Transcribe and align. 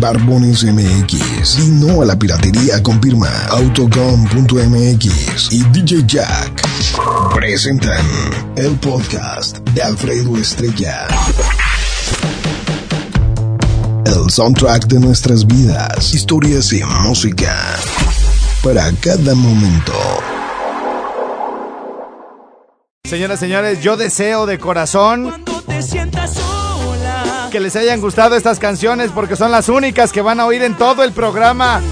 Barbones 0.00 0.64
MX. 0.64 1.58
Y 1.58 1.70
no 1.72 2.00
a 2.00 2.06
la 2.06 2.18
piratería 2.18 2.82
con 2.82 3.00
firma 3.02 3.28
Autocom.mx 3.50 5.52
y 5.52 5.62
DJ 5.64 6.04
Jack. 6.06 6.62
Presentan 7.34 8.06
el 8.56 8.76
podcast 8.76 9.58
de 9.58 9.82
Alfredo 9.82 10.38
Estrella. 10.38 11.06
El 14.06 14.30
soundtrack 14.30 14.86
de 14.86 15.00
nuestras 15.00 15.46
vidas, 15.46 16.14
historias 16.14 16.72
y 16.72 16.82
música. 17.02 17.54
Para 18.62 18.90
cada 19.00 19.34
momento. 19.34 19.92
Señoras 23.04 23.40
y 23.40 23.40
señores, 23.40 23.82
yo 23.82 23.96
deseo 23.96 24.46
de 24.46 24.58
corazón 24.58 25.24
Cuando 25.24 25.60
te 25.62 25.82
sientas 25.82 26.39
que 27.50 27.60
les 27.60 27.76
hayan 27.76 28.00
gustado 28.00 28.36
estas 28.36 28.58
canciones 28.58 29.10
porque 29.12 29.36
son 29.36 29.50
las 29.50 29.68
únicas 29.68 30.12
que 30.12 30.22
van 30.22 30.40
a 30.40 30.46
oír 30.46 30.62
en 30.62 30.76
todo 30.76 31.02
el 31.02 31.12
programa. 31.12 31.82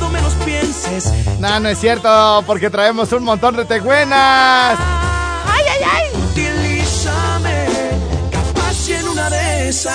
No, 1.40 1.60
no 1.60 1.68
es 1.68 1.78
cierto, 1.78 2.42
porque 2.46 2.70
traemos 2.70 3.12
un 3.12 3.24
montón 3.24 3.56
de 3.56 3.64
tegüenas. 3.64 4.78
¡Ay, 5.46 5.64
ay, 5.70 5.80
ay! 5.92 6.04
Utilízame, 6.30 7.66
capaz 8.30 8.88
en 8.88 9.08
una 9.08 9.28
de 9.30 9.68
esas. 9.68 9.94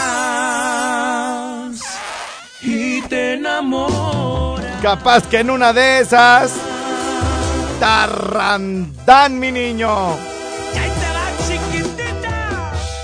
Y 2.61 3.01
te 3.03 3.33
enamora. 3.33 4.79
Capaz 4.81 5.27
que 5.27 5.39
en 5.39 5.49
una 5.49 5.73
de 5.73 5.99
esas. 5.99 6.53
Tarrandán, 7.79 9.39
mi 9.39 9.51
niño. 9.51 10.17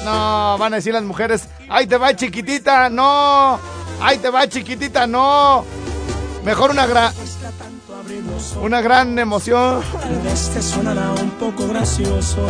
No, 0.10 0.58
van 0.58 0.74
a 0.74 0.78
decir 0.78 0.94
las 0.94 1.04
mujeres, 1.04 1.48
¡ay 1.70 1.86
te 1.86 1.98
va 1.98 2.16
chiquitita! 2.16 2.90
¡No! 2.90 3.60
¡Ay 4.02 4.18
te 4.18 4.30
va 4.32 4.48
chiquitita! 4.48 5.06
¡No! 5.06 5.64
Mejor 6.44 6.72
una 6.72 6.88
gran, 6.88 7.14
una 8.60 8.82
gran 8.82 9.20
emoción. 9.20 9.84
tal 10.02 10.20
vez 10.22 10.50
te 10.50 10.62
sonará 10.64 11.12
un 11.12 11.30
poco 11.32 11.68
gracioso. 11.68 12.48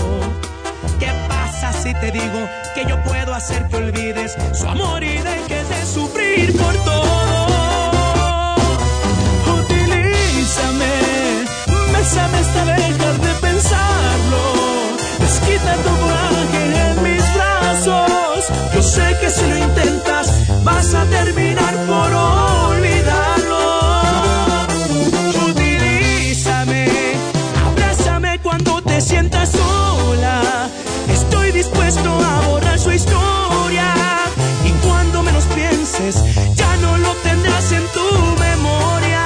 ¿Qué 1.00 1.12
pasa 1.28 1.74
si 1.74 1.94
te 1.96 2.12
digo 2.12 2.48
que 2.76 2.86
yo 2.86 3.02
puedo 3.04 3.34
hacer 3.34 3.68
que 3.68 3.76
olvides 3.76 4.38
su 4.54 4.66
amor 4.66 5.04
y 5.04 5.18
dejes 5.18 5.70
de 5.70 5.86
sufrir 5.86 6.58
por 6.58 6.74
todo? 6.86 7.09
A 20.94 21.06
terminar 21.06 21.76
por 21.86 22.14
olvidarlo. 22.14 24.02
Utilízame, 25.50 26.88
abrázame 27.68 28.40
cuando 28.42 28.82
te 28.82 29.00
sientas 29.00 29.50
sola. 29.52 30.68
Estoy 31.12 31.52
dispuesto 31.52 32.10
a 32.10 32.48
borrar 32.48 32.80
su 32.80 32.92
historia. 32.92 33.94
Y 34.66 34.72
cuando 34.86 35.22
menos 35.22 35.44
pienses, 35.56 36.24
ya 36.56 36.76
no 36.78 36.98
lo 36.98 37.14
tendrás 37.18 37.72
en 37.72 37.84
tu 37.94 38.10
memoria. 38.40 39.24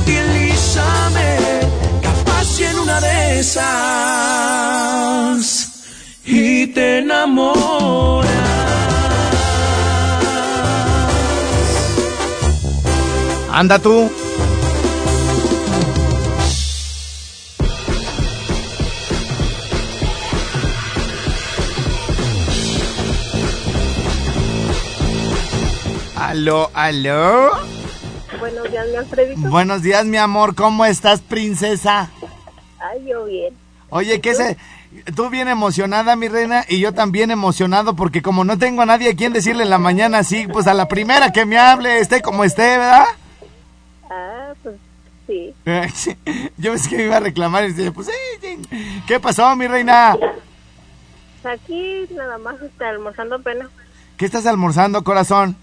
Utilízame, 0.00 1.38
capaz 2.02 2.60
y 2.60 2.64
en 2.64 2.78
una 2.78 3.00
de 3.00 3.40
esas. 3.40 3.70
Y 6.24 6.68
te 6.68 6.98
enamoras. 6.98 8.29
Anda 13.60 13.78
tú. 13.78 14.10
Aló, 26.16 26.70
aló. 26.72 27.50
Buenos 28.38 28.70
días, 28.70 28.86
mi 28.88 28.96
Alfredito. 28.96 29.40
Buenos 29.50 29.82
días, 29.82 30.06
mi 30.06 30.16
amor. 30.16 30.54
¿Cómo 30.54 30.86
estás, 30.86 31.20
princesa? 31.20 32.08
Ay, 32.78 33.06
yo 33.10 33.26
bien. 33.26 33.52
Oye, 33.90 34.22
¿qué 34.22 34.34
se...? 34.34 34.56
Tú 35.14 35.28
bien 35.28 35.48
emocionada, 35.48 36.16
mi 36.16 36.28
reina, 36.28 36.64
y 36.66 36.80
yo 36.80 36.94
también 36.94 37.30
emocionado 37.30 37.94
porque 37.94 38.22
como 38.22 38.42
no 38.42 38.56
tengo 38.56 38.80
a 38.80 38.86
nadie 38.86 39.10
a 39.10 39.14
quien 39.14 39.34
decirle 39.34 39.64
en 39.64 39.70
la 39.70 39.78
mañana 39.78 40.20
así, 40.20 40.46
pues 40.48 40.66
a 40.66 40.72
la 40.72 40.88
primera 40.88 41.30
que 41.30 41.44
me 41.44 41.58
hable, 41.58 41.98
esté 41.98 42.22
como 42.22 42.42
esté, 42.42 42.62
¿verdad? 42.62 43.04
Sí. 45.94 46.16
Yo 46.58 46.72
pensé 46.72 46.88
que 46.90 46.96
me 46.96 47.04
iba 47.04 47.16
a 47.16 47.20
reclamar 47.20 47.64
y 47.64 47.72
decía, 47.72 47.92
pues. 47.92 48.08
¿Qué 49.06 49.20
pasó, 49.20 49.54
mi 49.56 49.66
reina? 49.68 50.16
Aquí 51.44 52.06
nada 52.14 52.36
más 52.38 52.60
está 52.60 52.90
almorzando 52.90 53.36
apenas 53.36 53.68
¿Qué 54.16 54.26
estás 54.26 54.44
almorzando, 54.46 55.02
corazón? 55.04 55.56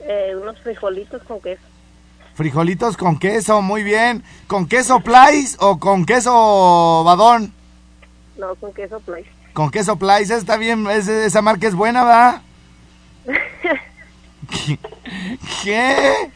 eh, 0.00 0.34
unos 0.40 0.58
frijolitos 0.60 1.22
con 1.24 1.40
queso. 1.40 1.62
Frijolitos 2.34 2.96
con 2.96 3.18
queso, 3.18 3.62
muy 3.62 3.82
bien. 3.82 4.22
¿Con 4.46 4.66
queso 4.66 5.00
plais 5.00 5.56
o 5.60 5.78
con 5.78 6.04
queso 6.06 7.02
badón? 7.04 7.52
No, 8.38 8.54
con 8.56 8.72
queso 8.72 8.98
play. 9.00 9.24
Con 9.52 9.70
queso 9.70 9.96
plais, 9.96 10.30
está 10.30 10.56
bien, 10.56 10.88
es- 10.90 11.08
esa 11.08 11.42
marca 11.42 11.66
es 11.68 11.74
buena, 11.74 12.04
¿verdad? 12.04 12.42
¿Qué? 14.66 14.78
¿Qué? 15.62 16.30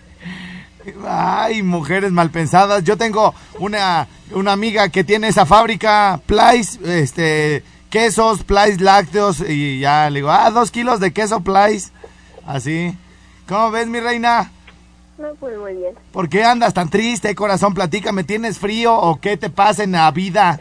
Ay, 1.06 1.62
mujeres 1.62 2.12
malpensadas. 2.12 2.84
Yo 2.84 2.96
tengo 2.96 3.34
una, 3.58 4.08
una 4.32 4.52
amiga 4.52 4.88
que 4.88 5.04
tiene 5.04 5.28
esa 5.28 5.46
fábrica, 5.46 6.20
Plais, 6.26 6.78
este, 6.84 7.64
quesos, 7.90 8.42
Plais 8.44 8.80
lácteos, 8.80 9.40
y 9.40 9.80
ya 9.80 10.10
le 10.10 10.20
digo, 10.20 10.30
ah, 10.30 10.50
dos 10.50 10.70
kilos 10.70 11.00
de 11.00 11.12
queso 11.12 11.40
Plais. 11.40 11.92
Así. 12.46 12.96
¿Cómo 13.48 13.70
ves, 13.70 13.86
mi 13.86 14.00
reina? 14.00 14.50
No, 15.18 15.34
pues 15.38 15.56
muy 15.58 15.74
bien. 15.74 15.94
¿Por 16.10 16.28
qué 16.28 16.42
andas 16.44 16.74
tan 16.74 16.88
triste, 16.88 17.34
corazón? 17.34 17.74
Platícame, 17.74 18.24
¿tienes 18.24 18.58
frío 18.58 18.94
o 18.96 19.20
qué 19.20 19.36
te 19.36 19.50
pasa 19.50 19.84
en 19.84 19.92
la 19.92 20.10
vida? 20.10 20.58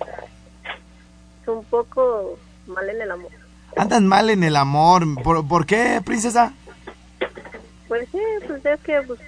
Un 1.47 1.63
poco 1.65 2.37
mal 2.67 2.87
en 2.89 3.01
el 3.01 3.11
amor. 3.11 3.31
Andas 3.75 4.01
mal 4.01 4.29
en 4.29 4.43
el 4.43 4.55
amor. 4.55 5.03
¿Por, 5.23 5.47
por 5.47 5.65
qué, 5.65 6.01
princesa? 6.05 6.53
Pues 7.87 8.07
sí, 8.11 8.19
pues 8.47 8.65
es 8.65 8.79
que 8.81 9.01
pues 9.01 9.19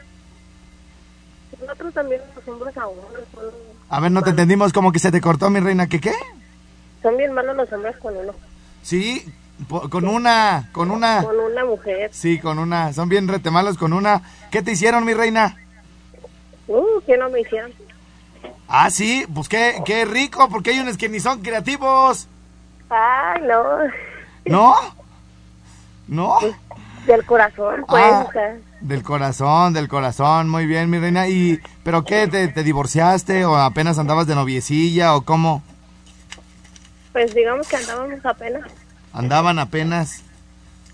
nosotros 1.66 1.94
también 1.94 2.22
los 2.36 2.48
hombres 2.48 2.78
aún 2.78 2.96
son, 3.34 3.44
A 3.90 4.00
ver, 4.00 4.12
no 4.12 4.22
te 4.22 4.30
entendimos 4.32 4.72
como 4.74 4.92
que 4.92 5.00
se 5.00 5.12
te 5.12 5.22
cortó, 5.22 5.50
mi 5.50 5.60
reina. 5.60 5.88
¿Qué 5.88 6.00
qué? 6.00 6.14
son 7.02 7.18
bien 7.18 7.34
malos 7.34 7.56
los 7.58 7.72
hombres 7.74 7.98
con 7.98 8.16
uno, 8.16 8.34
Sí, 8.82 9.26
con 9.90 10.08
una, 10.08 10.70
con 10.72 10.90
una. 10.92 11.22
con 11.24 11.38
una 11.40 11.66
mujer. 11.66 12.10
Sí, 12.14 12.40
con 12.40 12.60
una. 12.60 12.94
Son 12.94 13.10
bien 13.10 13.28
retemalos 13.28 13.78
con 13.78 13.94
una. 13.94 14.22
¿Qué 14.52 14.62
te 14.62 14.72
hicieron, 14.72 15.04
mi 15.06 15.14
reina? 15.14 15.58
Uh, 16.68 17.02
¿qué 17.06 17.18
no 17.18 17.30
me 17.30 17.42
hicieron? 17.42 17.72
Ah, 18.68 18.90
sí, 18.90 19.26
pues 19.34 19.50
qué, 19.50 19.82
qué 19.86 20.06
rico, 20.06 20.48
porque 20.50 20.72
hay 20.72 20.80
unos 20.80 20.98
que 20.98 21.10
ni 21.10 21.20
son 21.20 21.42
creativos. 21.42 22.28
Ay, 22.90 23.42
no, 23.42 23.64
¿No? 24.46 24.76
¿No? 26.08 26.38
del 27.06 27.26
corazón, 27.26 27.84
pues, 27.88 28.04
Ah, 28.06 28.28
del 28.84 29.02
corazón, 29.04 29.74
del 29.74 29.88
corazón, 29.88 30.50
muy 30.50 30.66
bien, 30.66 30.90
mi 30.90 31.00
reina. 31.00 31.28
¿Y, 31.28 31.60
pero 31.84 32.04
qué, 32.04 32.28
te, 32.28 32.48
te 32.50 32.64
divorciaste 32.64 33.46
o 33.46 33.56
apenas 33.56 33.98
andabas 33.98 34.28
de 34.28 34.36
noviecilla 34.36 35.16
o 35.16 35.22
cómo? 35.24 35.62
pues 37.12 37.34
digamos 37.36 37.68
que 37.68 37.76
andábamos 37.76 38.26
apenas. 38.26 38.64
Andaban 39.14 39.60
apenas. 39.60 40.24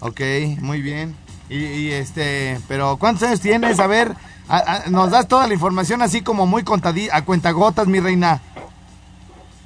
Ok, 0.02 0.20
muy 0.60 0.82
bien. 0.82 1.16
Y, 1.50 1.64
y, 1.66 1.92
este, 1.94 2.60
pero 2.68 2.98
¿cuántos 2.98 3.24
años 3.24 3.40
tienes? 3.40 3.80
A 3.80 3.88
ver, 3.88 4.12
a- 4.50 4.58
a- 4.86 4.90
nos 4.90 5.12
das 5.12 5.28
toda 5.30 5.48
la 5.48 5.54
información 5.54 6.02
así 6.02 6.22
como 6.22 6.46
muy 6.46 6.64
contadita, 6.64 7.16
a 7.16 7.24
cuentagotas, 7.24 7.88
mi 7.88 8.02
reina. 8.02 8.42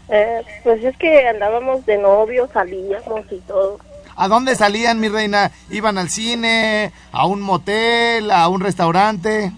Eh, 0.09 0.43
pues 0.63 0.83
es 0.83 0.95
que 0.97 1.27
andábamos 1.27 1.85
de 1.87 1.97
novio, 1.97 2.47
salíamos 2.53 3.25
y 3.31 3.39
todo. 3.47 3.79
¿A 4.15 4.27
dónde 4.27 4.55
salían, 4.55 4.99
mi 4.99 5.07
reina? 5.09 5.51
¿Iban 5.69 5.97
al 5.97 6.09
cine, 6.09 6.91
a 7.11 7.25
un 7.25 7.41
motel, 7.41 8.31
a 8.31 8.47
un 8.47 8.61
restaurante? 8.61 9.51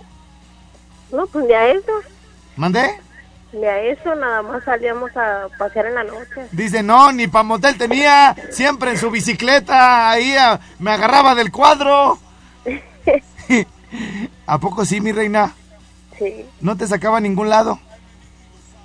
No, 1.12 1.28
pues 1.28 1.46
ni 1.46 1.54
a 1.54 1.70
eso, 1.72 1.92
¿Mandé? 2.56 3.00
ni 3.54 3.66
a 3.66 3.82
eso, 3.82 4.14
nada 4.16 4.42
más 4.42 4.64
salíamos 4.66 5.16
a 5.16 5.48
pasear 5.58 5.86
en 5.86 5.96
la 5.96 6.04
noche. 6.04 6.48
Dice, 6.52 6.84
no, 6.84 7.12
ni 7.14 7.28
pa' 7.28 7.44
motel 7.44 7.78
tenía, 7.78 8.36
siempre 8.52 8.92
en 8.92 8.98
su 8.98 9.10
bicicleta, 9.10 10.10
ahí 10.12 10.36
ah, 10.38 10.60
me 10.80 10.92
agarraba 10.92 11.36
del 11.36 11.52
cuadro. 11.52 12.20
¿A 14.46 14.58
poco 14.60 14.84
sí, 14.86 15.00
mi 15.00 15.12
reina? 15.12 15.54
Sí, 16.18 16.46
¿No 16.62 16.76
te 16.78 16.88
sacaba 16.88 17.18
a 17.18 17.22
ningún 17.22 17.50
lado? 17.50 17.80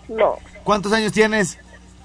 no, 0.08 0.36
¿Cuántos 0.64 0.92
años 0.92 1.12
tienes? 1.12 1.58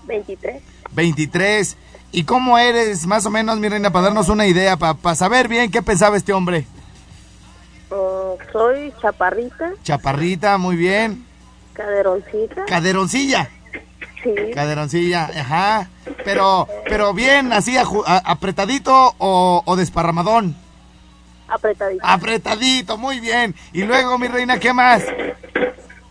23. 0.06 0.62
23. 0.92 1.78
¿Y 2.12 2.24
cómo 2.24 2.58
eres, 2.58 3.06
más 3.08 3.26
o 3.26 3.30
menos, 3.30 3.60
mi 3.60 3.68
reina, 3.68 3.92
para 3.92 4.06
darnos 4.06 4.30
una 4.30 4.46
idea, 4.48 4.78
para 4.78 5.16
saber 5.16 5.48
bien 5.48 5.70
qué 5.72 5.82
pensaba 5.82 6.16
este 6.18 6.34
hombre? 6.34 6.66
soy 8.52 8.94
chaparrita, 9.02 9.72
Chaparrita, 9.84 10.58
muy 10.58 10.76
bien. 10.76 11.26
caderoncita. 11.74 12.66
Caderoncilla. 12.66 13.50
Sí, 14.24 14.34
Caderoncilla, 14.54 15.26
ajá. 15.26 15.90
Pero, 16.24 16.68
pero 16.86 17.14
bien, 17.14 17.54
así 17.54 17.78
a- 17.78 17.84
apretadito 18.26 19.14
o, 19.18 19.62
o 19.66 19.76
desparramadón. 19.76 20.56
apretadita. 21.48 22.12
Apretadito, 22.14 22.98
muy 22.98 23.20
bien. 23.20 23.54
Y 23.74 23.84
luego, 23.84 24.18
mi 24.18 24.28
reina, 24.28 24.58
¿qué 24.60 24.74
más? 24.74 25.04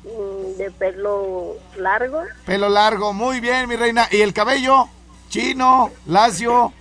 mm, 0.04 0.58
De 0.58 0.70
pelo 0.78 1.54
largo, 1.76 2.22
Pelo 2.46 2.68
largo, 2.68 3.12
muy 3.12 3.40
bien, 3.40 3.68
mi 3.68 3.76
reina. 3.76 4.06
¿Y 4.10 4.20
el 4.20 4.32
cabello? 4.32 4.88
Chino, 5.34 5.90
lacio, 6.06 6.72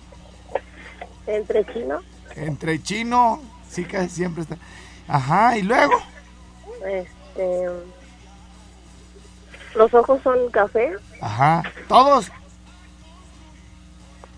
entre 1.26 1.64
chino. 1.72 1.98
entre 2.36 2.80
chino, 2.80 3.42
sí 3.68 3.84
que 3.84 4.08
siempre 4.08 4.44
está. 4.44 4.56
Ajá, 5.08 5.58
y 5.58 5.62
luego. 5.62 5.94
Este. 6.86 7.66
Los 9.74 9.92
ojos 9.92 10.20
son 10.22 10.48
café. 10.52 10.94
Ajá, 11.20 11.64
todos. 11.88 12.30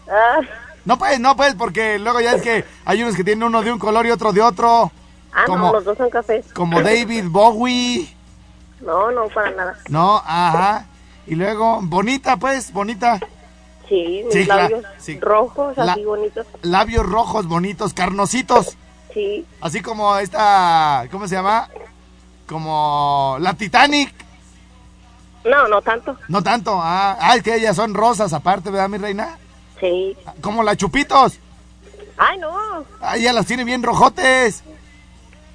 Ah, 0.08 0.38
No 0.86 0.96
pues, 0.96 1.20
no 1.20 1.36
pues, 1.36 1.54
porque 1.54 1.98
luego 1.98 2.18
ya 2.22 2.32
es 2.36 2.40
que 2.42 2.64
hay 2.86 3.02
unos 3.02 3.16
que 3.16 3.22
tienen 3.24 3.42
uno 3.42 3.60
de 3.62 3.70
un 3.70 3.78
color 3.78 4.06
y 4.06 4.12
otro 4.12 4.32
de 4.32 4.40
otro. 4.40 4.90
ah 5.30 5.44
Como- 5.44 5.66
no, 5.66 5.72
los 5.74 5.84
dos 5.84 5.98
son 5.98 6.08
cafés. 6.08 6.50
Como 6.54 6.80
David 6.80 7.24
Bowie. 7.28 8.16
No, 8.80 9.10
no, 9.10 9.28
para 9.28 9.50
nada. 9.50 9.78
No, 9.90 10.22
ajá. 10.24 10.86
Y 11.26 11.34
luego, 11.34 11.80
bonita 11.82 12.38
pues, 12.38 12.72
bonita. 12.72 13.20
Sí, 13.88 14.22
mis 14.24 14.32
Sí, 14.32 14.44
labios 14.44 14.84
sí. 14.98 15.18
rojos, 15.20 15.76
La- 15.76 15.92
así 15.92 16.04
bonitos. 16.04 16.46
Labios 16.62 17.06
rojos, 17.06 17.46
bonitos, 17.46 17.94
carnositos. 17.94 18.76
Sí, 19.14 19.46
Así 19.60 19.80
como 19.80 20.16
esta, 20.18 21.06
¿cómo 21.10 21.26
se 21.28 21.36
llama? 21.36 21.68
Como 22.46 23.36
la 23.40 23.54
Titanic. 23.54 24.12
no, 25.44 25.68
no 25.68 25.80
tanto. 25.82 26.16
No 26.28 26.42
tanto, 26.42 26.78
ah, 26.82 27.16
ah, 27.20 27.36
es 27.36 27.42
que 27.42 27.54
ellas 27.54 27.76
son 27.76 27.94
rosas 27.94 28.32
aparte, 28.32 28.70
¿verdad, 28.70 28.88
mi 28.88 28.98
reina? 28.98 29.38
Sí. 29.80 30.16
Como 30.40 30.62
la 30.62 30.76
Chupitos. 30.76 31.38
Ay, 32.18 32.38
no. 32.38 32.52
Ah, 33.00 33.16
ella 33.16 33.32
las 33.32 33.46
tiene 33.46 33.64
bien 33.64 33.82
rojotes. 33.82 34.62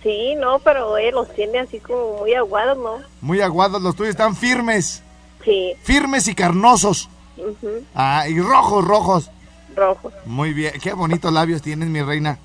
Sí, 0.03 0.33
no, 0.35 0.59
pero 0.59 0.97
él 0.97 1.13
los 1.13 1.31
tiene 1.35 1.59
así 1.59 1.79
como 1.79 2.17
muy 2.19 2.33
aguados, 2.33 2.77
¿no? 2.77 3.05
Muy 3.21 3.41
aguados, 3.41 3.81
los 3.81 3.95
tuyos 3.95 4.11
están 4.11 4.35
firmes. 4.35 5.03
Sí, 5.43 5.73
Firmes 5.83 6.27
y 6.27 6.35
carnosos. 6.35 7.09
Ujú, 7.37 7.83
Ah, 7.95 8.25
y 8.27 8.39
rojos, 8.39 8.85
rojos. 8.85 9.31
rojos. 9.75 10.13
Muy 10.25 10.53
bien, 10.53 10.73
qué 10.81 10.93
bonitos 10.93 11.31
labios 11.31 11.61
tienes, 11.61 11.89
mi 11.89 12.01
reina. 12.01 12.37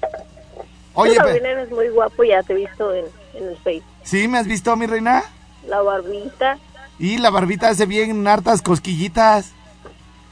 Tú 0.00 1.02
Oye, 1.02 1.16
también 1.16 1.44
eres 1.44 1.70
muy 1.70 1.88
guapo, 1.88 2.24
ya 2.24 2.42
te 2.42 2.54
he 2.54 2.56
visto 2.56 2.92
en, 2.94 3.04
en 3.34 3.48
el 3.48 3.56
Face. 3.58 3.82
¿sí 4.02 4.28
me 4.28 4.38
has 4.38 4.46
visto, 4.46 4.74
mi 4.76 4.86
reina? 4.86 5.22
La 5.68 5.82
barbita. 5.82 6.58
Y 6.98 7.18
la 7.18 7.28
barbita 7.30 7.68
hace 7.68 7.84
bien 7.86 8.26
hartas 8.26 8.62
cosquillitas. 8.62 9.52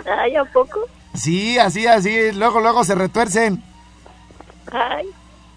Ay, 0.06 0.36
¿a 0.36 0.44
poco? 0.44 0.80
Sí, 1.12 1.58
así, 1.58 1.86
así, 1.86 2.32
luego, 2.32 2.60
luego 2.60 2.82
se 2.84 2.94
retuercen. 2.94 3.62
Ay, 4.72 5.06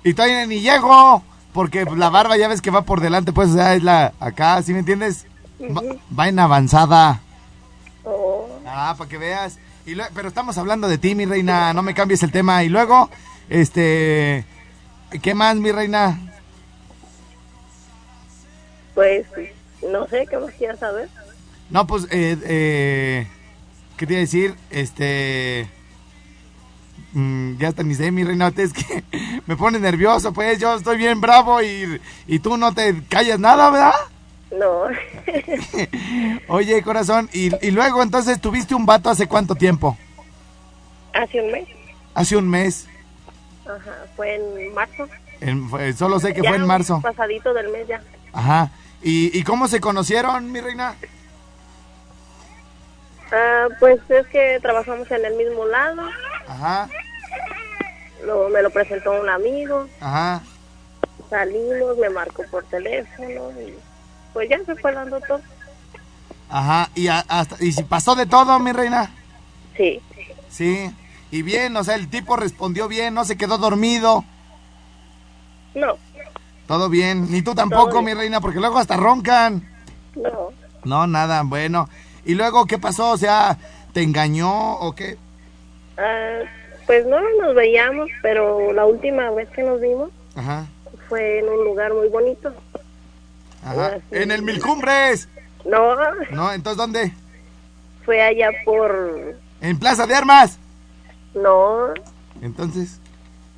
Y 0.03 0.13
todavía 0.13 0.45
ni 0.45 0.59
llego, 0.59 1.23
porque 1.53 1.85
la 1.85 2.09
barba 2.09 2.35
ya 2.38 2.47
ves 2.50 2.62
que 2.62 2.69
va 2.71 2.81
por 2.81 3.00
delante, 3.00 3.31
pues, 3.31 3.50
o 3.51 3.53
sea, 3.53 3.75
es 3.75 3.83
la, 3.83 4.13
acá, 4.19 4.62
¿sí 4.62 4.73
me 4.73 4.80
entiendes? 4.80 5.25
Va, 5.62 5.81
va 6.18 6.27
en 6.27 6.39
avanzada. 6.39 7.21
oh, 8.04 8.48
Ah, 8.65 8.95
para 8.98 9.09
que 9.09 9.18
veas. 9.18 9.59
Y 9.86 9.95
pero 10.13 10.27
estamos 10.27 10.57
hablando 10.57 10.88
de 10.88 10.98
ti, 10.98 11.15
mi 11.15 11.25
reina, 11.25 11.74
no 11.74 11.81
me 11.81 11.94
cambies 11.94 12.21
el 12.24 12.31
tema. 12.31 12.63
Y 12.63 12.69
luego, 12.69 13.09
este, 13.50 14.45
¿qué 15.21 15.33
más, 15.33 15.56
mi 15.56 15.71
reina? 15.71 16.19
pues, 18.94 19.27
no 19.88 20.07
sé, 20.07 20.25
¿qué 20.27 20.38
más 20.39 20.51
quieras 20.56 20.80
saber? 20.80 21.07
No, 21.69 21.86
pues, 21.86 22.06
eh, 22.09 22.36
eh, 22.44 23.27
¿qué 23.95 24.07
te 24.07 24.13
iba 24.13 24.18
a 24.18 24.21
decir? 24.21 24.56
Este, 24.71 25.69
mm, 27.13 27.57
ya 27.57 27.68
hasta 27.68 27.83
ni 27.83 27.94
sé, 27.94 28.09
mi 28.12 28.24
reina, 28.24 28.51
es 28.57 28.74
que 28.74 29.04
me 29.45 29.56
pone 29.56 29.77
nervioso, 29.80 30.33
pues, 30.33 30.57
yo 30.59 30.74
estoy 30.74 30.98
bien 30.98 31.21
bravo 31.21 31.62
y, 31.62 32.01
y 32.25 32.39
tú 32.39 32.57
no 32.57 32.74
te 32.74 33.04
callas 33.07 33.39
nada, 33.39 33.69
¿verdad? 33.69 33.94
No, 34.51 34.83
Oye, 36.47 36.81
corazón, 36.81 37.29
y, 37.33 37.53
y 37.65 37.71
luego 37.71 38.01
entonces 38.01 38.39
tuviste 38.39 38.73
un 38.75 38.85
vato 38.85 39.09
hace 39.09 39.27
cuánto 39.27 39.55
tiempo? 39.55 39.97
hace 41.13 41.41
un 41.41 41.51
mes. 41.51 41.67
Hace 42.13 42.38
un 42.38 42.47
mes. 42.49 42.88
Ajá, 43.65 44.05
fue 44.15 44.35
en 44.35 44.73
marzo. 44.73 45.07
En- 45.41 45.67
fue- 45.69 45.91
solo 45.94 46.19
sé 46.19 46.33
que 46.33 46.41
Ya, 46.41 46.49
fue 46.49 46.57
en 46.57 46.65
marzo. 46.67 47.01
Pasadito 47.01 47.53
del 47.53 47.69
mes 47.69 47.88
ya. 47.88 48.01
Ajá. 48.33 48.69
¿Y, 49.01 49.38
¿Y 49.38 49.44
cómo 49.44 49.67
se 49.67 49.81
conocieron, 49.81 50.51
mi 50.51 50.61
reina? 50.61 50.95
Ah, 53.31 53.67
pues 53.79 53.99
es 54.09 54.25
que 54.27 54.59
trabajamos 54.61 55.09
en 55.11 55.25
el 55.25 55.35
mismo 55.35 55.65
lado. 55.65 56.03
Ajá, 56.47 56.88
Luego 58.23 58.49
me 58.49 58.61
lo 58.61 58.69
presentó 58.69 59.19
un 59.19 59.29
amigo. 59.29 59.88
ajá. 59.99 60.41
Salimos, 61.29 61.97
me 61.97 62.09
marcó 62.09 62.44
por 62.49 62.63
teléfono 62.65 63.51
y 63.59 63.73
pues 64.37 64.49
ya 64.49 64.59
se 64.65 64.75
fue 64.75 64.93
dando 64.93 65.19
todo. 65.21 65.41
Ajá. 66.47 66.89
¿Y, 66.93 67.07
a- 67.07 67.25
hasta, 67.27 67.55
¿Y 67.59 67.71
si 67.71 67.81
pasó 67.81 68.13
de 68.13 68.27
todo, 68.27 68.59
mi 68.59 68.71
reina? 68.71 69.09
Sí. 69.75 69.99
Sí. 70.47 70.91
Y 71.31 71.41
bien, 71.41 71.75
o 71.75 71.83
sea, 71.83 71.95
el 71.95 72.07
tipo 72.07 72.35
respondió 72.35 72.87
bien, 72.87 73.15
no 73.15 73.25
se 73.25 73.35
quedó 73.35 73.57
dormido. 73.57 74.23
No, 75.73 75.97
Todo 76.67 76.87
bien. 76.87 77.31
Ni 77.31 77.41
tú 77.41 77.55
tampoco, 77.55 78.03
mi 78.03 78.13
reina, 78.13 78.39
porque 78.41 78.59
luego 78.59 78.77
hasta 78.77 78.95
roncan. 78.95 79.67
no. 80.15 80.49
No, 80.85 81.07
nada, 81.07 81.41
bueno. 81.43 81.89
¿Y 82.23 82.35
luego 82.35 82.65
qué 82.67 82.77
pasó? 82.77 83.09
O 83.09 83.17
sea, 83.17 83.57
¿te 83.93 84.03
engañó 84.03 84.73
o 84.75 84.93
qué? 84.93 85.17
Ah, 85.97 86.41
pues 86.85 87.07
no 87.07 87.17
nos 87.41 87.55
veíamos, 87.55 88.07
pero 88.21 88.71
la 88.71 88.85
última 88.85 89.31
vez 89.31 89.49
que 89.49 89.63
nos 89.63 89.81
vimos 89.81 90.11
Ajá, 90.35 90.67
fue 91.09 91.39
en 91.39 91.49
un 91.49 91.65
lugar 91.65 91.91
muy 91.95 92.07
bonito. 92.09 92.53
Ajá. 93.71 93.95
Sí. 93.97 94.01
En 94.11 94.31
el 94.31 94.41
Mil 94.41 94.61
Cumbres. 94.61 95.27
No, 95.65 95.95
No, 96.31 96.51
entonces, 96.53 96.77
¿dónde? 96.77 97.13
fue 98.06 98.21
allá 98.21 98.49
por... 98.63 99.35
En 99.59 99.77
Plaza 99.80 100.07
de 100.07 100.15
Armas. 100.15 100.57
No, 101.33 101.94
Entonces, 102.42 102.99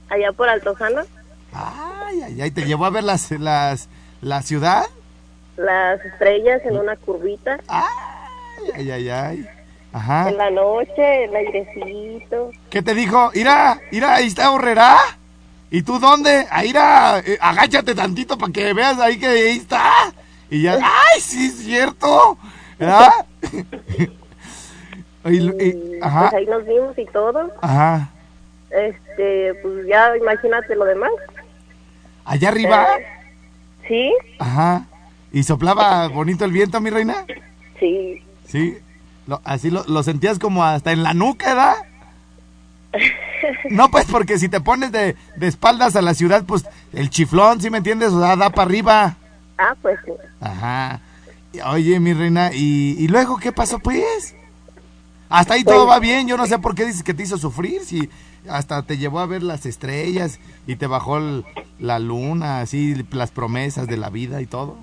allá 0.09 0.31
por 0.31 0.49
Altozano. 0.49 1.01
ay, 1.53 2.21
ay, 2.23 2.41
ay, 2.41 2.51
te 2.51 2.65
llevó 2.65 2.85
a 2.85 2.89
ver 2.89 3.03
las, 3.03 3.29
las, 3.31 3.87
la 4.21 4.41
ciudad. 4.41 4.85
Las 5.55 6.03
estrellas 6.03 6.61
en 6.65 6.77
una 6.77 6.95
curvita. 6.95 7.59
Ay, 7.67 8.71
ay, 8.75 8.91
ay, 8.91 9.09
ay. 9.09 9.49
Ajá. 9.93 10.29
En 10.29 10.37
la 10.37 10.49
noche, 10.49 11.25
el 11.25 11.35
airecito. 11.35 12.51
¿Qué 12.69 12.81
te 12.81 12.93
dijo? 12.95 13.31
Ira, 13.33 13.79
ira, 13.91 14.15
ahí 14.15 14.27
está 14.27 14.51
Horrera. 14.51 14.97
¿Y 15.71 15.83
tú 15.83 15.99
dónde? 15.99 16.47
Ahí 16.49 16.69
ira, 16.69 17.19
eh, 17.19 17.37
agáchate 17.39 17.93
tantito 17.93 18.37
para 18.37 18.51
que 18.51 18.73
veas 18.73 18.99
ahí 18.99 19.19
que 19.19 19.27
ahí 19.27 19.57
está. 19.57 19.91
Y 20.49 20.63
ya, 20.63 20.73
¡ay, 20.81 21.21
sí 21.21 21.45
es 21.47 21.57
cierto! 21.59 22.37
¿Verdad? 22.79 23.11
Y- 25.25 25.37
y- 25.37 25.49
Y 25.51 25.99
ajá, 26.01 26.29
pues 26.29 26.33
ahí 26.33 26.45
nos 26.45 26.65
vimos 26.65 26.97
y 26.97 27.05
todo. 27.07 27.51
ajá. 27.61 28.09
Este, 28.71 29.53
pues 29.61 29.87
ya 29.87 30.15
imagínate 30.17 30.75
lo 30.75 30.85
demás. 30.85 31.11
Allá 32.25 32.49
arriba, 32.49 32.87
Eh, 32.99 33.05
sí, 33.87 34.13
ajá. 34.39 34.85
¿Y 35.31 35.43
soplaba 35.43 36.07
bonito 36.07 36.45
el 36.45 36.51
viento, 36.51 36.79
mi 36.81 36.89
reina? 36.89 37.25
sí. 37.79 38.23
Sí. 38.47 38.77
Lo- 39.27 39.41
así 39.43 39.69
lo, 39.69 39.83
lo 39.87 40.01
sentías 40.01 40.39
como 40.39 40.63
hasta 40.63 40.91
en 40.91 41.03
la 41.03 41.13
nuca, 41.13 41.47
¿verdad? 41.53 41.75
No, 43.69 43.89
pues 43.89 44.05
porque 44.11 44.37
si 44.37 44.49
te 44.49 44.59
pones 44.59 44.91
de, 44.91 45.15
de 45.37 45.47
espaldas 45.47 45.95
a 45.95 46.01
la 46.01 46.13
ciudad, 46.13 46.43
pues 46.45 46.65
el 46.91 47.09
chiflón, 47.09 47.61
¿sí 47.61 47.69
me 47.69 47.77
entiendes? 47.77 48.09
O 48.11 48.19
sea, 48.19 48.35
da 48.35 48.49
para 48.49 48.63
arriba. 48.63 49.15
Ah, 49.59 49.75
pues 49.81 49.99
sí. 50.05 50.11
Ajá. 50.41 51.01
Oye, 51.67 51.99
mi 51.99 52.13
reina, 52.13 52.51
¿y, 52.53 52.95
y 52.97 53.07
luego 53.09 53.37
qué 53.37 53.51
pasó, 53.51 53.77
pues? 53.79 54.35
Hasta 55.29 55.55
ahí 55.55 55.63
Pues- 55.63 55.75
todo 55.75 55.85
va 55.87 55.99
bien. 55.99 56.27
Yo 56.27 56.37
no 56.37 56.47
sé 56.47 56.57
por 56.59 56.73
qué 56.75 56.85
dices 56.85 57.03
que 57.03 57.13
te 57.13 57.23
hizo 57.23 57.37
sufrir. 57.37 57.81
Si 57.83 58.09
hasta 58.47 58.81
te 58.83 58.97
llevó 58.97 59.19
a 59.19 59.25
ver 59.25 59.43
las 59.43 59.65
estrellas 59.65 60.39
y 60.65 60.75
te 60.77 60.87
bajó 60.87 61.17
el- 61.17 61.45
la 61.77 61.99
luna, 61.99 62.61
así, 62.61 62.95
las 63.11 63.31
promesas 63.31 63.87
de 63.87 63.97
la 63.97 64.09
vida 64.09 64.41
y 64.41 64.45
todo. 64.45 64.77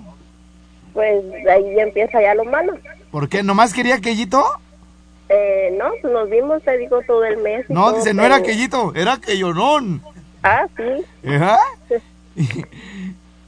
Pues 0.93 1.23
ahí 1.51 1.75
ya 1.75 1.83
empieza 1.83 2.21
ya 2.21 2.33
lo 2.35 2.45
malo. 2.45 2.77
¿Por 3.11 3.29
qué? 3.29 3.43
¿Nomás 3.43 3.73
quería 3.73 3.95
aquellito? 3.95 4.43
Eh, 5.29 5.75
no, 5.77 5.85
pues 6.01 6.13
nos 6.13 6.29
vimos, 6.29 6.61
te 6.63 6.77
digo, 6.77 7.01
todo 7.07 7.23
el 7.25 7.37
mes. 7.37 7.65
y 7.69 7.73
No, 7.73 7.91
dice, 7.93 8.13
no 8.13 8.23
era 8.23 8.35
aquellito, 8.37 8.93
era 8.95 9.13
aquellonón. 9.13 10.01
Ah, 10.43 10.65
sí. 10.77 11.27
Ajá. 11.29 11.57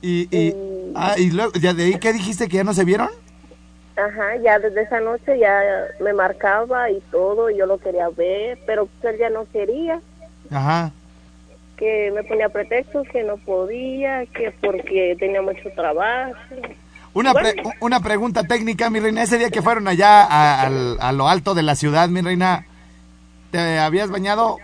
Y, 0.02 0.28
y, 0.36 0.54
ah, 0.96 1.16
y 1.18 1.30
luego, 1.32 1.52
¿ya 1.54 1.74
de 1.74 1.84
ahí 1.86 2.00
qué 2.00 2.14
dijiste 2.14 2.48
que 2.48 2.58
ya 2.58 2.64
no 2.64 2.74
se 2.74 2.86
vieron? 2.86 3.10
Ajá, 3.98 4.38
ya 4.42 4.60
desde 4.60 4.84
esa 4.84 5.02
noche 5.02 5.38
ya 5.40 5.60
me 6.00 6.14
marcaba 6.14 6.90
y 6.90 7.02
todo, 7.12 7.50
y 7.50 7.58
yo 7.58 7.66
lo 7.66 7.78
quería 7.80 8.08
ver, 8.10 8.58
pero 8.66 8.86
pues 8.88 9.14
él 9.14 9.20
ya 9.20 9.30
no 9.30 9.46
quería. 9.52 10.00
Ajá. 10.52 10.92
que 11.78 12.12
me 12.16 12.24
ponía 12.24 12.50
pretextos 12.50 13.08
que 13.10 13.24
no 13.24 13.38
podía, 13.38 14.26
que 14.28 14.52
porque 14.62 15.16
tenía 15.20 15.42
mucho 15.42 15.70
trabajo. 15.76 16.34
Una, 17.14 17.34
pre- 17.34 17.56
una 17.82 18.00
pregunta 18.02 18.44
técnica, 18.44 18.90
mi 18.90 19.00
reina. 19.00 19.24
Ese 19.24 19.38
día 19.38 19.50
que 19.50 19.62
fueron 19.62 19.88
allá 19.88 20.24
a, 20.24 20.68
a 20.68 21.12
lo 21.12 21.28
alto 21.28 21.54
de 21.56 21.64
la 21.64 21.76
ciudad, 21.76 22.08
mi 22.10 22.22
reina, 22.22 22.66
¿te 23.52 23.80
habías 23.80 24.10
bañado? 24.10 24.58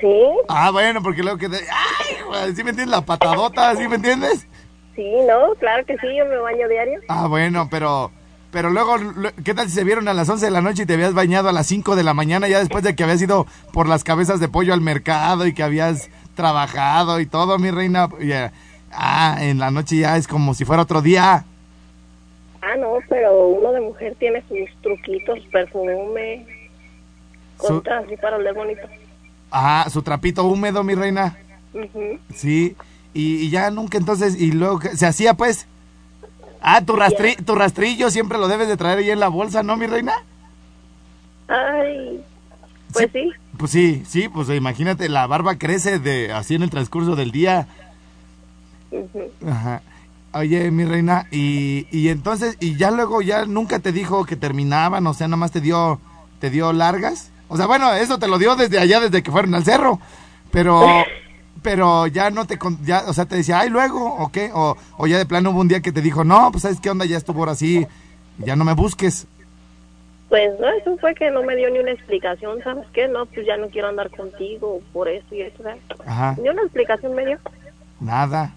Sí, 0.00 0.22
Ah, 0.48 0.70
bueno, 0.70 1.02
porque 1.02 1.22
luego 1.22 1.36
que... 1.38 1.48
te- 1.50 1.56
¡Ay! 1.56 2.16
¿Sí 2.54 2.64
me 2.64 2.70
entiendes? 2.70 2.88
La 2.88 3.00
patadota, 3.02 3.74
¿sí 3.76 3.88
me 3.88 3.96
entiendes? 3.96 4.46
sí, 4.94 5.12
no, 5.26 5.54
claro 5.58 5.84
que 5.86 5.96
sí, 5.98 6.06
yo 6.16 6.26
me 6.26 6.36
baño 6.38 6.68
diario. 6.68 7.00
Ah, 7.08 7.26
bueno, 7.26 7.68
pero... 7.70 8.10
Pero 8.52 8.68
luego, 8.70 8.96
¿qué 9.44 9.54
tal 9.54 9.68
si 9.68 9.74
se 9.76 9.84
vieron 9.84 10.08
a 10.08 10.12
las 10.12 10.28
11 10.28 10.46
de 10.46 10.50
la 10.50 10.60
noche 10.60 10.82
y 10.82 10.86
te 10.86 10.94
habías 10.94 11.14
bañado 11.14 11.48
a 11.48 11.52
las 11.52 11.68
5 11.68 11.94
de 11.94 12.02
la 12.02 12.14
mañana 12.14 12.48
ya 12.48 12.58
después 12.58 12.82
de 12.82 12.96
que 12.96 13.04
habías 13.04 13.22
ido 13.22 13.46
por 13.72 13.88
las 13.88 14.02
cabezas 14.02 14.40
de 14.40 14.48
pollo 14.48 14.74
al 14.74 14.80
mercado 14.80 15.46
y 15.46 15.54
que 15.54 15.62
habías 15.62 16.10
trabajado 16.34 17.20
y 17.20 17.26
todo, 17.26 17.58
mi 17.60 17.70
reina? 17.70 18.08
Ah, 18.90 19.36
en 19.38 19.60
la 19.60 19.70
noche 19.70 19.98
ya 19.98 20.16
es 20.16 20.26
como 20.26 20.54
si 20.54 20.64
fuera 20.64 20.82
otro 20.82 21.00
día. 21.00 21.44
Ah, 22.60 22.76
no, 22.76 22.98
pero 23.08 23.46
uno 23.46 23.70
de 23.72 23.80
mujer 23.82 24.16
tiene 24.18 24.42
sus 24.48 24.68
truquitos, 24.82 25.38
perfume, 25.52 26.44
cosas 27.56 28.04
así 28.04 28.16
para 28.16 28.36
oler 28.36 28.54
bonito. 28.54 28.82
Ah, 29.52 29.86
su 29.88 30.02
trapito 30.02 30.42
húmedo, 30.44 30.82
mi 30.82 30.96
reina. 30.96 31.38
Sí, 32.34 32.76
y, 33.14 33.36
y 33.36 33.50
ya 33.50 33.70
nunca 33.70 33.98
entonces, 33.98 34.40
y 34.40 34.52
luego 34.52 34.80
se 34.94 35.06
hacía 35.06 35.34
pues. 35.34 35.66
Ah, 36.62 36.82
tu, 36.84 36.94
rastri- 36.94 37.42
tu 37.44 37.54
rastrillo 37.54 38.10
siempre 38.10 38.36
lo 38.38 38.46
debes 38.48 38.68
de 38.68 38.76
traer 38.76 38.98
ahí 38.98 39.10
en 39.10 39.20
la 39.20 39.28
bolsa, 39.28 39.62
¿no, 39.62 39.76
mi 39.76 39.86
reina? 39.86 40.12
Ay, 41.48 42.20
pues 42.92 43.08
sí. 43.12 43.30
Pues 43.56 43.70
sí, 43.70 44.02
sí, 44.06 44.28
pues 44.28 44.48
imagínate, 44.50 45.08
la 45.08 45.26
barba 45.26 45.56
crece 45.56 45.98
de 45.98 46.32
así 46.32 46.54
en 46.54 46.62
el 46.62 46.70
transcurso 46.70 47.16
del 47.16 47.30
día. 47.30 47.66
Ajá. 49.46 49.82
Oye, 50.32 50.70
mi 50.70 50.84
reina, 50.84 51.26
y, 51.30 51.86
y 51.90 52.08
entonces, 52.08 52.56
y 52.60 52.76
ya 52.76 52.90
luego 52.90 53.20
ya 53.22 53.46
nunca 53.46 53.80
te 53.80 53.90
dijo 53.92 54.24
que 54.24 54.36
terminaban, 54.36 55.06
o 55.06 55.14
sea, 55.14 55.26
nada 55.28 55.38
más 55.38 55.50
te 55.50 55.60
dio, 55.60 56.00
te 56.40 56.50
dio 56.50 56.72
largas. 56.72 57.30
O 57.48 57.56
sea, 57.56 57.66
bueno, 57.66 57.92
eso 57.94 58.18
te 58.18 58.28
lo 58.28 58.38
dio 58.38 58.54
desde 58.54 58.78
allá, 58.78 59.00
desde 59.00 59.22
que 59.22 59.30
fueron 59.32 59.54
al 59.54 59.64
cerro. 59.64 59.98
Pero, 60.52 61.04
pero 61.62 62.06
ya 62.06 62.30
no 62.30 62.46
te, 62.46 62.58
ya, 62.84 63.04
o 63.06 63.12
sea, 63.12 63.26
te 63.26 63.36
decía, 63.36 63.60
ay, 63.60 63.70
luego, 63.70 64.14
o 64.16 64.30
qué, 64.32 64.50
o, 64.54 64.76
o 64.96 65.06
ya 65.06 65.18
de 65.18 65.26
plano 65.26 65.50
hubo 65.50 65.60
un 65.60 65.68
día 65.68 65.80
que 65.80 65.92
te 65.92 66.00
dijo, 66.02 66.24
no, 66.24 66.50
pues, 66.50 66.62
¿sabes 66.62 66.80
qué 66.80 66.90
onda? 66.90 67.04
Ya 67.04 67.16
estuvo 67.16 67.40
ahora 67.40 67.52
así, 67.52 67.86
ya 68.38 68.56
no 68.56 68.64
me 68.64 68.72
busques. 68.74 69.26
Pues 70.28 70.48
no, 70.60 70.68
eso 70.68 70.96
fue 70.98 71.14
que 71.14 71.30
no 71.32 71.42
me 71.42 71.56
dio 71.56 71.68
ni 71.70 71.80
una 71.80 71.90
explicación, 71.90 72.62
¿sabes 72.62 72.86
qué? 72.92 73.08
No, 73.08 73.26
pues 73.26 73.44
ya 73.46 73.56
no 73.56 73.68
quiero 73.68 73.88
andar 73.88 74.10
contigo 74.10 74.80
por 74.92 75.08
eso 75.08 75.26
y 75.34 75.40
eso, 75.42 75.62
¿sabes? 75.62 75.82
Ajá, 76.06 76.36
Ni 76.40 76.48
una 76.48 76.62
explicación 76.62 77.14
me 77.14 77.26
dio. 77.26 77.38
nada. 77.98 78.52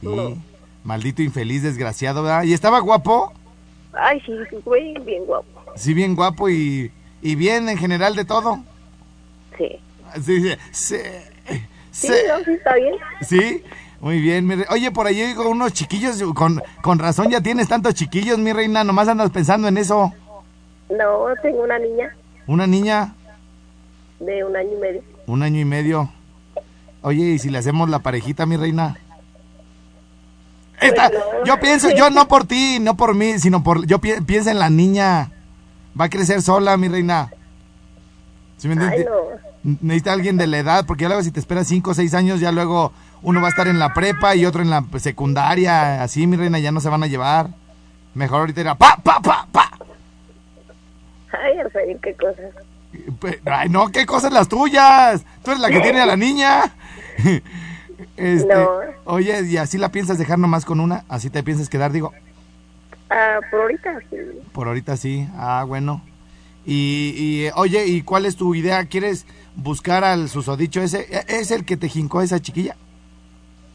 Y 0.00 0.06
No. 0.06 0.34
maldito 0.82 1.20
infeliz, 1.22 1.62
desgraciado, 1.62 2.22
¿verdad? 2.22 2.44
Y 2.44 2.54
estaba 2.54 2.80
guapo, 2.80 3.32
Ay, 3.92 4.20
sí, 4.24 4.32
sí, 4.48 4.56
güey, 4.64 4.94
bien 5.04 5.24
guapo. 5.26 5.46
sí, 5.76 5.92
bien 5.94 6.14
guapo 6.14 6.48
y, 6.48 6.90
y 7.20 7.34
bien 7.34 7.68
en 7.68 7.76
general 7.76 8.16
de 8.16 8.24
todo. 8.24 8.60
Sí. 9.58 9.78
Sí, 10.24 10.40
sí, 10.42 10.54
sí, 10.72 10.96
Sí, 11.92 12.06
sí. 12.08 12.12
no, 12.28 12.44
sí, 12.44 12.52
está 12.52 12.74
bien. 12.74 12.94
Sí, 13.22 13.64
muy 14.00 14.20
bien. 14.20 14.46
mi 14.46 14.54
re- 14.54 14.66
Oye, 14.70 14.90
por 14.90 15.06
ahí 15.06 15.34
con 15.34 15.46
unos 15.48 15.72
chiquillos, 15.72 16.22
con, 16.34 16.62
con 16.82 16.98
razón 16.98 17.30
ya 17.30 17.40
tienes 17.40 17.68
tantos 17.68 17.94
chiquillos, 17.94 18.38
mi 18.38 18.52
reina, 18.52 18.84
nomás 18.84 19.08
andas 19.08 19.30
pensando 19.30 19.68
en 19.68 19.76
eso. 19.78 20.12
No, 20.88 21.24
tengo 21.42 21.62
una 21.62 21.78
niña 21.78 22.14
Una 22.46 22.66
niña, 22.66 23.14
de 24.18 24.44
un 24.44 24.56
año 24.56 24.70
y 24.76 24.80
medio. 24.80 25.02
un 25.26 25.42
año 25.42 25.60
y 25.60 25.64
medio. 25.64 26.10
Oye, 27.02 27.24
¿y 27.24 27.38
si 27.38 27.48
le 27.50 27.58
hacemos 27.58 27.88
la 27.88 28.00
parejita, 28.00 28.44
mi 28.46 28.56
reina? 28.56 28.96
Esta, 30.80 31.08
Pues 31.10 31.20
no. 31.40 31.44
yo 31.44 31.60
pienso, 31.60 31.90
yo 31.90 32.10
no 32.10 32.26
por 32.26 32.46
ti, 32.46 32.78
no 32.80 32.96
por 32.96 33.14
mí, 33.14 33.38
sino 33.38 33.62
por, 33.62 33.86
yo 33.86 33.98
pi- 34.00 34.20
pienso 34.26 34.50
en 34.50 34.58
la 34.58 34.70
niña. 34.70 35.30
Va 35.98 36.06
a 36.06 36.08
crecer 36.08 36.40
sola, 36.42 36.76
mi 36.76 36.88
reina. 36.88 37.30
¿Sí 38.56 38.66
me 38.68 38.74
Ay, 38.74 38.80
entiendes? 39.00 39.06
no. 39.06 39.49
Necesita 39.62 40.12
alguien 40.12 40.36
de 40.38 40.46
la 40.46 40.58
edad, 40.58 40.86
porque 40.86 41.02
ya 41.02 41.08
luego 41.08 41.22
si 41.22 41.30
te 41.30 41.40
esperas 41.40 41.66
5 41.66 41.90
o 41.90 41.94
6 41.94 42.14
años, 42.14 42.40
ya 42.40 42.50
luego 42.52 42.92
uno 43.22 43.40
va 43.40 43.48
a 43.48 43.50
estar 43.50 43.68
en 43.68 43.78
la 43.78 43.92
prepa 43.92 44.34
y 44.34 44.46
otro 44.46 44.62
en 44.62 44.70
la 44.70 44.84
secundaria. 44.98 46.02
Así, 46.02 46.26
mi 46.26 46.36
reina, 46.36 46.58
ya 46.58 46.72
no 46.72 46.80
se 46.80 46.88
van 46.88 47.02
a 47.02 47.06
llevar. 47.06 47.48
Mejor 48.14 48.40
ahorita 48.40 48.60
era 48.62 48.74
pa, 48.74 48.96
pa, 49.02 49.20
pa, 49.20 49.46
pa. 49.52 49.70
Ay, 51.32 51.58
Alfredo, 51.58 51.98
qué 52.02 52.14
cosas. 52.14 53.44
Ay, 53.44 53.68
no, 53.68 53.88
qué 53.88 54.06
cosas 54.06 54.32
las 54.32 54.48
tuyas. 54.48 55.22
Tú 55.44 55.50
eres 55.52 55.60
la 55.62 55.68
que 55.68 55.80
tiene 55.80 56.00
a 56.00 56.06
la 56.06 56.16
niña. 56.16 56.72
Este, 58.16 58.54
No. 58.54 58.66
Oye, 59.04 59.42
¿y 59.46 59.56
así 59.58 59.76
la 59.78 59.90
piensas 59.92 60.18
dejar 60.18 60.38
nomás 60.38 60.64
con 60.64 60.80
una? 60.80 61.04
¿Así 61.08 61.28
te 61.30 61.42
piensas 61.42 61.68
quedar? 61.68 61.92
Digo, 61.92 62.12
Ah, 63.10 63.38
por 63.50 63.60
ahorita 63.62 63.98
sí. 64.10 64.16
por 64.52 64.68
ahorita 64.68 64.96
sí. 64.96 65.28
Ah, 65.36 65.64
bueno. 65.66 66.02
Y, 66.72 67.14
y, 67.46 67.50
oye, 67.56 67.84
¿y 67.88 68.02
cuál 68.02 68.26
es 68.26 68.36
tu 68.36 68.54
idea? 68.54 68.84
¿Quieres 68.84 69.26
buscar 69.56 70.04
al 70.04 70.28
susodicho 70.28 70.80
ese? 70.80 71.00
¿E- 71.10 71.40
¿Es 71.40 71.50
el 71.50 71.64
que 71.64 71.76
te 71.76 71.88
jincó 71.88 72.22
esa 72.22 72.40
chiquilla? 72.40 72.76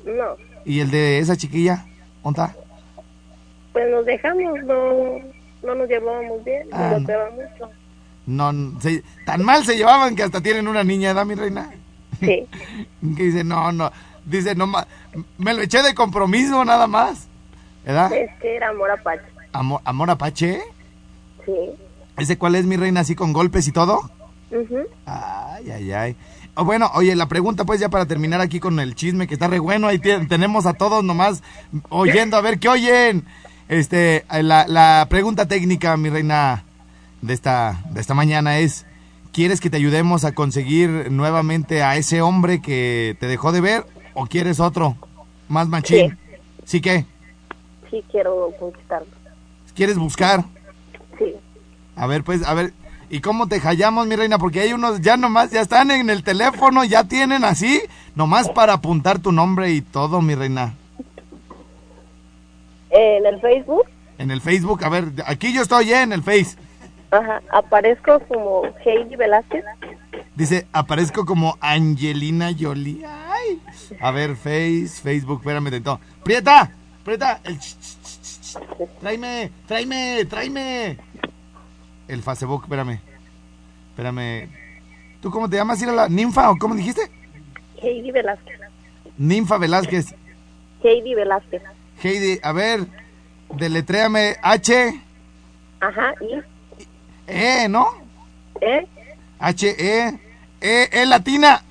No, 0.06 0.38
¿Y 0.64 0.80
el 0.80 0.90
de 0.92 1.20
esa 1.20 1.36
chiquilla? 1.36 1.86
¿Dónde 2.24 2.42
está? 2.42 2.56
pues 3.74 3.92
nos 3.92 4.06
dejamos, 4.06 4.64
no, 4.64 5.20
no 5.62 5.75
nos 5.75 5.90
llevábamos 5.90 6.42
bien, 6.46 6.66
Ah, 6.72 6.92
nos 6.98 7.02
no. 7.02 7.32
mucho. 7.32 7.72
No, 8.25 8.80
se- 8.80 9.04
tan 9.25 9.44
mal 9.44 9.66
se 9.66 9.75
llevaban 9.75 10.16
que 10.16 10.24
hasta 10.24 10.40
tienen 10.40 10.70
una 10.70 10.86
niña, 10.86 11.14
¿da, 11.14 11.25
mi 11.25 11.36
reina? 11.36 11.72
Sí, 12.22 12.48
Que 13.18 13.24
dice, 13.24 13.44
no, 13.44 13.74
no, 13.74 13.92
dice, 14.25 14.56
no, 14.56 14.68
ma- 14.68 14.88
me 15.38 15.54
lo 15.54 15.62
eché 15.64 15.84
de 15.84 15.94
compromiso 15.94 16.64
nada 16.64 16.88
más, 16.88 17.28
¿verdad? 17.86 18.14
es 18.14 18.32
que 18.40 18.56
era 18.56 18.70
amor 18.70 18.90
apache. 18.92 19.25
Amor, 19.52 19.82
amor 19.84 20.10
apache, 20.10 20.62
Sí. 21.46 21.52
¿Ese 22.17 22.38
cuál 22.38 22.55
es 22.55 22.65
mi 22.65 22.77
reina 22.77 23.01
así 23.01 23.15
con 23.15 23.34
golpes 23.34 23.67
y 23.67 23.72
todo? 23.72 24.10
Ay, 25.05 25.72
ay, 25.72 25.91
ay. 25.91 26.15
Oh, 26.55 26.63
bueno, 26.63 26.89
oye, 26.93 27.15
la 27.15 27.27
pregunta 27.27 27.65
pues 27.65 27.79
ya 27.79 27.89
para 27.89 28.05
terminar 28.05 28.39
aquí 28.39 28.60
con 28.60 28.79
el 28.79 28.95
chisme 28.95 29.27
que 29.27 29.34
está 29.34 29.48
re 29.48 29.60
bueno, 29.60 29.88
ahí 29.88 30.00
tenemos 30.00 30.65
a 30.65 30.74
todos 30.74 31.03
nomás 31.03 31.43
oyendo 31.89 32.38
a 32.38 32.41
ver 32.41 32.60
qué 32.60 32.69
oyen. 32.69 33.25
Este, 33.67 34.25
la, 34.29 34.65
la 34.67 35.07
pregunta 35.10 35.48
técnica, 35.48 35.98
mi 35.98 36.10
reina, 36.10 36.63
de 37.25 37.34
esta, 37.34 37.84
de 37.89 38.01
esta 38.01 38.13
mañana 38.13 38.60
es, 38.60 38.86
¿quieres 39.34 39.60
que 39.60 39.69
te 39.69 39.77
ayudemos 39.77 40.24
a 40.24 40.34
conseguir 40.34 41.12
nuevamente 41.12 41.84
a 41.84 41.98
ese 41.98 42.22
hombre 42.22 42.62
que 42.62 43.17
te 43.19 43.27
dejó 43.27 43.51
de 43.51 43.62
ver 43.62 43.86
o 44.13 44.27
quieres 44.27 44.60
otro 44.60 44.95
más 45.48 45.67
machín? 45.67 46.17
¿Sí 46.63 46.81
qué? 46.81 47.05
Sí 47.89 48.03
quiero 48.12 48.51
conquistarlo. 48.60 49.07
¿Quieres 49.75 49.98
buscar? 49.98 50.45
A 51.96 52.08
ver, 52.08 52.24
pues, 52.24 52.46
a 52.46 52.54
ver, 52.54 52.74
¿y 53.10 53.22
cómo 53.22 53.48
te 53.48 53.60
hallamos, 53.60 54.08
mi 54.08 54.16
reina? 54.16 54.38
Porque 54.38 54.62
hay 54.62 54.74
unos 54.74 55.02
ya 55.02 55.18
nomás, 55.18 55.52
ya 55.52 55.62
están 55.62 55.92
en 55.92 56.10
el 56.10 56.24
teléfono, 56.24 56.84
ya 56.84 57.04
tienen 57.06 57.44
así, 57.44 57.82
nomás 58.16 58.50
para 58.50 58.74
apuntar 58.74 59.20
tu 59.20 59.32
nombre 59.32 59.72
y 59.72 59.82
todo, 59.82 60.22
mi 60.22 60.36
reina. 60.36 60.74
En 62.90 63.25
el 63.25 63.40
Facebook, 63.42 63.86
En 64.18 64.32
el 64.32 64.42
Facebook, 64.42 64.84
a 64.86 64.90
ver, 64.90 65.06
aquí 65.25 65.52
yo 65.54 65.62
estoy, 65.62 65.92
¿eh? 65.92 66.02
En 66.04 66.14
el 66.14 66.24
Face. 66.24 66.56
ajá, 67.12 67.42
aparezco 67.52 68.20
como 68.28 68.64
Heidi 68.86 69.16
Velázquez. 69.16 69.64
Dice, 70.36 70.68
aparezco 70.72 71.25
como 71.25 71.58
Angelina 71.62 72.52
Jolie. 72.58 73.06
Ay. 73.06 73.62
A 74.02 74.12
ver, 74.12 74.36
Face, 74.38 74.88
Facebook, 75.04 75.40
espérame 75.42 75.70
tantito. 75.72 76.00
¡Prieta! 76.24 76.72
¡Prieta! 77.04 77.40
El 77.44 77.60
ch- 77.60 77.75
ch. 77.80 78.58
Tráeme, 79.02 79.52
tráeme, 79.68 80.25
tráeme. 80.30 80.98
El 82.07 82.21
Facebook, 82.21 82.63
espérame. 82.63 83.00
Espérame. 83.89 84.50
¿Tú 85.21 85.31
cómo 85.31 85.50
te 85.50 85.57
llamas? 85.57 85.81
¿Era 85.81 85.91
la 85.91 86.09
ninfa 86.09 86.51
o 86.51 86.57
cómo 86.57 86.75
dijiste? 86.75 87.09
Heidi 87.81 88.12
Velázquez. 88.12 88.59
Ninfa 89.17 89.57
Velázquez. 89.57 90.13
Heidi 90.83 91.15
Velázquez. 91.15 91.63
Heidi, 92.03 92.39
a 92.43 92.51
ver, 92.51 92.85
deletréame 93.53 94.35
H, 94.41 95.01
Ajá, 95.79 96.13
y, 96.21 96.41
E, 97.27 97.67
¿no? 97.69 97.88
¿eh? 98.62 98.85
H, 99.39 99.67
E, 99.77 100.19
E, 100.62 100.89
E 100.91 101.05
latina. 101.05 101.63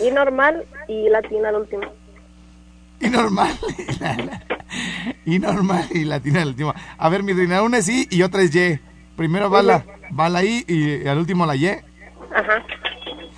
Y 0.00 0.10
normal 0.10 0.64
y 0.88 1.08
latina 1.08 1.48
al 1.50 1.56
último. 1.56 1.82
Y 3.00 3.10
normal. 3.10 3.52
y 5.24 5.38
normal 5.38 5.86
y 5.90 6.04
latina 6.04 6.42
el 6.42 6.48
último. 6.48 6.74
A 6.98 7.08
ver, 7.08 7.22
mi 7.22 7.32
reina, 7.32 7.62
una 7.62 7.78
es 7.78 7.88
I 7.88 8.06
y 8.10 8.22
otra 8.22 8.42
es 8.42 8.54
Y. 8.54 8.78
Primero 9.16 9.48
va 9.50 9.62
la, 9.62 9.84
va 10.18 10.28
la 10.28 10.44
I 10.44 10.64
y 10.68 11.06
al 11.08 11.18
último 11.18 11.46
la 11.46 11.56
Y. 11.56 11.68
Ajá, 11.68 12.62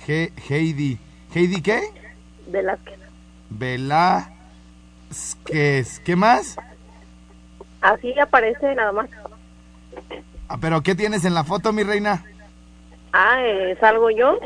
He- 0.07 0.31
Heidi. 0.49 0.97
¿Heidi 1.33 1.61
qué? 1.61 1.81
Velázquez. 2.47 2.99
Velázquez. 3.49 4.29
¿Qué 6.01 6.15
más? 6.15 6.57
Así 7.81 8.17
aparece 8.19 8.75
nada 8.75 8.91
más. 8.91 9.09
Ah, 10.47 10.57
¿Pero 10.59 10.81
qué 10.81 10.95
tienes 10.95 11.25
en 11.25 11.33
la 11.33 11.43
foto, 11.43 11.71
mi 11.71 11.83
reina? 11.83 12.23
Ah, 13.13 13.37
eh, 13.41 13.77
salgo 13.79 14.09
yo 14.11 14.37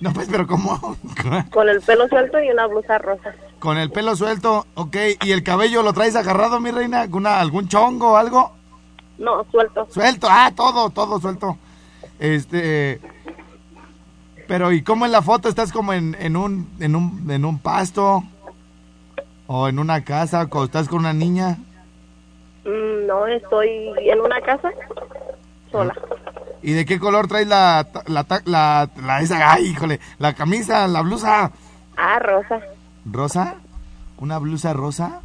No, 0.00 0.12
pues, 0.12 0.28
pero 0.30 0.46
¿cómo? 0.46 0.96
Con 1.50 1.68
el 1.68 1.80
pelo 1.80 2.06
suelto 2.08 2.40
y 2.42 2.50
una 2.50 2.66
blusa 2.66 2.98
rosa. 2.98 3.34
Con 3.58 3.76
el 3.76 3.90
pelo 3.90 4.14
suelto, 4.14 4.66
ok. 4.74 4.96
¿Y 5.24 5.32
el 5.32 5.42
cabello 5.42 5.82
lo 5.82 5.92
traes 5.92 6.14
agarrado, 6.14 6.60
mi 6.60 6.70
reina? 6.70 7.00
¿Alguna, 7.02 7.40
¿Algún 7.40 7.68
chongo 7.68 8.12
o 8.12 8.16
algo? 8.16 8.52
No, 9.18 9.44
suelto. 9.50 9.86
Suelto, 9.90 10.28
ah, 10.30 10.52
todo, 10.54 10.90
todo 10.90 11.20
suelto. 11.20 11.58
Este... 12.18 13.00
Pero, 14.46 14.72
¿y 14.72 14.82
cómo 14.82 15.04
en 15.04 15.12
la 15.12 15.20
foto 15.20 15.48
estás 15.48 15.72
como 15.72 15.92
en, 15.92 16.16
en, 16.18 16.34
un, 16.34 16.70
en, 16.80 16.96
un, 16.96 17.30
en 17.30 17.44
un 17.44 17.58
pasto? 17.58 18.22
¿O 19.46 19.68
en 19.68 19.78
una 19.78 20.04
casa? 20.04 20.48
¿O 20.50 20.64
estás 20.64 20.88
con 20.88 21.00
una 21.00 21.12
niña? 21.12 21.58
Mm, 22.64 23.06
no, 23.06 23.26
estoy 23.26 23.92
en 23.98 24.20
una 24.20 24.40
casa 24.40 24.70
sola. 25.70 25.94
¿Y 26.62 26.72
de 26.72 26.86
qué 26.86 26.98
color 26.98 27.28
traes 27.28 27.46
la, 27.46 27.86
la, 28.06 28.26
la, 28.46 28.88
la, 28.96 29.20
esa, 29.20 29.52
ay, 29.52 29.66
híjole, 29.66 30.00
la 30.18 30.32
camisa, 30.32 30.88
la 30.88 31.02
blusa? 31.02 31.50
Ah, 31.96 32.18
rosa. 32.18 32.60
¿Rosa? 33.10 33.56
¿Una 34.18 34.38
blusa 34.38 34.72
rosa? 34.72 35.20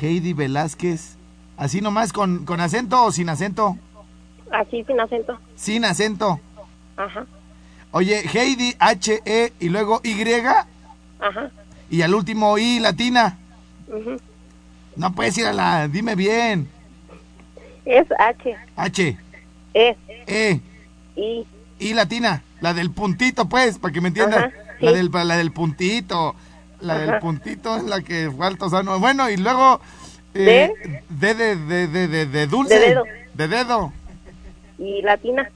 Heidi 0.00 0.32
Velázquez. 0.32 1.16
¿Así 1.56 1.80
nomás 1.80 2.12
con, 2.12 2.44
con 2.44 2.60
acento 2.60 3.04
o 3.04 3.12
sin 3.12 3.28
acento? 3.28 3.76
Así 4.50 4.84
sin 4.84 5.00
acento. 5.00 5.38
Sin 5.56 5.84
acento. 5.84 6.40
Ajá, 6.96 7.26
Oye, 7.90 8.22
Heidi, 8.32 8.74
H-E 8.78 9.52
y 9.60 9.68
luego 9.68 10.00
Y 10.02 10.22
ajá. 10.22 11.50
y 11.90 12.02
al 12.02 12.14
último 12.14 12.56
I 12.58 12.80
latina. 12.80 13.36
ujú. 13.86 14.18
No 14.96 15.12
puedes 15.14 15.36
ir 15.38 15.46
a 15.46 15.52
la, 15.52 15.88
dime 15.88 16.14
bien. 16.14 16.68
Es 17.84 18.06
H, 18.18 18.56
H, 18.76 19.18
E, 19.74 19.96
E, 20.26 20.60
I. 21.16 21.46
I 21.80 21.94
latina. 21.94 22.42
La 22.60 22.74
del 22.74 22.90
puntito, 22.90 23.48
pues, 23.48 23.78
para 23.78 23.92
que 23.92 24.00
me. 24.00 24.08
Ajá, 24.08 24.50
sí. 24.78 24.86
La, 24.86 24.92
del, 24.92 25.10
la 25.12 25.36
del 25.36 25.50
puntito. 25.52 26.34
La 26.82 26.98
del 26.98 27.18
puntito 27.20 27.76
es 27.76 27.84
la 27.84 28.02
que 28.02 28.30
falta. 28.36 28.66
O 28.66 28.70
sea, 28.70 28.82
no, 28.82 28.98
bueno, 28.98 29.30
y 29.30 29.36
luego... 29.36 29.80
eh, 30.34 30.72
de, 31.08 31.34
de, 31.34 31.56
de, 31.56 32.08
de, 32.08 32.26
de 32.26 32.46
dulce. 32.46 32.78
De 32.78 32.88
dedo. 32.88 33.04
De 33.34 33.48
dedo. 33.48 33.92
Y 34.78 35.02
latina. 35.02 35.48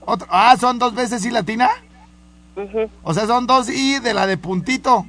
Otro, 0.00 0.26
ah, 0.30 0.56
son 0.58 0.78
dos 0.78 0.94
veces 0.94 1.24
I 1.24 1.30
latina. 1.30 1.70
O 3.02 3.14
sea, 3.14 3.26
son 3.26 3.46
dos 3.46 3.68
I 3.68 4.00
de 4.00 4.14
la 4.14 4.26
de 4.26 4.36
puntito. 4.36 5.06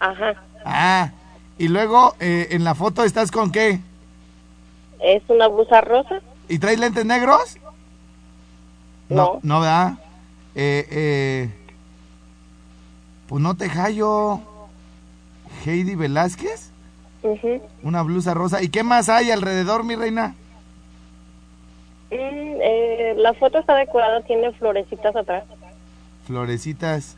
Ajá. 0.00 0.34
Ah, 0.64 1.10
y 1.56 1.68
luego 1.68 2.14
eh, 2.20 2.48
en 2.50 2.64
la 2.64 2.74
foto 2.74 3.04
estás 3.04 3.30
con 3.30 3.50
qué? 3.50 3.80
Es 5.02 5.22
una 5.28 5.46
blusa 5.48 5.80
rosa. 5.80 6.20
¿Y 6.48 6.58
traes 6.58 6.78
lentes 6.78 7.06
negros? 7.06 7.56
No. 9.08 9.40
No, 9.42 9.60
¿verdad? 9.60 9.94
Eh, 10.54 10.86
eh, 10.90 11.50
pues 13.30 13.40
no 13.40 13.54
te 13.54 13.68
hallo. 13.68 14.40
Heidi 15.64 15.94
Velázquez, 15.94 16.72
una 17.84 18.02
blusa 18.02 18.34
rosa. 18.34 18.60
¿Y 18.60 18.70
qué 18.70 18.82
más 18.82 19.08
hay 19.08 19.30
alrededor, 19.30 19.84
mi 19.84 19.94
reina? 19.94 20.34
Mm, 22.10 22.58
eh, 22.60 23.14
la 23.16 23.32
foto 23.34 23.60
está 23.60 23.76
decorada, 23.76 24.20
tiene 24.22 24.52
florecitas 24.54 25.14
atrás. 25.14 25.44
Florecitas. 26.26 27.16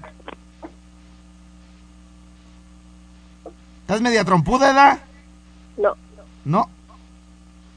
¿Estás 3.81 4.03
media 4.03 4.23
trompuda, 4.23 4.71
edad? 4.71 4.99
No, 5.79 5.95
No. 6.45 6.69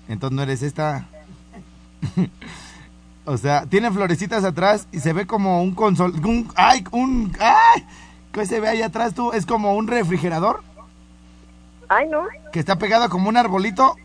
Entonces 0.09 0.35
no 0.35 0.43
eres 0.43 0.61
esta. 0.61 1.07
o 3.25 3.37
sea, 3.37 3.65
tiene 3.65 3.91
florecitas 3.91 4.43
atrás 4.43 4.87
y 4.91 4.99
se 4.99 5.13
ve 5.13 5.25
como 5.25 5.63
un 5.63 5.73
consol... 5.73 6.13
Un, 6.25 6.51
¡Ay! 6.55 6.83
Un... 6.91 7.31
¡Ay! 7.39 7.85
¿Qué 8.35 8.45
se 8.45 8.59
ve 8.59 8.67
ahí 8.67 8.81
atrás 8.83 9.15
tú? 9.15 9.31
Es 9.31 9.45
como 9.47 9.73
un 9.75 9.87
refrigerador 9.87 10.61
ay 11.87 12.07
no, 12.09 12.23
que 12.51 12.59
está 12.59 12.77
pegado 12.77 13.09
como 13.09 13.29
un 13.29 13.37
arbolito. 13.37 13.95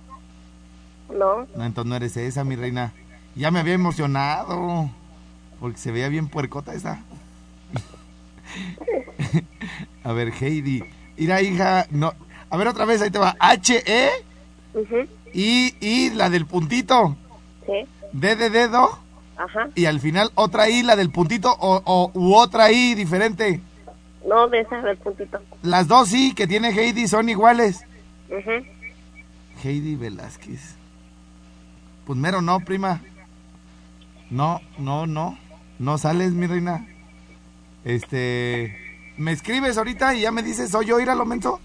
no. 1.11 1.47
No, 1.57 1.65
entonces 1.65 1.89
no 1.89 1.97
eres 1.97 2.17
esa, 2.17 2.45
mi 2.45 2.55
reina. 2.57 2.93
Ya 3.35 3.51
me 3.51 3.61
había 3.61 3.75
emocionado. 3.75 4.89
Porque 5.59 5.79
se 5.79 5.91
veía 5.93 6.09
bien 6.09 6.29
puercota 6.29 6.73
esa. 6.75 7.03
A 10.05 10.13
ver, 10.13 10.33
Heidi. 10.41 10.83
Mira, 11.17 11.41
hija, 11.43 11.87
no. 11.91 12.15
A 12.49 12.57
ver, 12.57 12.69
otra 12.69 12.85
vez, 12.85 13.01
ahí 13.03 13.11
te 13.11 13.19
va. 13.19 13.37
H-E 13.39 14.11
y, 15.33 15.75
y 15.81 16.11
la 16.11 16.31
del 16.31 16.47
puntito. 16.47 17.17
Sí, 17.67 17.87
D 18.13 18.37
de 18.37 18.51
dedo. 18.51 18.99
ajá. 19.37 19.69
Y 19.75 19.87
al 19.87 20.01
final 20.01 20.31
otra 20.35 20.69
I, 20.69 20.83
la 20.83 20.97
del 20.97 21.11
puntito, 21.11 21.55
o, 21.61 21.83
o- 21.85 22.11
u 22.15 22.35
otra 22.35 22.73
I 22.73 22.95
diferente. 22.95 23.61
No, 24.31 24.47
de 24.47 24.65
del 24.65 24.97
puntito. 24.99 25.41
Las 25.63 25.89
dos 25.89 26.13
I 26.15 26.35
que 26.35 26.47
tiene 26.47 26.69
Heidi 26.69 27.09
son 27.09 27.29
iguales. 27.29 27.85
Heidi 29.65 29.97
Velázquez. 29.97 30.77
Pues 32.07 32.17
mero 32.17 32.41
no, 32.41 32.61
prima. 32.61 33.01
No, 34.31 34.61
no, 34.79 35.09
no. 35.09 35.37
No 35.81 35.99
sales, 35.99 36.31
mi 36.31 36.47
reina. 36.47 36.87
Este. 37.85 38.77
¿Me 39.17 39.33
escribes 39.33 39.77
ahorita 39.77 40.15
y 40.15 40.21
ya 40.21 40.31
me 40.31 40.45
dices, 40.45 40.71
soy 40.71 40.87
yo, 40.87 41.01
ir 41.01 41.11
a 41.11 41.17
lo 41.17 41.27
menso? 41.27 41.59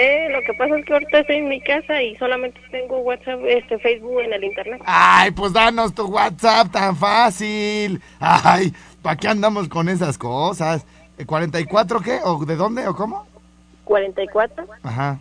Eh, 0.00 0.28
lo 0.30 0.40
que 0.42 0.54
pasa 0.54 0.78
es 0.78 0.84
que 0.84 0.92
ahorita 0.92 1.18
estoy 1.18 1.36
en 1.38 1.48
mi 1.48 1.60
casa 1.60 2.00
y 2.00 2.14
solamente 2.18 2.60
tengo 2.70 2.98
WhatsApp, 2.98 3.40
este, 3.48 3.80
Facebook 3.80 4.20
en 4.20 4.32
el 4.32 4.44
internet. 4.44 4.80
Ay, 4.86 5.32
pues 5.32 5.52
danos 5.52 5.92
tu 5.92 6.06
WhatsApp 6.06 6.70
tan 6.70 6.94
fácil. 6.94 8.00
Ay, 8.20 8.72
¿para 9.02 9.16
qué 9.16 9.26
andamos 9.26 9.68
con 9.68 9.88
esas 9.88 10.16
cosas? 10.16 10.86
¿Eh, 11.18 11.26
¿44 11.26 12.00
qué? 12.00 12.20
¿O 12.22 12.44
de 12.44 12.54
dónde 12.54 12.86
o 12.86 12.94
cómo? 12.94 13.26
44, 13.82 14.66
Ajá. 14.84 15.18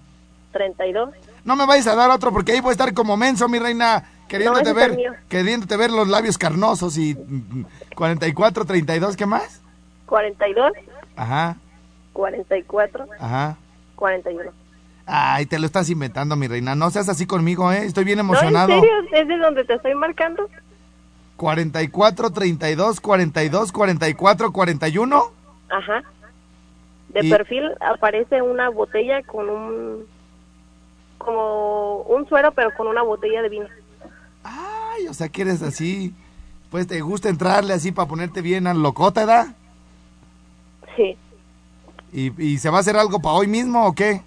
32. 0.52 1.10
No 1.44 1.56
me 1.56 1.66
vayas 1.66 1.88
a 1.88 1.96
dar 1.96 2.12
otro 2.12 2.32
porque 2.32 2.52
ahí 2.52 2.60
voy 2.62 2.70
a 2.70 2.74
estar 2.74 2.94
como 2.94 3.18
menso, 3.18 3.50
mi 3.50 3.58
reina, 3.58 4.04
queriéndote 4.28 4.70
el 4.70 4.76
ver, 4.76 4.98
queriéndote 5.28 5.76
ver 5.76 5.90
los 5.90 6.08
labios 6.08 6.38
carnosos 6.38 7.00
y 7.00 7.16
mm, 7.16 7.66
44, 7.96 8.64
32, 8.66 9.18
¿qué 9.18 9.26
más? 9.26 9.60
42, 10.06 10.74
Ajá, 11.16 11.56
44, 12.14 13.08
ajá. 13.20 13.58
41. 13.96 14.67
Ay, 15.08 15.46
te 15.46 15.58
lo 15.58 15.66
estás 15.66 15.90
inventando, 15.90 16.36
mi 16.36 16.48
reina. 16.48 16.76
No 16.76 16.90
seas 16.92 17.08
así 17.08 17.26
conmigo, 17.26 17.72
¿eh? 17.72 17.86
Estoy 17.86 18.04
bien 18.04 18.18
No, 18.18 18.24
en 18.24 18.30
emocionado. 18.30 18.68
serio, 18.68 18.92
es 19.14 19.28
de 19.28 19.38
donde 19.38 19.64
te 19.64 19.76
estoy 19.76 19.96
marcando. 19.96 20.50
44, 21.38 22.32
32, 22.32 23.00
42, 23.00 23.72
44, 23.72 24.52
41. 24.52 25.32
Ajá. 25.70 26.04
De 27.10 27.26
Y- 27.26 27.30
perfil 27.30 27.72
aparece 27.80 28.42
una 28.42 28.70
botella 28.70 29.24
con 29.24 29.50
un 29.50 30.06
como 31.18 32.02
un 32.04 32.28
suero 32.30 32.52
pero 32.52 32.70
con 32.76 32.88
una 32.88 33.02
botella 33.02 33.42
de 33.42 33.50
vino. 33.50 33.66
Ay, 34.44 35.08
o 35.08 35.14
sea 35.14 35.30
que 35.30 35.42
eres 35.44 35.62
así. 35.62 36.14
Pues 36.70 36.86
te 36.86 37.00
gusta 37.02 37.30
entrarle 37.30 37.74
así 37.74 37.92
para 37.94 38.08
ponerte 38.10 38.42
bien 38.42 38.68
a 38.68 38.74
locota, 38.74 39.22
¿verdad? 39.22 39.56
Sí. 40.96 41.16
¿Y, 42.12 42.42
¿Y 42.44 42.58
se 42.58 42.70
va 42.70 42.78
a 42.78 42.80
hacer 42.82 42.98
algo 42.98 43.20
para 43.20 43.36
hoy 43.36 43.48
mismo 43.48 43.86
o 43.88 43.94
qué? 43.94 44.22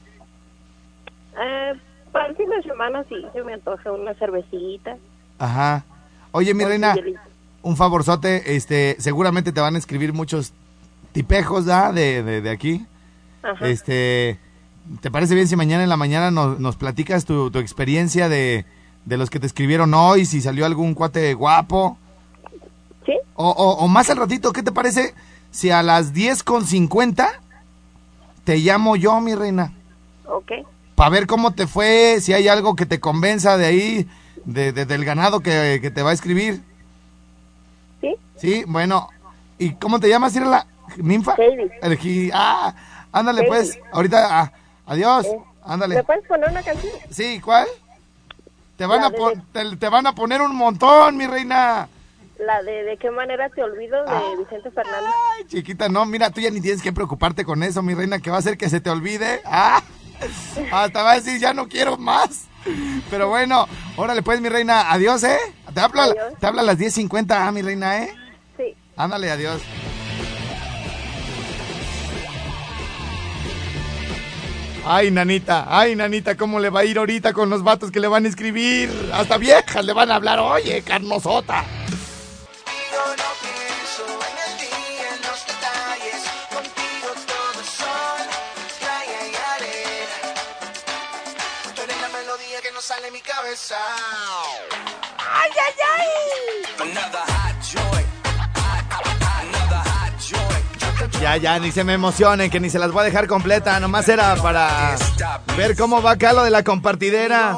Eh, 1.39 1.73
para 2.13 2.27
el 2.27 2.37
fin 2.37 2.49
de 2.51 2.63
semana 2.63 3.05
sí, 3.09 3.17
se 3.33 3.43
me 3.43 3.55
antoja 3.55 3.93
una 3.93 4.15
cervecita. 4.15 4.97
Ajá. 5.39 5.85
Oye, 6.33 6.55
mi 6.55 6.65
reina, 6.65 6.95
un 7.63 7.77
favorzote, 7.77 8.57
este, 8.57 8.97
seguramente 8.99 9.53
te 9.53 9.61
van 9.61 9.75
a 9.75 9.79
escribir 9.79 10.13
muchos 10.13 10.53
tipejos, 11.13 11.67
¿da? 11.67 11.93
De, 11.93 12.23
de, 12.23 12.41
de 12.41 12.51
aquí. 12.51 12.87
Ajá. 13.43 13.67
Este, 13.69 14.39
¿te 15.01 15.11
parece 15.11 15.35
bien 15.35 15.49
si 15.49 15.57
mañana 15.57 15.83
en 15.83 15.89
la 15.89 15.97
mañana 15.97 16.31
nos, 16.31 16.59
nos 16.61 16.77
platicas 16.77 17.25
tu, 17.25 17.51
tu 17.51 17.59
experiencia 17.59 18.29
de, 18.29 18.65
de 19.05 19.17
los 19.17 19.31
que 19.31 19.41
te 19.41 19.47
escribieron 19.47 19.95
hoy, 19.95 20.25
si 20.25 20.41
salió 20.41 20.67
algún 20.67 20.95
cuate 20.95 21.35
guapo? 21.35 21.99
¿Sí? 23.07 23.19
O, 23.35 23.49
o, 23.49 23.85
o 23.85 23.89
más 23.89 24.11
al 24.11 24.19
ratito, 24.19 24.53
¿qué 24.53 24.63
te 24.63 24.73
parece 24.73 25.15
si 25.51 25.71
a 25.71 25.83
las 25.83 26.13
10 26.13 26.43
con 26.43 26.67
50 26.67 27.41
te 28.45 28.59
llamo 28.59 28.97
yo, 28.97 29.21
mi 29.21 29.35
reina? 29.35 29.73
Ok. 30.27 30.53
Para 31.01 31.13
ver 31.13 31.27
cómo 31.27 31.55
te 31.55 31.67
fue, 31.67 32.19
si 32.21 32.35
hay 32.35 32.47
algo 32.47 32.77
que 32.77 32.85
te 32.85 33.01
convenza 33.01 33.57
de 33.57 33.65
ahí, 33.65 34.07
de, 34.45 34.71
de- 34.73 34.85
del 34.85 35.03
ganado 35.07 35.41
que, 35.41 35.79
que 35.81 35.91
te 35.91 36.03
va 36.03 36.11
a 36.11 36.13
escribir. 36.13 36.61
¿Sí? 38.03 38.17
Sí, 38.37 38.65
bueno. 38.67 39.09
¿Y 39.59 39.71
cómo 39.77 39.99
te 39.99 40.11
llamas, 40.11 40.35
la 40.35 40.67
¿Ninfa? 40.99 41.37
Heidi. 41.39 42.31
Ah, 42.35 42.75
ándale 43.13 43.41
Heidi. 43.41 43.49
pues. 43.49 43.79
Ahorita, 43.95 44.41
ah, 44.43 44.53
adiós. 44.85 45.25
Eh, 45.25 45.39
Ándale. 45.65 45.95
¿Me 45.95 46.05
puedes 46.05 46.27
poner 46.27 46.51
una 46.51 46.63
canción? 46.63 46.93
Sí, 47.11 47.41
¿cuál? 47.43 47.67
Te 48.77 48.85
van, 48.85 49.01
La 49.01 49.07
a 49.07 49.11
de- 49.11 49.17
pon- 49.17 49.43
te, 49.55 49.77
te 49.79 49.89
van 49.89 50.07
a 50.07 50.15
poner 50.15 50.43
un 50.43 50.55
montón, 50.55 51.17
mi 51.17 51.27
reina. 51.27 51.89
La 52.39 52.63
de 52.63 52.85
¿De 52.85 52.99
qué 52.99 53.11
manera 53.11 53.49
te 53.49 53.63
olvido? 53.63 54.05
de 54.05 54.11
Ah. 54.11 54.23
Vicente 54.39 54.71
Fernández. 54.71 55.11
Ay, 55.39 55.45
chiquita, 55.47 55.89
no, 55.89 56.05
mira, 56.05 56.29
tú 56.29 56.43
ya 56.43 56.51
ni 56.51 56.61
tienes 56.61 56.83
que 56.83 56.93
preocuparte 56.93 57.47
con 57.47 57.63
eso, 57.63 57.81
mi 57.83 57.95
reina, 57.95 58.19
que 58.19 58.29
va 58.29 58.37
a 58.37 58.41
hacer 58.41 58.59
que 58.59 58.69
se 58.69 58.83
te 58.83 58.91
olvide. 58.91 59.41
Ah, 59.47 59.83
hasta 60.73 61.03
va 61.03 61.13
a 61.13 61.21
decir, 61.21 61.41
ya 61.41 61.53
no 61.55 61.69
quiero 61.69 61.97
más. 61.97 62.47
Pero 63.09 63.29
bueno, 63.29 63.67
órale 63.97 64.23
pues, 64.23 64.41
mi 64.41 64.49
reina, 64.49 64.91
adiós, 64.93 65.23
¿eh? 65.25 65.39
Te 65.73 65.81
habla, 65.81 66.05
Adiós. 66.05 66.35
te 66.39 66.47
habla 66.47 66.63
a 66.63 66.65
las 66.65 66.79
10.50, 66.79 67.27
ah, 67.31 67.51
mi 67.53 67.63
reina, 67.63 68.03
¿eh? 68.03 68.15
Sí. 68.57 68.77
Ándale, 68.97 69.31
adiós. 69.31 69.63
Ay, 74.85 75.11
nanita, 75.11 75.67
ay, 75.69 75.95
nanita, 75.95 76.37
¿cómo 76.37 76.59
le 76.59 76.71
va 76.71 76.81
a 76.81 76.85
ir 76.85 76.99
ahorita 76.99 77.33
con 77.33 77.51
los 77.51 77.63
vatos 77.63 77.91
que 77.91 78.01
le 78.01 78.09
van 78.09 78.25
a 78.25 78.29
escribir? 78.29 78.91
Hasta 79.13 79.37
viejas 79.37 79.85
le 79.85 79.93
van 79.93 80.11
a 80.11 80.17
hablar, 80.17 80.39
oye, 80.41 80.83
carnosota. 80.83 81.65
¡Ay, 93.53 95.51
ay, 95.51 95.75
ay! 95.99 96.89
Another 96.89 97.19
hot 97.27 97.57
joy. 97.61 98.05
Another 99.41 99.83
hot 99.91 100.15
joy. 100.21 101.21
Ya, 101.21 101.37
ya, 101.37 101.59
ni 101.59 101.73
se 101.73 101.83
me 101.83 101.95
emocionen, 101.95 102.49
que 102.49 102.61
ni 102.61 102.71
se 102.71 102.79
las 102.79 102.93
voy 102.93 103.01
a 103.01 103.05
dejar 103.07 103.27
completa. 103.27 103.81
Nomás 103.81 104.09
era 104.09 104.37
para 104.37 104.95
ver 105.57 105.77
cómo 105.77 106.01
va 106.01 106.13
acá 106.13 106.33
lo 106.33 106.45
de 106.45 106.51
la 106.53 106.63
compartidera. 106.63 107.57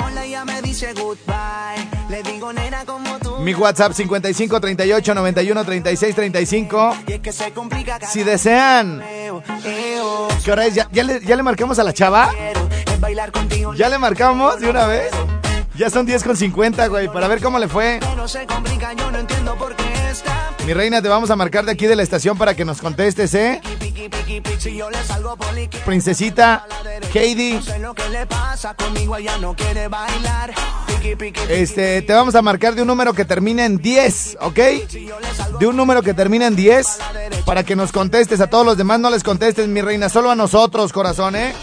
Mi 3.41 3.55
WhatsApp 3.55 3.93
55 3.93 4.61
38 4.63 5.15
91 5.15 5.65
36 5.65 6.15
35. 6.15 6.97
Y 7.07 7.13
es 7.13 7.21
que 7.21 7.33
se 7.35 7.53
complica 7.53 7.99
cada 7.99 8.11
Si 8.11 8.23
desean. 8.23 9.03
¿qué 10.43 10.53
hora 10.53 10.65
es? 10.65 10.75
¿Ya, 10.75 10.89
ya 10.91 11.03
le, 11.03 11.21
ya 11.21 11.37
le 11.37 11.43
marcamos 11.43 11.79
a 11.79 11.85
la 11.85 11.93
chava? 11.93 12.31
¿Ya 13.77 13.89
le 13.91 13.99
marcamos 13.99 14.59
de 14.59 14.71
una 14.71 14.87
vez? 14.87 15.13
Ya 15.75 15.89
son 15.89 16.05
10 16.05 16.23
con 16.23 16.37
50, 16.37 16.87
güey, 16.89 17.09
para 17.09 17.29
ver 17.29 17.41
cómo 17.41 17.59
le 17.59 17.67
fue. 17.69 17.99
Mi 20.67 20.75
reina, 20.75 21.03
te 21.03 21.09
vamos 21.09 21.31
a 21.31 21.37
marcar 21.37 21.65
de 21.65 21.73
aquí 21.73 21.87
de 21.87 21.97
la 21.97 22.03
estación 22.03 22.37
para 22.37 22.55
que 22.55 22.65
nos 22.65 22.81
contestes, 22.81 23.35
¿eh? 23.35 23.61
Princesita, 25.85 26.67
Heidi, 27.15 27.59
este, 31.49 32.03
te 32.03 32.13
vamos 32.13 32.35
a 32.35 32.43
marcar 32.43 32.75
de 32.75 32.83
un 32.83 32.89
número 32.89 33.13
que 33.13 33.25
termina 33.25 33.65
en 33.65 33.79
10, 33.79 34.39
¿ok? 34.41 34.59
De 35.59 35.67
un 35.67 35.77
número 35.77 36.03
que 36.03 36.15
termina 36.15 36.47
en 36.47 36.55
10 36.55 36.99
para 37.45 37.65
que 37.65 37.75
nos 37.75 37.91
contestes. 37.91 38.41
A 38.41 38.47
todos 38.49 38.65
los 38.65 38.77
demás 38.77 39.01
no 39.01 39.11
les 39.11 39.25
contestes, 39.25 39.67
mi 39.67 39.81
reina, 39.81 40.09
solo 40.09 40.31
a 40.31 40.37
nosotros, 40.37 40.93
corazón, 40.93 41.35
¿eh? 41.35 41.55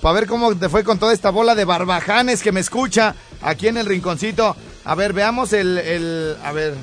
Para 0.00 0.12
ver 0.14 0.28
cómo 0.28 0.54
te 0.54 0.68
fue 0.68 0.84
con 0.84 0.98
toda 0.98 1.12
esta 1.12 1.30
bola 1.30 1.56
de 1.56 1.64
barbajanes 1.64 2.42
que 2.42 2.52
me 2.52 2.60
escucha 2.60 3.16
aquí 3.42 3.68
en 3.68 3.76
el 3.76 3.86
rinconcito. 3.86 4.56
A 4.84 4.94
ver, 4.94 5.12
veamos 5.12 5.52
el, 5.52 5.78
el 5.78 6.36
a 6.42 6.52
ver. 6.52 6.74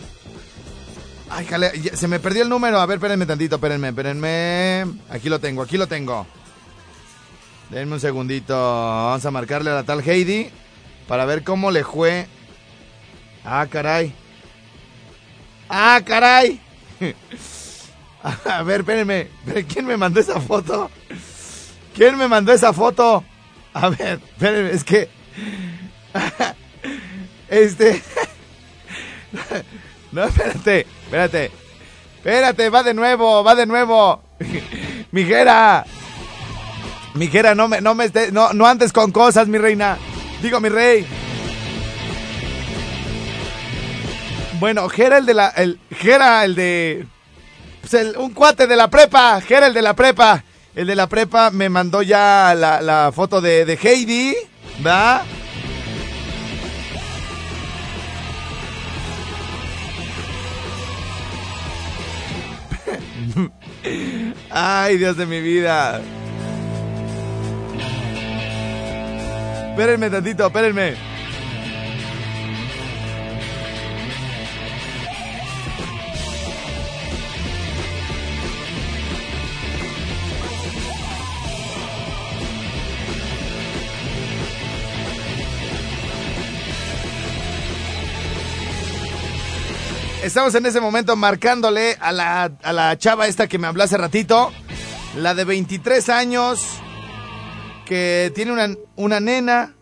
Ay, 1.29 1.45
jale, 1.45 1.71
se 1.95 2.07
me 2.07 2.19
perdió 2.19 2.43
el 2.43 2.49
número. 2.49 2.79
A 2.79 2.85
ver, 2.85 2.97
espérenme 2.97 3.25
tantito, 3.25 3.55
espérenme, 3.55 3.89
espérenme. 3.89 4.85
Aquí 5.09 5.29
lo 5.29 5.39
tengo, 5.39 5.61
aquí 5.61 5.77
lo 5.77 5.87
tengo. 5.87 6.25
Denme 7.69 7.93
un 7.93 7.99
segundito. 7.99 8.55
Vamos 8.55 9.25
a 9.25 9.31
marcarle 9.31 9.71
a 9.71 9.75
la 9.75 9.83
tal 9.83 10.01
Heidi 10.07 10.49
para 11.07 11.25
ver 11.25 11.43
cómo 11.43 11.71
le 11.71 11.83
fue. 11.83 12.27
Ah, 13.43 13.65
caray. 13.69 14.13
Ah, 15.69 15.99
caray. 16.05 16.59
A 18.45 18.63
ver. 18.63 18.81
Espérenme, 18.81 19.29
¿Quién 19.67 19.85
me 19.85 19.97
mandó 19.97 20.19
esa 20.19 20.39
foto? 20.39 20.89
¿Quién 21.95 22.17
me 22.17 22.27
mandó 22.27 22.51
esa 22.51 22.73
foto? 22.73 23.23
A 23.73 23.89
ver, 23.89 24.19
espérenme, 24.23 24.71
es 24.71 24.83
que... 24.83 25.09
Este... 27.49 28.01
No, 30.11 30.23
espérate, 30.23 30.87
espérate. 31.03 31.51
Espérate, 32.17 32.69
va 32.69 32.83
de 32.83 32.93
nuevo, 32.93 33.43
va 33.43 33.53
de 33.53 33.65
nuevo. 33.65 34.23
Mijera. 35.11 35.85
Mijera, 37.15 37.53
no 37.53 37.67
me, 37.67 37.81
no 37.81 37.95
me 37.95 38.05
esté- 38.05 38.31
no, 38.31 38.53
no 38.53 38.65
andes 38.65 38.93
con 38.93 39.11
cosas, 39.11 39.47
mi 39.49 39.57
reina. 39.57 39.97
Digo, 40.41 40.61
mi 40.61 40.69
rey. 40.69 41.05
Bueno, 44.59 44.87
Jera 44.87 45.17
el 45.17 45.25
de 45.25 45.33
la, 45.33 45.49
el, 45.49 45.79
Jera 45.91 46.45
el 46.45 46.55
de, 46.55 47.05
pues 47.81 48.15
un 48.15 48.33
cuate 48.33 48.67
de 48.67 48.75
la 48.75 48.89
prepa, 48.89 49.41
Jera 49.41 49.67
el 49.67 49.73
de 49.73 49.81
la 49.81 49.93
prepa. 49.93 50.43
El 50.73 50.87
de 50.87 50.95
la 50.95 51.07
prepa 51.07 51.51
me 51.51 51.69
mandó 51.69 52.01
ya 52.01 52.53
la, 52.55 53.11
foto 53.13 53.41
de, 53.41 53.65
de 53.65 53.77
Heidi, 53.81 54.33
¿va? 54.85 55.23
Ay, 64.49 64.97
Dios 64.97 65.17
de 65.17 65.25
mi 65.25 65.41
vida. 65.41 66.01
Espérenme 69.69 70.09
tantito, 70.09 70.47
espérenme. 70.47 71.14
Estamos 90.25 90.55
en 90.55 90.65
ese 90.65 90.81
momento 90.81 91.15
marcándole 91.15 91.97
a 91.99 92.11
la, 92.11 92.43
a 92.63 92.73
la 92.73 92.97
chava 92.97 93.27
esta 93.27 93.47
que 93.47 93.59
me 93.59 93.67
habló 93.67 93.83
hace 93.83 93.95
ratito. 93.95 94.51
La 95.17 95.35
de 95.35 95.45
23 95.45 96.09
años. 96.09 96.65
Que 97.85 98.31
tiene 98.33 98.51
una, 98.51 98.69
una 98.95 99.19
nena. 99.19 99.73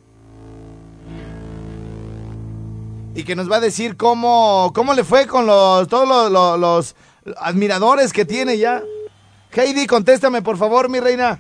Y 3.16 3.24
que 3.24 3.36
nos 3.36 3.50
va 3.50 3.58
a 3.58 3.60
decir 3.62 3.96
cómo, 3.96 4.72
cómo 4.76 4.94
le 4.94 5.06
fue 5.06 5.28
con 5.28 5.46
los, 5.46 5.88
todos 5.88 6.08
los, 6.10 6.30
los- 6.32 6.60
los 6.60 6.96
admiradores 7.38 8.12
que 8.12 8.26
tiene 8.26 8.58
ya. 8.58 8.84
Heidi, 9.54 9.88
contéstame 9.88 10.42
por 10.42 10.58
favor, 10.58 10.90
mi 10.90 11.00
reina. 11.00 11.40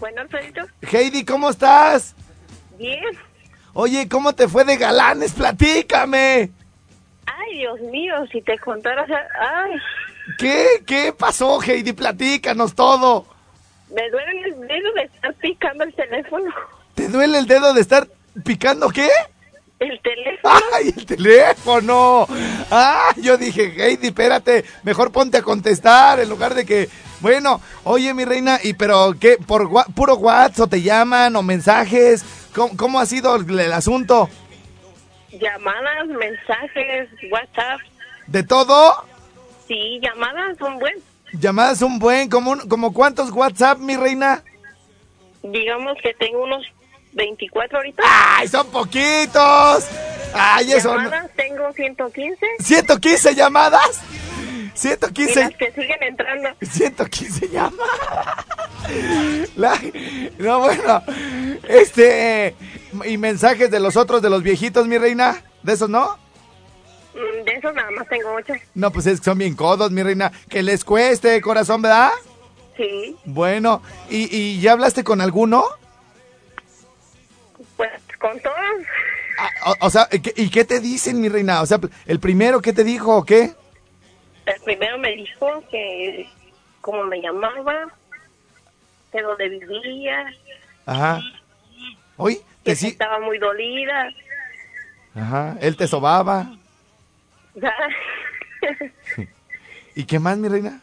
Bueno, 0.00 0.22
Alfredito, 0.22 0.60
Heidi, 0.80 1.24
¿cómo 1.24 1.50
estás? 1.50 2.14
bien. 2.78 3.00
Oye, 3.74 4.08
¿cómo 4.08 4.32
te 4.34 4.46
fue 4.48 4.64
de 4.64 4.76
galanes? 4.76 5.32
Platícame. 5.32 6.52
Ay, 7.54 7.58
Dios 7.58 7.80
mío, 7.80 8.14
si 8.32 8.42
te 8.42 8.58
contaras... 8.58 9.08
Ay, 9.08 9.72
¿Qué? 10.38 10.82
¿Qué 10.86 11.12
pasó, 11.16 11.62
Heidi? 11.62 11.92
Platícanos 11.92 12.74
todo. 12.74 13.26
me 13.94 14.10
duele 14.10 14.48
el 14.48 14.60
dedo 14.66 14.92
de 14.94 15.02
estar 15.02 15.34
picando 15.34 15.84
el 15.84 15.94
teléfono. 15.94 16.50
¿Te 16.94 17.08
duele 17.08 17.38
el 17.38 17.46
dedo 17.46 17.72
de 17.72 17.80
estar 17.80 18.08
picando 18.44 18.88
qué? 18.88 19.08
El 19.78 20.00
teléfono. 20.00 20.54
¡Ay, 20.74 20.94
el 20.96 21.06
teléfono! 21.06 22.26
¡Ah! 22.70 23.12
Yo 23.16 23.36
dije, 23.36 23.72
Heidi, 23.76 24.08
espérate, 24.08 24.64
mejor 24.82 25.12
ponte 25.12 25.38
a 25.38 25.42
contestar 25.42 26.18
en 26.20 26.28
lugar 26.28 26.54
de 26.54 26.64
que. 26.64 26.88
Bueno, 27.20 27.60
oye, 27.84 28.12
mi 28.14 28.24
reina, 28.24 28.58
¿y 28.62 28.74
pero 28.74 29.14
qué? 29.20 29.36
¿Por 29.36 29.68
puro 29.94 30.16
WhatsApp 30.16 30.60
o 30.60 30.66
te 30.68 30.82
llaman 30.82 31.36
o 31.36 31.42
mensajes? 31.42 32.24
¿Cómo, 32.54 32.76
cómo 32.76 32.98
ha 33.00 33.06
sido 33.06 33.36
el, 33.36 33.60
el 33.60 33.72
asunto? 33.72 34.28
Llamadas, 35.40 36.06
mensajes, 36.08 37.08
WhatsApp. 37.30 37.80
¿De 38.26 38.42
todo? 38.42 39.04
Sí, 39.66 39.98
llamadas 40.02 40.56
son 40.58 40.78
buenas. 40.78 41.02
Llamadas 41.32 41.82
un 41.82 41.98
buen, 41.98 42.28
como, 42.30 42.52
un- 42.52 42.68
como 42.68 42.92
cuántos 42.92 43.30
WhatsApp, 43.30 43.78
mi 43.78 43.96
reina? 43.96 44.42
Digamos 45.42 45.96
que 46.02 46.14
tengo 46.14 46.44
unos 46.44 46.64
24 47.12 47.78
ahorita. 47.78 48.02
¡Ay, 48.06 48.48
son 48.48 48.66
poquitos! 48.68 49.86
¡Ay, 50.32 50.72
eso! 50.72 50.94
Llamadas 50.96 51.30
tengo 51.36 51.72
115. 51.72 52.46
¿115 52.60 53.34
llamadas? 53.34 54.00
Y 54.74 54.78
115 54.78 55.40
las 55.40 55.54
que 55.54 55.70
siguen 55.72 56.02
entrando. 56.02 56.48
115 56.62 57.48
llamadas. 57.48 58.46
La- 59.56 59.80
no, 60.38 60.60
bueno. 60.60 61.02
Este. 61.68 62.54
Y 63.06 63.18
mensajes 63.18 63.70
de 63.70 63.80
los 63.80 63.96
otros, 63.96 64.22
de 64.22 64.30
los 64.30 64.42
viejitos, 64.42 64.86
mi 64.86 64.98
reina. 64.98 65.42
¿De 65.62 65.72
esos 65.72 65.88
no? 65.88 66.18
Mm, 67.14 67.44
De 67.44 67.52
esos 67.52 67.74
nada 67.74 67.90
más 67.92 68.08
tengo 68.08 68.32
8. 68.34 68.54
No, 68.74 68.90
pues 68.90 69.06
es 69.06 69.20
que 69.20 69.24
son 69.24 69.38
bien 69.38 69.54
codos, 69.56 69.90
mi 69.90 70.02
reina. 70.02 70.30
Que 70.48 70.62
les 70.62 70.84
cueste, 70.84 71.40
corazón, 71.40 71.82
¿verdad? 71.82 72.10
Sí, 72.76 73.16
Bueno. 73.24 73.82
¿Y, 74.10 74.34
y 74.36 74.60
ya 74.60 74.72
hablaste 74.72 75.04
con 75.04 75.20
alguno? 75.20 75.64
pues 77.76 77.90
con 78.20 78.38
todas. 78.40 78.58
Ah, 79.38 79.50
o, 79.80 79.86
o 79.86 79.90
sea, 79.90 80.08
¿y 80.12 80.48
qué, 80.50 80.64
te 80.64 80.80
dicen, 80.80 81.20
mi 81.20 81.28
reina? 81.28 81.60
O 81.62 81.66
sea, 81.66 81.80
el 82.06 82.20
primero, 82.20 82.60
¿qué 82.62 82.72
te 82.72 82.84
dijo 82.84 83.16
o 83.16 83.24
qué? 83.24 83.52
El 84.46 84.60
primero 84.64 84.98
me 84.98 85.12
dijo 85.16 85.62
que 85.70 86.28
cómo 86.80 87.04
me 87.04 87.20
llamaba, 87.20 87.88
de 89.12 89.22
dónde 89.22 89.48
vivía, 89.48 90.26
Ajá. 90.86 91.20
Que 92.64 92.76
sí. 92.76 92.88
estaba 92.88 93.20
muy 93.20 93.38
dolida. 93.38 94.08
Ajá. 95.14 95.56
Él 95.60 95.76
te 95.76 95.86
sobaba. 95.86 96.56
¿Y 99.94 100.04
qué 100.04 100.18
más, 100.18 100.36
mi 100.38 100.48
reina? 100.48 100.80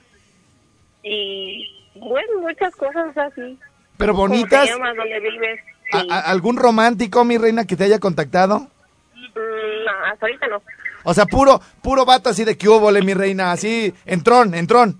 Y 1.04 1.68
bueno, 1.96 2.42
muchas 2.42 2.74
cosas 2.76 3.16
así. 3.18 3.58
Pero 3.98 4.14
¿Cómo 4.14 4.28
bonitas. 4.30 4.68
llamas? 4.70 4.96
¿Dónde 4.96 5.20
vives? 5.20 5.60
¿A- 5.94 6.02
Sí. 6.02 6.08
¿Algún 6.10 6.56
romántico, 6.56 7.26
mi 7.26 7.38
reina, 7.38 7.66
que 7.66 7.76
te 7.76 7.84
haya 7.84 8.00
contactado? 8.00 8.60
Mm, 8.60 9.86
no, 9.86 9.92
hasta 10.10 10.26
ahorita 10.26 10.48
no. 10.48 10.62
O 11.04 11.14
sea, 11.14 11.26
puro, 11.26 11.60
puro 11.82 12.06
vato 12.06 12.30
así 12.30 12.46
de 12.46 12.58
que 12.58 12.70
hubo, 12.70 12.90
mi 12.92 13.14
reina, 13.14 13.52
así, 13.52 13.94
entrón, 14.06 14.54
entrón. 14.54 14.98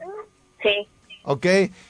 Sí. 0.62 0.88
Ok, 1.24 1.46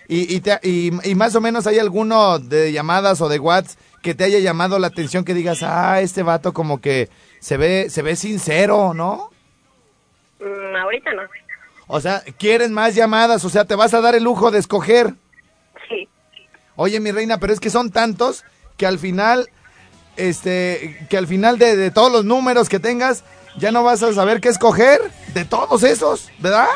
y, 0.08 0.36
y, 0.36 0.41
te- 0.41 0.60
y, 0.62 0.91
y 1.10 1.15
más 1.15 1.34
o 1.36 1.41
menos 1.41 1.65
hay 1.65 1.80
alguno 1.80 2.38
de 2.38 2.71
llamadas 2.73 3.21
o 3.21 3.30
de 3.30 3.39
WhatsApp 3.39 3.80
que 4.02 4.16
te 4.16 4.24
haya 4.24 4.40
llamado 4.40 4.80
la 4.80 4.88
atención 4.88 5.24
que 5.24 5.34
digas, 5.34 5.64
ah, 5.64 6.02
este 6.02 6.24
vato 6.24 6.54
como 6.54 6.82
que 6.82 7.10
se 7.40 7.58
ve, 7.58 7.90
se 7.90 8.02
ve 8.02 8.16
sincero, 8.16 8.94
¿no? 8.94 9.32
Mm, 10.40 10.76
ahorita 10.76 11.14
no. 11.14 11.22
O 11.88 12.00
sea, 12.00 12.24
quieres 12.38 12.70
más 12.70 12.96
llamadas, 12.96 13.44
o 13.46 13.50
sea, 13.50 13.66
te 13.66 13.76
vas 13.76 13.94
a 13.94 14.02
dar 14.02 14.16
el 14.16 14.24
lujo 14.24 14.50
de 14.50 14.60
escoger. 14.60 15.14
Sí. 15.90 16.08
Oye, 16.76 17.00
mi 17.00 17.12
reina, 17.12 17.38
pero 17.38 17.54
es 17.54 17.60
que 17.60 17.70
son 17.70 17.92
tantos 17.92 18.44
que 18.78 18.86
al 18.88 18.98
final, 18.98 19.50
este, 20.16 21.06
que 21.10 21.18
al 21.18 21.28
final 21.28 21.58
de, 21.58 21.76
de 21.76 21.92
todos 21.92 22.12
los 22.12 22.26
números 22.26 22.70
que 22.70 22.80
tengas, 22.80 23.24
ya 23.58 23.72
no 23.72 23.84
vas 23.84 24.02
a 24.04 24.14
saber 24.14 24.40
qué 24.40 24.50
escoger 24.50 25.00
de 25.34 25.46
todos 25.46 25.84
esos, 25.84 26.32
¿verdad? 26.40 26.68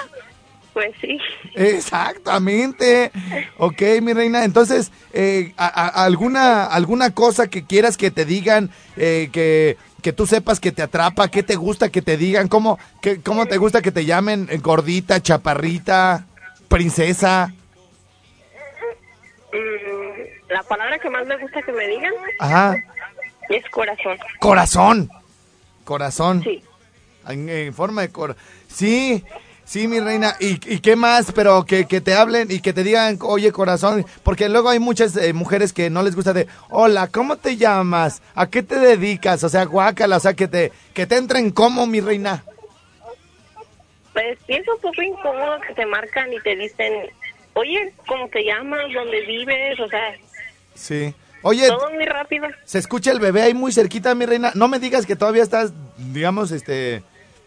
Pues 0.75 0.93
sí. 0.99 1.17
Exactamente. 1.55 3.09
Ok, 3.57 3.81
mi 4.01 4.11
reina. 4.11 4.43
Entonces, 4.43 4.91
eh, 5.13 5.53
a- 5.55 5.67
a- 5.67 6.03
alguna, 6.03 6.65
alguna 6.65 7.11
cosa 7.13 7.47
que 7.47 7.63
quieras 7.65 7.95
que 7.95 8.11
te 8.11 8.25
digan, 8.25 8.69
eh, 8.97 9.29
que, 9.31 9.77
que 10.01 10.11
tú 10.11 10.27
sepas 10.27 10.59
que 10.59 10.73
te 10.73 10.81
atrapa, 10.81 11.29
qué 11.29 11.43
te 11.43 11.55
gusta 11.55 11.87
que 11.87 12.01
te 12.01 12.17
digan, 12.17 12.49
cómo, 12.49 12.77
qué, 13.01 13.21
cómo 13.21 13.45
te 13.45 13.55
gusta 13.55 13.81
que 13.81 13.93
te 13.93 14.03
llamen 14.03 14.47
eh, 14.51 14.57
gordita, 14.57 15.21
chaparrita, 15.21 16.25
princesa. 16.67 17.53
Mm, 19.53 20.51
la 20.51 20.63
palabra 20.63 20.99
que 20.99 21.09
más 21.09 21.25
me 21.25 21.37
gusta 21.37 21.61
que 21.61 21.71
me 21.71 21.87
digan 21.87 22.11
Ajá. 22.39 22.75
es 23.47 23.63
corazón. 23.69 24.17
Corazón. 24.39 25.09
Corazón. 25.85 26.43
Sí. 26.43 26.61
En, 27.29 27.47
en 27.47 27.73
forma 27.73 28.01
de 28.01 28.09
cor. 28.09 28.35
Sí, 28.67 29.23
sí, 29.65 29.87
mi 29.87 29.99
reina. 29.99 30.35
¿Y, 30.39 30.53
y 30.73 30.79
qué 30.79 30.95
más? 30.95 31.31
Pero 31.33 31.65
que, 31.65 31.85
que 31.85 31.99
te 31.99 32.13
hablen 32.13 32.49
y 32.51 32.59
que 32.61 32.71
te 32.71 32.83
digan, 32.83 33.17
oye, 33.21 33.51
corazón. 33.51 34.05
Porque 34.23 34.47
luego 34.47 34.69
hay 34.69 34.79
muchas 34.79 35.17
eh, 35.17 35.33
mujeres 35.33 35.73
que 35.73 35.89
no 35.89 36.03
les 36.03 36.15
gusta 36.15 36.31
de, 36.33 36.47
hola, 36.69 37.07
¿cómo 37.07 37.35
te 37.37 37.57
llamas? 37.57 38.21
¿A 38.35 38.47
qué 38.49 38.63
te 38.63 38.79
dedicas? 38.79 39.43
O 39.43 39.49
sea, 39.49 39.65
guácala, 39.65 40.17
o 40.17 40.19
sea, 40.19 40.33
que 40.33 40.47
te, 40.47 40.71
que 40.93 41.05
te 41.05 41.17
entren 41.17 41.51
como, 41.51 41.85
mi 41.87 41.99
reina. 41.99 42.43
Pues 44.13 44.37
pienso 44.47 44.73
un 44.75 44.81
poco 44.81 45.01
incómodo 45.01 45.59
que 45.67 45.73
te 45.73 45.85
marcan 45.85 46.31
y 46.31 46.39
te 46.39 46.55
dicen, 46.55 46.93
oye, 47.53 47.93
¿cómo 48.07 48.29
te 48.29 48.43
llamas? 48.45 48.81
¿Dónde 48.93 49.21
vives? 49.25 49.79
O 49.79 49.87
sea, 49.89 50.15
Sí. 50.73 51.13
Oye, 51.41 51.67
todo 51.67 51.91
muy 51.91 52.05
rápido. 52.05 52.47
se 52.63 52.79
escucha 52.79 53.11
el 53.11 53.19
bebé 53.19 53.43
ahí 53.43 53.53
muy 53.53 53.71
cerquita, 53.71 54.15
mi 54.15 54.25
reina. 54.25 54.51
No 54.55 54.67
me 54.67 54.79
digas 54.79 55.05
que 55.05 55.15
todavía 55.15 55.43
estás, 55.43 55.73
digamos, 55.97 56.51
este, 56.51 57.03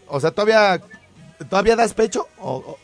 o 0.07 0.19
sea, 0.21 0.31
todavía, 0.31 0.79
todavía 1.49 1.75
das 1.75 1.93
pecho. 1.93 2.27
O, 2.37 2.55
o- 2.57 2.79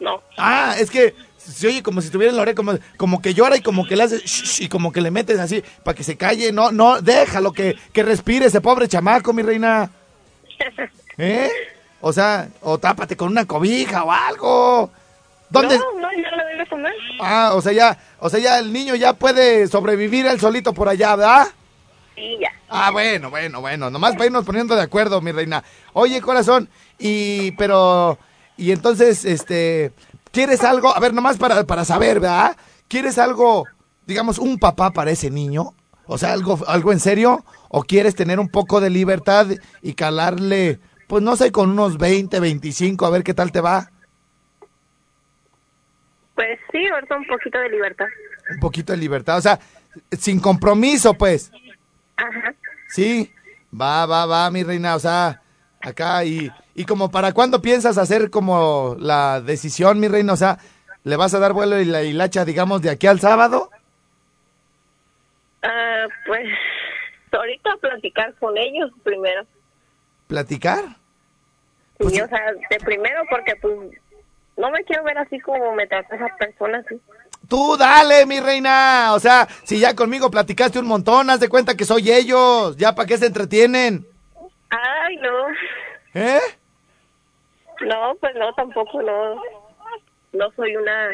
No. 0.00 0.20
Ah, 0.36 0.74
es 0.78 0.90
que 0.90 1.14
se 1.38 1.66
oye 1.68 1.82
como 1.82 2.00
si 2.00 2.06
estuviera 2.06 2.30
en 2.30 2.36
la 2.36 2.42
oreja, 2.42 2.56
como, 2.56 2.78
como 2.96 3.20
que 3.22 3.34
llora 3.34 3.56
y 3.56 3.62
como 3.62 3.86
que 3.86 3.96
le 3.96 4.02
haces 4.04 4.22
shh, 4.24 4.62
y 4.62 4.68
como 4.68 4.92
que 4.92 5.00
le 5.00 5.10
metes 5.10 5.38
así 5.40 5.62
para 5.84 5.94
que 5.96 6.04
se 6.04 6.16
calle. 6.16 6.52
No, 6.52 6.70
no, 6.72 7.00
déjalo 7.00 7.52
que, 7.52 7.76
que 7.92 8.02
respire 8.02 8.46
ese 8.46 8.60
pobre 8.60 8.88
chamaco, 8.88 9.32
mi 9.32 9.42
reina. 9.42 9.90
¿Eh? 11.18 11.50
O 12.00 12.12
sea, 12.12 12.48
o 12.62 12.78
tápate 12.78 13.16
con 13.16 13.28
una 13.28 13.44
cobija 13.46 14.02
o 14.04 14.10
algo. 14.10 14.90
¿Dónde? 15.50 15.78
No, 15.78 15.84
no, 16.00 16.08
ya 16.12 16.30
lo 16.36 16.44
debes 16.46 16.68
comer. 16.68 16.92
Ah, 17.20 17.52
o 17.54 17.60
sea, 17.60 17.72
ya, 17.72 17.98
o 18.18 18.28
sea, 18.28 18.40
ya 18.40 18.58
el 18.58 18.72
niño 18.72 18.94
ya 18.94 19.12
puede 19.12 19.68
sobrevivir 19.68 20.26
él 20.26 20.40
solito 20.40 20.72
por 20.72 20.88
allá, 20.88 21.14
¿verdad? 21.14 21.46
Ah, 22.68 22.90
bueno, 22.90 23.30
bueno, 23.30 23.60
bueno, 23.60 23.90
nomás 23.90 24.12
para 24.12 24.26
irnos 24.26 24.44
poniendo 24.44 24.74
de 24.74 24.82
acuerdo, 24.82 25.20
mi 25.20 25.32
reina. 25.32 25.62
Oye, 25.92 26.20
corazón, 26.20 26.68
y, 26.98 27.52
pero, 27.52 28.18
y 28.56 28.72
entonces, 28.72 29.24
este, 29.24 29.92
¿quieres 30.30 30.64
algo? 30.64 30.94
A 30.94 31.00
ver, 31.00 31.12
nomás 31.12 31.36
para, 31.36 31.64
para 31.64 31.84
saber, 31.84 32.20
¿verdad? 32.20 32.56
¿Quieres 32.88 33.18
algo, 33.18 33.66
digamos, 34.06 34.38
un 34.38 34.58
papá 34.58 34.90
para 34.90 35.10
ese 35.10 35.30
niño? 35.30 35.74
O 36.06 36.18
sea, 36.18 36.32
algo, 36.32 36.58
algo 36.66 36.92
en 36.92 37.00
serio, 37.00 37.44
o 37.68 37.82
quieres 37.82 38.14
tener 38.14 38.40
un 38.40 38.48
poco 38.48 38.80
de 38.80 38.90
libertad 38.90 39.46
y 39.82 39.94
calarle, 39.94 40.80
pues 41.08 41.22
no 41.22 41.36
sé, 41.36 41.52
con 41.52 41.70
unos 41.70 41.98
20, 41.98 42.40
25, 42.40 43.06
a 43.06 43.10
ver 43.10 43.22
qué 43.22 43.34
tal 43.34 43.52
te 43.52 43.60
va. 43.60 43.90
Pues 46.34 46.58
sí, 46.72 46.86
ahorita 46.88 47.16
un 47.16 47.26
poquito 47.26 47.58
de 47.58 47.68
libertad. 47.68 48.06
Un 48.50 48.60
poquito 48.60 48.92
de 48.92 48.98
libertad, 48.98 49.38
o 49.38 49.42
sea, 49.42 49.60
sin 50.18 50.40
compromiso, 50.40 51.14
pues. 51.14 51.52
Ajá. 52.22 52.54
Sí, 52.88 53.32
va, 53.78 54.06
va, 54.06 54.26
va, 54.26 54.50
mi 54.50 54.62
reina, 54.62 54.94
o 54.94 54.98
sea, 54.98 55.42
acá 55.80 56.24
y, 56.24 56.50
y 56.74 56.84
como 56.84 57.10
para 57.10 57.32
cuándo 57.32 57.60
piensas 57.62 57.98
hacer 57.98 58.30
como 58.30 58.96
la 58.98 59.40
decisión, 59.40 59.98
mi 59.98 60.08
reina, 60.08 60.32
o 60.32 60.36
sea, 60.36 60.58
¿le 61.04 61.16
vas 61.16 61.34
a 61.34 61.38
dar 61.38 61.52
vuelo 61.52 61.80
y 61.80 61.84
la 61.84 62.02
hilacha, 62.02 62.44
digamos, 62.44 62.82
de 62.82 62.90
aquí 62.90 63.06
al 63.06 63.20
sábado? 63.20 63.70
Ah, 65.62 66.06
pues 66.26 66.46
ahorita 67.32 67.70
platicar 67.80 68.34
con 68.36 68.56
ellos 68.58 68.90
primero. 69.02 69.44
¿Platicar? 70.26 70.84
Sí, 70.84 70.94
Pues 71.98 72.14
sí. 72.14 72.20
o 72.20 72.28
sea, 72.28 72.40
de 72.70 72.78
primero 72.84 73.22
porque 73.30 73.54
pues 73.56 73.74
no 74.56 74.70
me 74.70 74.82
quiero 74.84 75.04
ver 75.04 75.18
así 75.18 75.38
como 75.40 75.74
me 75.74 75.86
trata 75.86 76.16
esa 76.16 76.36
persona 76.36 76.78
así. 76.78 77.00
Tú 77.48 77.76
dale, 77.76 78.24
mi 78.24 78.40
reina, 78.40 79.12
o 79.14 79.20
sea, 79.20 79.46
si 79.64 79.78
ya 79.78 79.94
conmigo 79.94 80.30
platicaste 80.30 80.78
un 80.78 80.86
montón, 80.86 81.28
haz 81.28 81.40
de 81.40 81.48
cuenta 81.48 81.76
que 81.76 81.84
soy 81.84 82.10
ellos, 82.10 82.76
ya 82.76 82.94
para 82.94 83.06
qué 83.06 83.18
se 83.18 83.26
entretienen, 83.26 84.06
Ay, 84.70 85.16
no. 85.16 85.48
¿eh? 86.14 86.40
No, 87.82 88.14
pues 88.20 88.34
no, 88.36 88.52
tampoco 88.54 89.02
no. 89.02 89.34
No 90.32 90.50
soy 90.56 90.76
una 90.76 91.08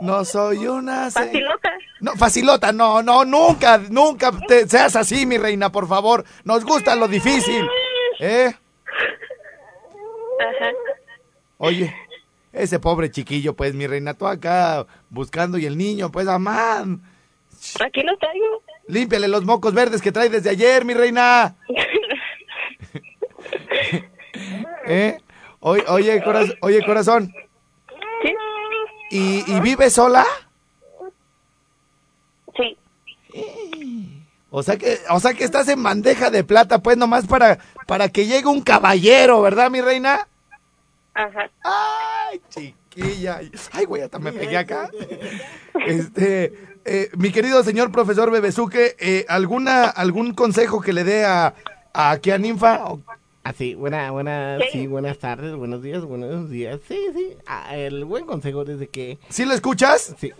No 0.00 0.24
soy 0.24 0.66
una... 0.66 1.10
facilota. 1.10 1.70
No, 2.00 2.12
facilota, 2.16 2.72
no, 2.72 3.02
no, 3.02 3.24
nunca, 3.26 3.78
nunca 3.90 4.30
te 4.46 4.66
seas 4.66 4.96
así, 4.96 5.26
mi 5.26 5.36
reina, 5.36 5.70
por 5.70 5.86
favor. 5.86 6.24
Nos 6.44 6.64
gusta 6.64 6.94
lo 6.96 7.08
difícil, 7.08 7.68
¿eh? 8.20 8.54
Ajá. 10.40 10.70
Oye, 11.58 11.94
ese 12.58 12.78
pobre 12.78 13.10
chiquillo, 13.10 13.54
pues, 13.54 13.74
mi 13.74 13.86
reina, 13.86 14.14
tú 14.14 14.26
acá 14.26 14.86
buscando 15.10 15.58
y 15.58 15.66
el 15.66 15.78
niño, 15.78 16.10
pues, 16.10 16.28
amán. 16.28 17.02
Aquí 17.84 18.02
lo 18.02 18.16
traigo. 18.18 18.62
Límpiale 18.86 19.28
los 19.28 19.44
mocos 19.44 19.74
verdes 19.74 20.00
que 20.00 20.12
trae 20.12 20.28
desde 20.28 20.50
ayer, 20.50 20.84
mi 20.84 20.94
reina. 20.94 21.56
¿Eh? 24.86 25.18
Oye, 25.60 25.84
oye, 25.88 26.22
corazón, 26.22 26.54
oye, 26.62 26.84
corazón. 26.84 27.32
¿Sí? 28.22 28.34
¿Y, 29.10 29.52
y 29.52 29.60
vive 29.60 29.90
sola? 29.90 30.24
Sí. 32.56 32.76
O 34.50 34.62
sea 34.62 34.78
que, 34.78 34.98
o 35.10 35.20
sea 35.20 35.34
que 35.34 35.44
estás 35.44 35.68
en 35.68 35.82
bandeja 35.82 36.30
de 36.30 36.44
plata, 36.44 36.78
pues, 36.78 36.96
nomás 36.96 37.26
para, 37.26 37.58
para 37.86 38.08
que 38.08 38.26
llegue 38.26 38.46
un 38.46 38.62
caballero, 38.62 39.42
¿verdad, 39.42 39.70
mi 39.70 39.80
reina? 39.80 40.28
Ajá. 41.18 41.50
Ay, 41.64 42.40
chiquilla. 42.48 43.40
Ay, 43.72 43.84
güey, 43.86 44.02
hasta 44.02 44.20
me 44.20 44.32
pegué 44.32 44.56
acá. 44.56 44.88
Este, 45.86 46.52
eh, 46.84 47.10
mi 47.16 47.32
querido 47.32 47.62
señor 47.64 47.90
profesor 47.90 48.30
Bebesuque, 48.30 48.94
eh, 49.00 49.24
¿alguna, 49.28 49.84
¿algún 49.86 50.32
consejo 50.32 50.80
que 50.80 50.92
le 50.92 51.02
dé 51.02 51.24
a, 51.24 51.54
a 51.92 52.10
aquí 52.12 52.30
a 52.30 52.38
Ninfa? 52.38 52.84
Ah, 53.42 53.52
sí, 53.56 53.74
buena, 53.74 54.10
buena, 54.12 54.58
Sí. 54.60 54.66
sí, 54.80 54.86
buenas 54.86 55.18
tardes, 55.18 55.54
buenos 55.56 55.82
días, 55.82 56.04
buenos 56.04 56.50
días. 56.50 56.80
Sí, 56.86 56.98
sí. 57.14 57.36
Ah, 57.46 57.76
el 57.76 58.04
buen 58.04 58.24
consejo 58.24 58.64
desde 58.64 58.88
que. 58.88 59.18
¿Sí 59.28 59.44
lo 59.44 59.54
escuchas? 59.54 60.14
Sí. 60.20 60.32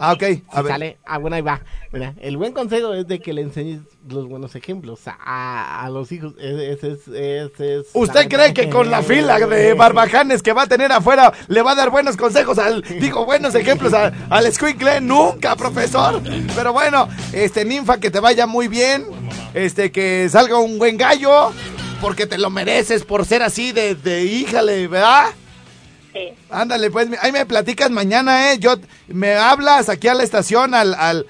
Ah, 0.00 0.12
ok. 0.12 0.22
A 0.52 0.62
ver. 0.62 0.72
Sale. 0.72 0.98
Ah, 1.04 1.18
bueno, 1.18 1.34
ahí 1.34 1.42
va. 1.42 1.60
Mira, 1.92 2.14
el 2.20 2.36
buen 2.36 2.52
consejo 2.52 2.94
es 2.94 3.08
de 3.08 3.18
que 3.18 3.32
le 3.32 3.42
enseñes 3.42 3.80
los 4.08 4.28
buenos 4.28 4.54
ejemplos 4.54 5.00
a, 5.06 5.84
a 5.84 5.90
los 5.90 6.12
hijos. 6.12 6.34
E- 6.38 6.72
Ese 6.72 6.92
es, 6.92 7.08
ese 7.08 7.80
es. 7.80 7.86
¿Usted 7.94 8.28
cree 8.28 8.54
que 8.54 8.70
con 8.70 8.90
la 8.90 9.02
fila 9.02 9.38
de 9.40 9.74
barbajanes 9.74 10.40
que 10.42 10.52
va 10.52 10.62
a 10.62 10.66
tener 10.68 10.92
afuera 10.92 11.32
le 11.48 11.62
va 11.62 11.72
a 11.72 11.74
dar 11.74 11.90
buenos 11.90 12.16
consejos 12.16 12.58
al, 12.58 12.82
digo, 12.82 13.24
buenos 13.26 13.54
ejemplos 13.56 13.92
al, 13.92 14.14
al 14.30 14.46
escuincle? 14.46 15.00
Nunca, 15.00 15.56
profesor. 15.56 16.22
Pero 16.54 16.72
bueno, 16.72 17.08
este, 17.32 17.64
ninfa, 17.64 17.98
que 17.98 18.10
te 18.12 18.20
vaya 18.20 18.46
muy 18.46 18.68
bien. 18.68 19.04
Este, 19.52 19.90
que 19.90 20.28
salga 20.30 20.58
un 20.58 20.78
buen 20.78 20.96
gallo. 20.96 21.50
Porque 22.00 22.26
te 22.28 22.38
lo 22.38 22.48
mereces 22.50 23.04
por 23.04 23.24
ser 23.26 23.42
así 23.42 23.72
de, 23.72 23.96
de 23.96 24.22
híjale, 24.24 24.86
¿verdad? 24.86 25.30
Sí. 26.12 26.32
Ándale, 26.50 26.90
pues, 26.90 27.08
ahí 27.20 27.32
me 27.32 27.46
platicas 27.46 27.90
mañana, 27.90 28.52
¿eh? 28.52 28.58
Yo, 28.58 28.76
me 29.08 29.34
hablas 29.34 29.88
aquí 29.88 30.08
a 30.08 30.14
la 30.14 30.24
estación, 30.24 30.74
al, 30.74 30.94
al... 30.94 31.26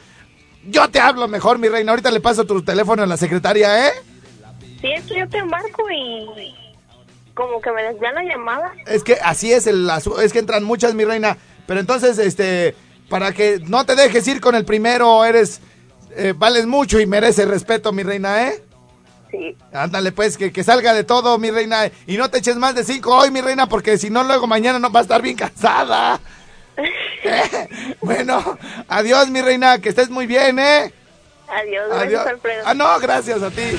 Yo 0.66 0.88
te 0.90 1.00
hablo 1.00 1.28
mejor, 1.28 1.58
mi 1.58 1.68
reina. 1.68 1.92
Ahorita 1.92 2.10
le 2.10 2.20
paso 2.20 2.44
tu 2.44 2.62
teléfono 2.62 3.02
a 3.02 3.06
la 3.06 3.16
secretaria, 3.16 3.88
¿eh? 3.88 3.92
Sí, 4.80 4.92
es 4.92 5.04
que 5.06 5.18
yo 5.18 5.28
te 5.28 5.42
marco 5.44 5.90
y 5.90 6.54
como 7.34 7.60
que 7.60 7.70
me 7.70 7.82
desvían 7.84 8.14
la 8.14 8.24
llamada. 8.24 8.72
Es 8.86 9.04
que 9.04 9.14
así 9.14 9.52
es 9.52 9.66
el 9.68 9.88
es 10.22 10.32
que 10.32 10.40
entran 10.40 10.64
muchas, 10.64 10.94
mi 10.94 11.04
reina. 11.04 11.38
Pero 11.66 11.80
entonces, 11.80 12.18
este, 12.18 12.74
para 13.08 13.32
que 13.32 13.60
no 13.66 13.86
te 13.86 13.94
dejes 13.94 14.26
ir 14.26 14.40
con 14.40 14.54
el 14.54 14.64
primero, 14.64 15.24
eres, 15.24 15.60
eh, 16.16 16.34
vales 16.36 16.66
mucho 16.66 16.98
y 16.98 17.06
mereces 17.06 17.46
respeto, 17.46 17.92
mi 17.92 18.02
reina, 18.02 18.48
¿eh? 18.48 18.64
Sí. 19.30 19.56
Ándale, 19.72 20.12
pues, 20.12 20.36
que, 20.36 20.52
que 20.52 20.64
salga 20.64 20.94
de 20.94 21.04
todo, 21.04 21.38
mi 21.38 21.50
reina. 21.50 21.90
Y 22.06 22.16
no 22.16 22.30
te 22.30 22.38
eches 22.38 22.56
más 22.56 22.74
de 22.74 22.84
cinco 22.84 23.16
hoy, 23.16 23.30
mi 23.30 23.40
reina, 23.40 23.68
porque 23.68 23.98
si 23.98 24.10
no, 24.10 24.24
luego 24.24 24.46
mañana 24.46 24.78
no 24.78 24.90
va 24.90 25.00
a 25.00 25.02
estar 25.02 25.20
bien 25.22 25.36
cansada. 25.36 26.20
Eh, 26.76 27.68
Bueno, 28.00 28.58
adiós, 28.88 29.28
mi 29.28 29.40
reina, 29.40 29.78
que 29.78 29.90
estés 29.90 30.10
muy 30.10 30.26
bien, 30.26 30.58
¿eh? 30.58 30.92
Adiós, 31.48 31.88
gracias, 31.88 32.26
Alfredo. 32.26 32.62
Ah, 32.66 32.74
no, 32.74 32.98
gracias 33.00 33.42
a 33.42 33.50
ti. 33.50 33.78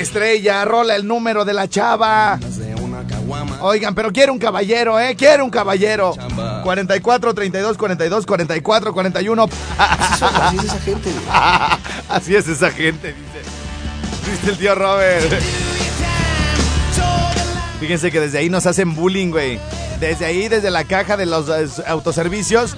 Estrella, 0.00 0.64
rola 0.64 0.96
el 0.96 1.06
número 1.06 1.44
de 1.44 1.54
la 1.54 1.68
chava. 1.68 2.38
Oigan, 3.60 3.94
pero 3.94 4.12
quiere 4.12 4.30
un 4.30 4.38
caballero, 4.38 4.98
¿eh? 5.00 5.16
Quiere 5.16 5.42
un 5.42 5.50
caballero. 5.50 6.14
44, 6.62 7.34
32, 7.34 7.76
42, 7.76 8.26
44, 8.26 8.92
41. 8.92 9.48
Así 9.78 10.56
es 10.56 10.64
esa 10.64 10.80
gente. 10.80 11.10
güey. 11.12 11.24
Así 12.08 12.36
es 12.36 12.48
esa 12.48 12.70
gente, 12.70 13.08
dice. 13.14 14.30
Dice 14.30 14.50
el 14.50 14.58
tío 14.58 14.74
Robert. 14.74 15.32
Fíjense 17.80 18.10
que 18.10 18.20
desde 18.20 18.38
ahí 18.38 18.48
nos 18.48 18.66
hacen 18.66 18.94
bullying, 18.94 19.30
güey. 19.30 19.58
Desde 20.00 20.24
ahí, 20.26 20.48
desde 20.48 20.70
la 20.70 20.84
caja 20.84 21.16
de 21.16 21.26
los 21.26 21.48
eh, 21.48 21.82
autoservicios, 21.86 22.76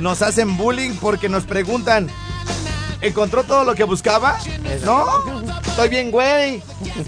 nos 0.00 0.22
hacen 0.22 0.56
bullying 0.56 0.92
porque 1.00 1.28
nos 1.28 1.44
preguntan, 1.44 2.08
¿encontró 3.00 3.44
todo 3.44 3.64
lo 3.64 3.74
que 3.74 3.84
buscaba? 3.84 4.38
No, 4.84 5.06
estoy 5.74 5.88
bien, 5.88 6.10
güey. 6.12 6.62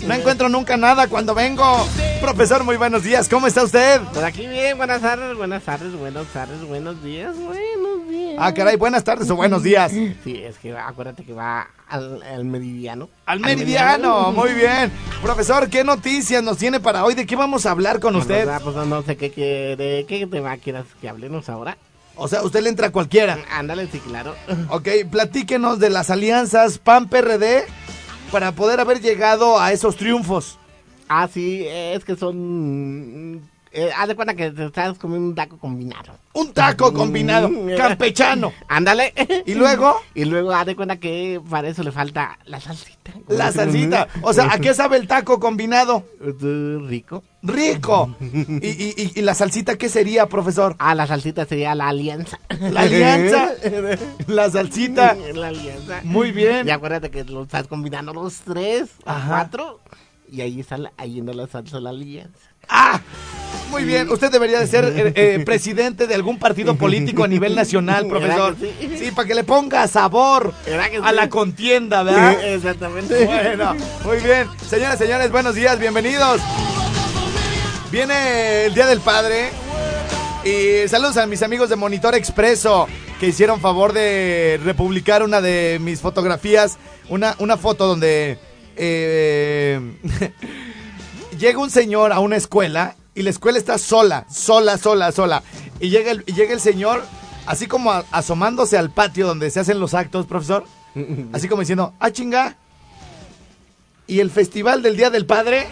No 0.06 0.14
encuentro 0.14 0.48
nunca 0.48 0.76
nada 0.76 1.06
cuando 1.06 1.34
vengo. 1.36 1.86
Profesor, 2.20 2.64
muy 2.64 2.76
buenos 2.76 3.04
días. 3.04 3.28
¿Cómo 3.28 3.46
está 3.46 3.62
usted? 3.62 4.00
Pues 4.12 4.24
aquí 4.24 4.44
bien, 4.46 4.76
buenas 4.76 5.00
tardes, 5.00 5.36
buenas 5.36 5.62
tardes, 5.62 5.92
buenas 5.96 6.26
tardes, 6.32 6.60
buenos 6.66 7.00
días, 7.02 7.36
buenos 7.36 8.08
días. 8.08 8.34
Ah, 8.38 8.52
caray, 8.52 8.74
buenas 8.76 9.04
tardes 9.04 9.30
o 9.30 9.36
buenos 9.36 9.62
días. 9.62 9.92
Sí, 9.92 10.42
es 10.42 10.58
que 10.58 10.76
acuérdate 10.76 11.24
que 11.24 11.32
va 11.32 11.68
al, 11.88 12.20
al 12.24 12.44
meridiano. 12.44 13.08
Al 13.26 13.38
meridiano, 13.38 14.32
muy 14.32 14.52
bien. 14.52 14.90
Profesor, 15.22 15.70
¿qué 15.70 15.84
noticias 15.84 16.42
nos 16.42 16.58
tiene 16.58 16.80
para 16.80 17.04
hoy? 17.04 17.14
¿De 17.14 17.24
qué 17.24 17.36
vamos 17.36 17.66
a 17.66 17.70
hablar 17.70 18.00
con 18.00 18.14
Pues, 18.14 18.24
usted? 18.24 18.48
Pues 18.64 18.74
no, 18.74 18.84
no 18.84 19.02
sé 19.02 19.16
qué 19.16 19.30
quiere, 19.30 20.06
qué 20.08 20.26
tema 20.26 20.56
quieras 20.56 20.86
que 21.00 21.08
hablemos 21.08 21.48
ahora. 21.48 21.78
O 22.16 22.26
sea, 22.28 22.42
usted 22.42 22.62
le 22.62 22.70
entra 22.70 22.88
a 22.88 22.92
cualquiera. 22.92 23.38
Ándale, 23.52 23.86
sí, 23.92 24.00
claro. 24.00 24.34
Ok, 24.70 24.88
platíquenos 25.10 25.78
de 25.78 25.90
las 25.90 26.10
alianzas 26.10 26.78
PAN-PRD 26.78 27.64
para 28.30 28.52
poder 28.52 28.80
haber 28.80 29.00
llegado 29.00 29.58
a 29.58 29.72
esos 29.72 29.96
triunfos. 29.96 30.58
Ah, 31.08 31.28
sí, 31.32 31.64
es 31.66 32.04
que 32.04 32.16
son... 32.16 33.42
Eh, 33.78 33.90
haz 33.94 34.08
de 34.08 34.14
cuenta 34.16 34.32
que 34.34 34.50
te 34.52 34.64
estás 34.64 34.96
comiendo 34.96 35.28
un 35.28 35.34
taco 35.34 35.58
combinado. 35.58 36.14
Un 36.32 36.52
taco 36.54 36.94
combinado, 36.94 37.50
campechano. 37.76 38.52
Ándale. 38.68 39.12
¿Y 39.44 39.52
luego? 39.54 40.00
Y 40.14 40.24
luego 40.24 40.52
haz 40.52 40.64
de 40.64 40.74
cuenta 40.74 40.96
que 40.96 41.42
para 41.50 41.68
eso 41.68 41.82
le 41.82 41.92
falta 41.92 42.38
la 42.46 42.58
salsita. 42.58 43.12
La 43.28 43.52
salsita. 43.52 44.08
O 44.22 44.32
sea, 44.32 44.50
¿a 44.50 44.58
qué 44.58 44.72
sabe 44.72 44.96
el 44.96 45.06
taco 45.06 45.38
combinado? 45.38 46.04
Rico. 46.88 47.22
Rico. 47.42 48.16
¿Y, 48.20 48.66
y- 48.66 48.94
y- 48.96 49.12
y 49.14 49.20
la 49.22 49.34
salsita 49.34 49.76
qué 49.76 49.90
sería, 49.90 50.26
profesor? 50.26 50.74
Ah, 50.78 50.94
la 50.94 51.06
salsita 51.06 51.44
sería 51.44 51.74
la 51.74 51.88
alianza. 51.88 52.40
La 52.58 52.80
alianza. 52.80 53.50
La 54.26 54.50
salsita. 54.50 55.14
la 55.34 55.48
alianza. 55.48 56.00
Muy 56.02 56.32
bien. 56.32 56.66
Y 56.66 56.70
acuérdate 56.70 57.10
que 57.10 57.24
lo 57.24 57.42
estás 57.42 57.66
combinando 57.68 58.14
los 58.14 58.38
tres, 58.40 58.88
Ajá. 59.04 59.28
cuatro. 59.28 59.80
Y 60.32 60.40
ahí 60.40 60.60
está 60.60 60.78
la, 60.78 60.92
ahí 60.96 61.18
en 61.18 61.36
la 61.36 61.46
salsa 61.46 61.78
la 61.78 61.90
alianza. 61.90 62.40
¡Ah! 62.68 63.00
Muy 63.70 63.84
bien, 63.84 64.08
usted 64.10 64.30
debería 64.30 64.60
de 64.60 64.66
ser 64.66 64.84
eh, 64.84 65.12
eh, 65.14 65.42
presidente 65.44 66.06
de 66.06 66.14
algún 66.14 66.38
partido 66.38 66.76
político 66.76 67.24
a 67.24 67.28
nivel 67.28 67.54
nacional, 67.54 68.06
profesor. 68.08 68.56
¿Verdad 68.56 68.78
que 68.78 68.88
sí? 68.88 69.04
Sí, 69.06 69.10
para 69.10 69.28
que 69.28 69.34
le 69.34 69.44
ponga 69.44 69.86
sabor 69.88 70.54
¿Verdad 70.64 70.90
que 70.90 70.96
a 70.96 71.12
la 71.12 71.28
contienda, 71.28 72.02
¿verdad? 72.02 72.42
Exactamente. 72.44 73.26
Bueno, 73.26 73.74
muy 74.04 74.18
bien. 74.18 74.48
Señoras, 74.68 74.98
señores, 74.98 75.30
buenos 75.30 75.54
días, 75.54 75.78
bienvenidos. 75.78 76.40
Viene 77.90 78.66
el 78.66 78.74
Día 78.74 78.86
del 78.86 79.00
Padre. 79.00 79.50
Y 80.44 80.88
saludos 80.88 81.16
a 81.16 81.26
mis 81.26 81.42
amigos 81.42 81.68
de 81.68 81.76
Monitor 81.76 82.14
Expreso 82.14 82.86
que 83.18 83.28
hicieron 83.28 83.60
favor 83.60 83.92
de 83.92 84.60
republicar 84.64 85.22
una 85.22 85.40
de 85.40 85.78
mis 85.80 86.00
fotografías. 86.00 86.78
Una, 87.08 87.34
una 87.38 87.56
foto 87.56 87.86
donde 87.86 88.38
eh, 88.76 89.80
llega 91.38 91.58
un 91.58 91.70
señor 91.70 92.12
a 92.12 92.20
una 92.20 92.36
escuela 92.36 92.96
y 93.16 93.22
la 93.22 93.30
escuela 93.30 93.58
está 93.58 93.78
sola, 93.78 94.26
sola, 94.30 94.78
sola, 94.78 95.10
sola. 95.10 95.42
Y 95.80 95.88
llega 95.90 96.12
el, 96.12 96.22
y 96.26 96.34
llega 96.34 96.52
el 96.52 96.60
señor 96.60 97.02
así 97.46 97.66
como 97.66 97.90
a- 97.90 98.04
asomándose 98.12 98.78
al 98.78 98.90
patio 98.90 99.26
donde 99.26 99.50
se 99.50 99.58
hacen 99.60 99.80
los 99.80 99.94
actos, 99.94 100.26
profesor. 100.26 100.64
Así 101.32 101.48
como 101.48 101.60
diciendo, 101.60 101.92
ah, 102.00 102.10
chinga. 102.10 102.56
Y 104.06 104.20
el 104.20 104.30
festival 104.30 104.82
del 104.82 104.96
Día 104.96 105.10
del 105.10 105.26
Padre, 105.26 105.66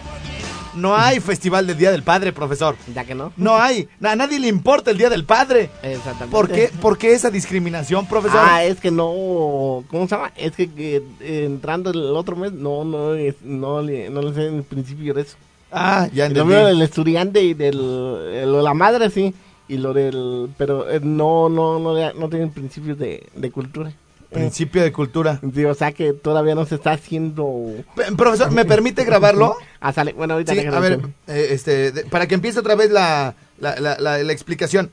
no 0.75 0.95
hay 0.95 1.19
festival 1.21 1.65
del 1.67 1.77
Día 1.77 1.89
del 1.91 2.03
Padre, 2.03 2.33
profesor. 2.33 2.75
¿Ya 2.93 3.05
que 3.05 3.15
no? 3.15 3.31
No 3.37 3.55
hay. 3.57 3.87
A 4.03 4.15
nadie 4.15 4.39
le 4.39 4.47
importa 4.49 4.91
el 4.91 4.97
Día 4.97 5.09
del 5.09 5.23
Padre. 5.25 5.69
Exactamente. 5.81 6.31
¿Por 6.31 6.49
qué, 6.51 6.69
por 6.81 6.97
qué 6.97 7.13
esa 7.13 7.29
discriminación, 7.31 8.05
profesor? 8.07 8.41
Ah, 8.43 8.63
es 8.65 8.79
que 8.79 8.91
no, 8.91 9.83
¿cómo 9.89 10.07
se 10.07 10.15
llama? 10.15 10.31
Es 10.35 10.51
que, 10.51 10.69
que, 10.71 10.97
eh, 11.21 11.45
entrando 11.45 11.91
el 11.91 12.01
otro 12.15 12.35
mes, 12.35 12.51
no, 12.51 12.83
no, 12.83 13.13
no, 13.43 13.81
le, 13.81 14.09
no 14.09 14.21
le 14.21 14.33
sé 14.33 14.47
en 14.47 14.63
principio 14.63 15.13
de 15.13 15.21
eso. 15.21 15.37
Ah, 15.77 16.07
ya 16.13 16.23
Lo 16.29 16.39
entendí. 16.41 16.53
mío 16.53 16.65
del 16.67 16.81
estudiante 16.81 17.43
y 17.43 17.53
del, 17.53 17.75
eh, 17.77 18.43
lo 18.47 18.57
de 18.57 18.63
la 18.63 18.73
madre 18.73 19.09
sí, 19.09 19.33
y 19.67 19.77
lo 19.77 19.93
del, 19.93 20.49
pero 20.57 20.89
eh, 20.89 21.01
no, 21.03 21.49
no, 21.49 21.79
no, 21.79 22.13
no 22.13 22.29
tienen 22.29 22.51
principios 22.51 22.97
de, 22.97 23.27
de 23.35 23.51
cultura. 23.51 23.91
Principio 24.31 24.81
de 24.83 24.91
cultura. 24.91 25.39
Sí, 25.53 25.63
o 25.65 25.73
sea 25.73 25.91
que 25.91 26.11
todavía 26.13 26.55
no 26.55 26.65
se 26.65 26.75
está 26.75 26.91
haciendo... 26.93 27.73
P- 27.95 28.15
Profesor, 28.17 28.51
¿me 28.51 28.65
permite 28.65 29.03
grabarlo? 29.05 29.55
Ah, 29.79 29.93
sale, 29.93 30.13
bueno, 30.13 30.33
ahorita 30.33 30.53
Sí, 30.53 30.59
a 30.65 30.79
ver, 30.79 30.99
eh, 31.27 31.47
este, 31.51 31.91
de- 31.91 32.05
para 32.05 32.27
que 32.27 32.35
empiece 32.35 32.59
otra 32.59 32.75
vez 32.75 32.89
la, 32.91 33.35
la, 33.59 33.79
la- 33.79 33.97
la- 33.99 34.17
la 34.23 34.33
explicación. 34.33 34.91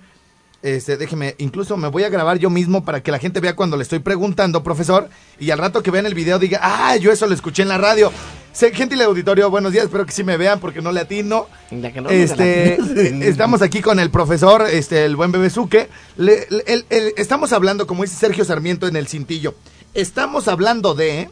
Este, 0.63 0.97
déjeme, 0.97 1.35
incluso 1.39 1.77
me 1.77 1.89
voy 1.89 2.05
a 2.05 2.09
grabar 2.09 2.39
yo 2.39 2.51
mismo 2.51 2.85
para 2.85 3.03
que 3.03 3.11
la 3.11 3.19
gente 3.19 3.41
vea 3.41 3.57
cuando 3.57 3.77
le 3.77 3.83
estoy 3.83 3.99
preguntando, 3.99 4.63
profesor, 4.63 5.09
y 5.41 5.51
al 5.51 5.59
rato 5.59 5.83
que 5.83 5.91
vean 5.91 6.07
el 6.07 6.15
video 6.15 6.39
diga, 6.39 6.61
ah, 6.63 6.97
yo 6.97 7.11
eso 7.11 7.27
lo 7.27 7.35
escuché 7.35 7.63
en 7.63 7.69
la 7.69 7.79
radio. 7.79 8.13
Gente 8.55 8.95
del 8.97 9.03
auditorio, 9.07 9.51
buenos 9.51 9.73
días, 9.73 9.85
espero 9.85 10.05
que 10.07 10.13
sí 10.13 10.23
me 10.25 10.37
vean 10.37 10.61
porque 10.61 10.83
no 10.83 10.93
le 10.93 11.01
atino. 11.01 11.49
Ya 11.71 11.91
que 11.93 12.01
no, 12.01 12.11
Este, 12.11 12.79
estamos 13.27 13.63
aquí 13.63 13.81
con 13.81 13.99
el 13.99 14.11
profesor, 14.11 14.63
este, 14.71 15.05
el 15.05 15.17
buen 15.17 15.33
Bebezuque. 15.33 15.89
Le- 16.17 16.47
le- 16.51 16.65
el- 16.67 16.85
el- 16.91 17.15
estamos 17.17 17.53
hablando, 17.53 17.87
como 17.87 18.03
dice 18.03 18.17
Sergio 18.17 18.45
Sarmiento 18.45 18.87
en 18.87 18.97
el 18.97 19.09
cintillo, 19.09 19.55
estamos 19.95 20.49
hablando 20.49 20.95
de 20.95 21.31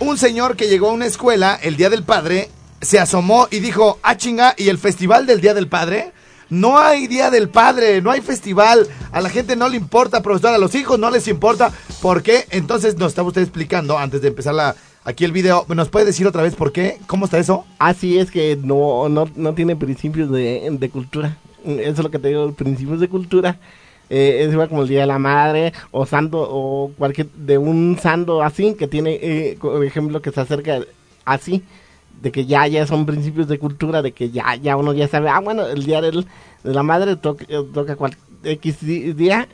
un 0.00 0.18
señor 0.18 0.56
que 0.56 0.68
llegó 0.68 0.90
a 0.90 0.92
una 0.92 1.06
escuela 1.06 1.58
el 1.62 1.76
Día 1.76 1.90
del 1.90 2.02
Padre, 2.02 2.50
se 2.82 2.98
asomó 2.98 3.46
y 3.50 3.60
dijo, 3.60 3.98
ah 4.02 4.16
chinga, 4.16 4.54
¿y 4.58 4.68
el 4.68 4.78
festival 4.78 5.26
del 5.26 5.40
Día 5.40 5.54
del 5.54 5.68
Padre? 5.68 6.12
No 6.50 6.78
hay 6.78 7.06
Día 7.06 7.30
del 7.30 7.48
Padre, 7.48 8.02
no 8.02 8.10
hay 8.10 8.20
festival, 8.20 8.86
a 9.10 9.20
la 9.20 9.30
gente 9.30 9.56
no 9.56 9.68
le 9.68 9.76
importa, 9.76 10.22
profesor, 10.22 10.52
a 10.54 10.58
los 10.58 10.74
hijos 10.74 10.98
no 10.98 11.10
les 11.10 11.26
importa, 11.28 11.72
¿por 12.02 12.22
qué? 12.22 12.46
Entonces 12.50 12.96
nos 12.98 13.08
estaba 13.12 13.28
usted 13.28 13.42
explicando, 13.42 13.98
antes 13.98 14.20
de 14.22 14.28
empezar 14.28 14.54
la, 14.54 14.76
aquí 15.06 15.24
el 15.24 15.32
video, 15.32 15.64
¿nos 15.74 15.88
puede 15.88 16.04
decir 16.04 16.26
otra 16.26 16.42
vez 16.42 16.54
por 16.54 16.72
qué? 16.72 16.98
¿Cómo 17.06 17.24
está 17.24 17.38
eso? 17.38 17.64
Así 17.78 18.18
es 18.18 18.30
que 18.30 18.58
no, 18.62 19.08
no, 19.08 19.28
no 19.34 19.54
tiene 19.54 19.74
principios 19.76 20.30
de, 20.30 20.68
de 20.70 20.90
cultura. 20.90 21.38
Eso 21.64 21.80
es 21.90 21.98
lo 21.98 22.10
que 22.10 22.18
te 22.18 22.28
digo, 22.28 22.52
principios 22.52 23.00
de 23.00 23.08
cultura. 23.08 23.58
Eh, 24.10 24.44
es 24.46 24.52
igual 24.52 24.68
como 24.68 24.82
el 24.82 24.88
Día 24.88 25.00
de 25.00 25.06
la 25.06 25.18
Madre 25.18 25.72
o 25.90 26.06
santo 26.06 26.38
o 26.48 26.92
cualquier 26.98 27.28
de 27.30 27.58
un 27.58 27.98
santo 28.00 28.42
así 28.42 28.74
que 28.74 28.86
tiene, 28.86 29.18
eh, 29.20 29.58
por 29.60 29.84
ejemplo, 29.84 30.20
que 30.22 30.30
se 30.30 30.40
acerca 30.40 30.80
así 31.24 31.62
de 32.22 32.30
que 32.30 32.46
ya 32.46 32.66
ya 32.68 32.86
son 32.86 33.04
principios 33.06 33.48
de 33.48 33.58
cultura, 33.58 34.02
de 34.02 34.12
que 34.12 34.30
ya 34.30 34.54
ya 34.56 34.76
uno 34.76 34.92
ya 34.92 35.08
sabe, 35.08 35.28
ah 35.28 35.40
bueno, 35.40 35.66
el 35.66 35.84
Día 35.84 36.00
del- 36.00 36.26
de 36.62 36.72
la 36.74 36.82
Madre 36.84 37.16
toca, 37.16 37.44
eh, 37.48 37.64
toca 37.74 37.96
cual, 37.96 38.16
X 38.44 38.76
día 39.16 39.48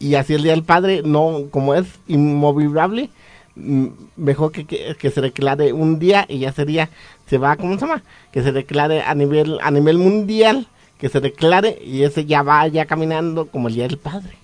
y 0.00 0.16
así 0.16 0.34
el 0.34 0.42
Día 0.42 0.52
del 0.52 0.64
Padre 0.64 1.02
no 1.04 1.44
como 1.52 1.74
es 1.74 1.86
inmovilable 2.08 3.08
mejor 3.54 4.52
que, 4.52 4.64
que, 4.64 4.96
que 4.98 5.10
se 5.10 5.20
declare 5.20 5.72
un 5.72 5.98
día 5.98 6.24
y 6.28 6.38
ya 6.38 6.52
sería 6.52 6.88
se 7.26 7.38
va 7.38 7.56
cómo 7.56 7.74
se 7.74 7.82
llama 7.82 8.02
que 8.32 8.42
se 8.42 8.52
declare 8.52 9.02
a 9.02 9.14
nivel 9.14 9.58
a 9.62 9.70
nivel 9.70 9.98
mundial 9.98 10.68
que 10.98 11.08
se 11.08 11.20
declare 11.20 11.78
y 11.84 12.02
ese 12.02 12.24
ya 12.24 12.42
va 12.42 12.66
ya 12.68 12.86
caminando 12.86 13.46
como 13.46 13.68
el 13.68 13.74
día 13.74 13.88
del 13.88 13.98
padre 13.98 14.36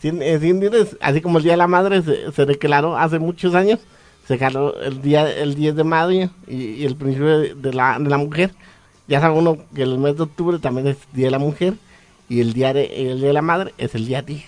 ¿Sí, 0.00 0.08
eh, 0.08 0.38
entiendes? 0.42 0.96
así 1.00 1.20
como 1.20 1.38
el 1.38 1.44
día 1.44 1.52
de 1.52 1.58
la 1.58 1.68
madre 1.68 2.02
se, 2.02 2.46
declaró 2.46 2.96
hace 2.96 3.18
muchos 3.18 3.54
años 3.54 3.78
se 4.26 4.34
declaró 4.34 4.80
el 4.80 5.00
día 5.00 5.30
el 5.30 5.54
10 5.54 5.76
de 5.76 5.84
mayo 5.84 6.30
y, 6.46 6.84
el 6.84 6.96
principio 6.96 7.38
de, 7.38 7.54
de 7.54 7.72
la, 7.72 7.98
de 7.98 8.10
la 8.10 8.18
mujer 8.18 8.52
Ya 9.08 9.20
sabe 9.20 9.38
uno 9.38 9.58
que 9.74 9.82
el 9.82 9.98
mes 9.98 10.16
de 10.16 10.24
octubre 10.24 10.58
también 10.58 10.86
es 10.88 10.98
Día 11.14 11.26
de 11.26 11.30
la 11.30 11.38
Mujer 11.38 11.74
y 12.28 12.40
el 12.40 12.52
Día 12.52 12.74
de, 12.74 13.10
el 13.10 13.18
día 13.18 13.28
de 13.28 13.32
la 13.32 13.42
Madre 13.42 13.72
es 13.78 13.94
el 13.94 14.06
día 14.06 14.20
10. 14.20 14.44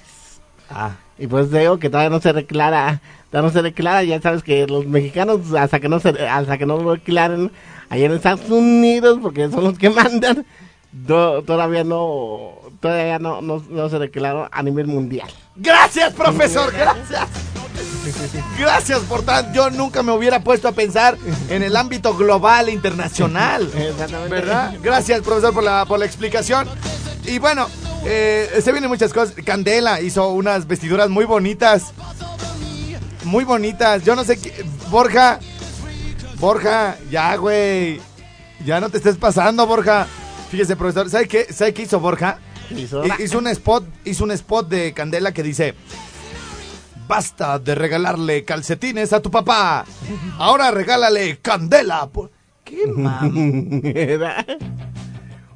Ah. 0.69 0.97
Y 1.21 1.27
pues 1.27 1.51
digo 1.53 1.79
que 1.79 1.91
todavía 1.91 2.11
no 2.11 2.21
se 2.21 2.33
declara, 2.33 3.01
todavía 3.31 3.49
no 3.49 3.53
se 3.53 3.63
declara, 3.63 4.03
ya 4.03 4.21
sabes 4.23 4.43
que 4.43 4.67
los 4.67 4.87
mexicanos 4.87 5.53
hasta 5.53 5.79
que 5.79 5.89
no 5.89 6.01
se, 6.01 6.09
hasta 6.27 6.57
que 6.57 6.65
no 6.67 6.79
lo 6.79 6.93
declaren 6.93 7.53
allá 7.91 8.07
en 8.07 8.13
Estados 8.13 8.49
Unidos, 8.49 9.19
porque 9.21 9.51
son 9.51 9.65
los 9.65 9.79
que 9.79 9.91
mandan, 9.91 10.47
do- 10.93 11.43
todavía 11.43 11.85
no, 11.85 12.53
todavía 12.81 13.19
no, 13.19 13.43
no, 13.43 13.63
no 13.69 13.89
se 13.91 13.99
declaró 13.99 14.49
a 14.51 14.63
nivel 14.63 14.87
mundial. 14.87 15.29
Gracias, 15.57 16.15
profesor, 16.15 16.73
gracias. 16.73 17.29
Gracias 18.59 19.01
por 19.01 19.23
tanto. 19.23 19.53
Yo 19.53 19.71
nunca 19.71 20.03
me 20.03 20.13
hubiera 20.13 20.43
puesto 20.43 20.69
a 20.69 20.73
pensar 20.73 21.17
en 21.49 21.63
el 21.63 21.77
ámbito 21.77 22.15
global 22.17 22.69
e 22.69 22.73
internacional. 22.73 23.71
Exactamente. 23.77 24.35
¿Verdad? 24.35 24.75
Gracias, 24.83 25.21
profesor, 25.21 25.53
por 25.53 25.65
la, 25.65 25.85
por 25.87 25.99
la 25.99 26.07
explicación. 26.07 26.67
Y 27.31 27.39
bueno, 27.39 27.69
eh, 28.05 28.61
se 28.63 28.73
vienen 28.73 28.91
muchas 28.91 29.13
cosas. 29.13 29.35
Candela 29.45 30.01
hizo 30.01 30.31
unas 30.31 30.67
vestiduras 30.67 31.09
muy 31.11 31.25
bonitas. 31.25 31.93
Muy 33.25 33.45
bonitas. 33.45 34.05
Yo 34.05 34.17
no 34.17 34.25
sé 34.25 34.39
qué. 34.39 34.65
Borja. 34.91 35.39
Borja, 36.39 36.97
ya, 37.11 37.37
güey. 37.37 38.01
Ya 38.65 38.81
no 38.81 38.89
te 38.91 38.97
estés 38.99 39.17
pasando, 39.17 39.67
Borja. 39.67 40.07
Fíjese, 40.51 40.75
profesor. 40.77 41.09
¿Sabe 41.09 41.29
qué, 41.29 41.53
¿Sabe 41.53 41.73
qué 41.75 41.83
hizo 41.83 42.01
Borja? 42.01 42.39
Hizo- 42.71 43.05
Hi- 43.05 43.23
Hizo 43.25 43.39
un 43.39 43.47
spot, 43.49 43.85
hizo 44.05 44.25
un 44.25 44.31
spot 44.33 44.69
de 44.69 44.93
Candela 44.93 45.33
que 45.33 45.43
dice: 45.43 45.75
Basta 47.07 47.59
de 47.59 47.75
regalarle 47.75 48.45
calcetines 48.45 49.13
a 49.13 49.21
tu 49.21 49.31
papá. 49.31 49.85
Ahora 50.39 50.71
regálale 50.71 51.39
candela. 51.39 52.09
Por- 52.09 52.31
¿Qué 52.65 52.87
mam? 52.97 53.81
¿Verdad? 53.83 54.47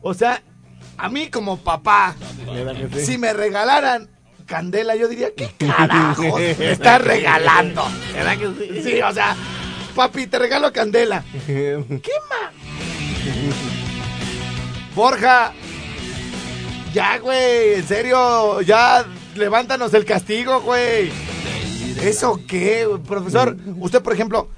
O 0.02 0.12
sea, 0.14 0.42
a 0.98 1.08
mí 1.08 1.28
como 1.28 1.58
papá, 1.58 2.14
si 2.98 3.18
me 3.18 3.32
regalaran 3.32 4.08
candela, 4.46 4.94
yo 4.96 5.08
diría, 5.08 5.28
¿qué 5.36 5.50
carajo 5.58 6.36
me 6.38 6.70
estás 6.72 7.00
regalando? 7.02 7.84
¿Verdad 8.12 8.36
que 8.38 8.82
sí? 8.82 8.82
Sí, 8.82 9.02
o 9.02 9.12
sea, 9.12 9.34
papi, 9.94 10.26
te 10.26 10.38
regalo 10.38 10.72
candela. 10.72 11.24
¿Qué 11.46 11.82
más? 12.28 12.52
Borja, 14.94 15.52
ya, 16.92 17.18
güey, 17.18 17.74
en 17.74 17.86
serio, 17.88 18.60
ya 18.60 19.04
levántanos 19.34 19.92
el 19.94 20.04
castigo, 20.04 20.60
güey. 20.60 21.10
¿Eso 22.00 22.38
qué, 22.46 22.86
profesor? 23.06 23.56
Usted, 23.78 24.02
por 24.02 24.12
ejemplo, 24.12 24.48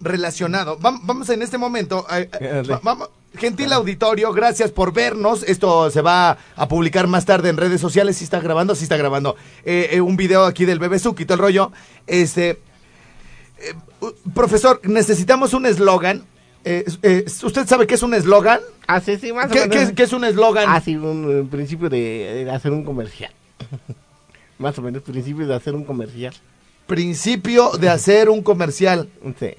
relacionado, 0.00 0.78
vam- 0.78 1.00
vamos 1.02 1.28
en 1.30 1.42
este 1.42 1.58
momento, 1.58 2.06
eh, 2.10 2.28
eh, 2.40 2.62
va- 2.70 2.80
vamos, 2.82 3.10
gentil 3.36 3.72
auditorio, 3.72 4.32
gracias 4.32 4.70
por 4.70 4.92
vernos. 4.92 5.42
Esto 5.42 5.90
se 5.90 6.00
va 6.00 6.38
a 6.56 6.68
publicar 6.68 7.06
más 7.06 7.24
tarde 7.24 7.48
en 7.48 7.56
redes 7.56 7.80
sociales. 7.80 8.16
Si 8.16 8.24
está 8.24 8.40
grabando, 8.40 8.74
si 8.74 8.84
está 8.84 8.96
grabando. 8.96 9.36
Eh, 9.64 9.90
eh, 9.92 10.00
un 10.00 10.16
video 10.16 10.44
aquí 10.44 10.64
del 10.64 10.78
bebé 10.78 10.98
Suki, 10.98 11.24
todo 11.24 11.34
el 11.34 11.40
rollo. 11.40 11.72
Este, 12.06 12.50
eh, 13.58 13.74
profesor, 14.34 14.80
necesitamos 14.84 15.54
un 15.54 15.66
eslogan. 15.66 16.24
¿Usted 16.64 17.66
sabe 17.66 17.86
qué 17.86 17.94
es 17.94 18.02
un 18.02 18.14
eslogan? 18.14 18.60
Ah, 18.86 19.00
sí, 19.00 19.16
sí, 19.16 19.32
más 19.32 19.46
o 19.46 19.48
¿Qué, 19.50 19.60
menos. 19.60 19.76
qué 19.76 19.82
es, 19.82 19.92
qué 19.92 20.02
es 20.04 20.12
un 20.12 20.24
eslogan? 20.24 20.66
Ah, 20.68 20.80
sí, 20.80 20.96
un, 20.96 21.48
principio 21.50 21.88
de, 21.88 22.44
de 22.44 22.50
hacer 22.50 22.70
un 22.70 22.84
comercial. 22.84 23.32
más 24.58 24.78
o 24.78 24.82
menos, 24.82 25.02
principio 25.02 25.46
de 25.46 25.54
hacer 25.54 25.74
un 25.74 25.84
comercial. 25.84 26.34
Principio 26.86 27.70
de 27.72 27.88
hacer 27.88 28.28
un 28.28 28.42
comercial. 28.42 29.08
Sí. 29.38 29.54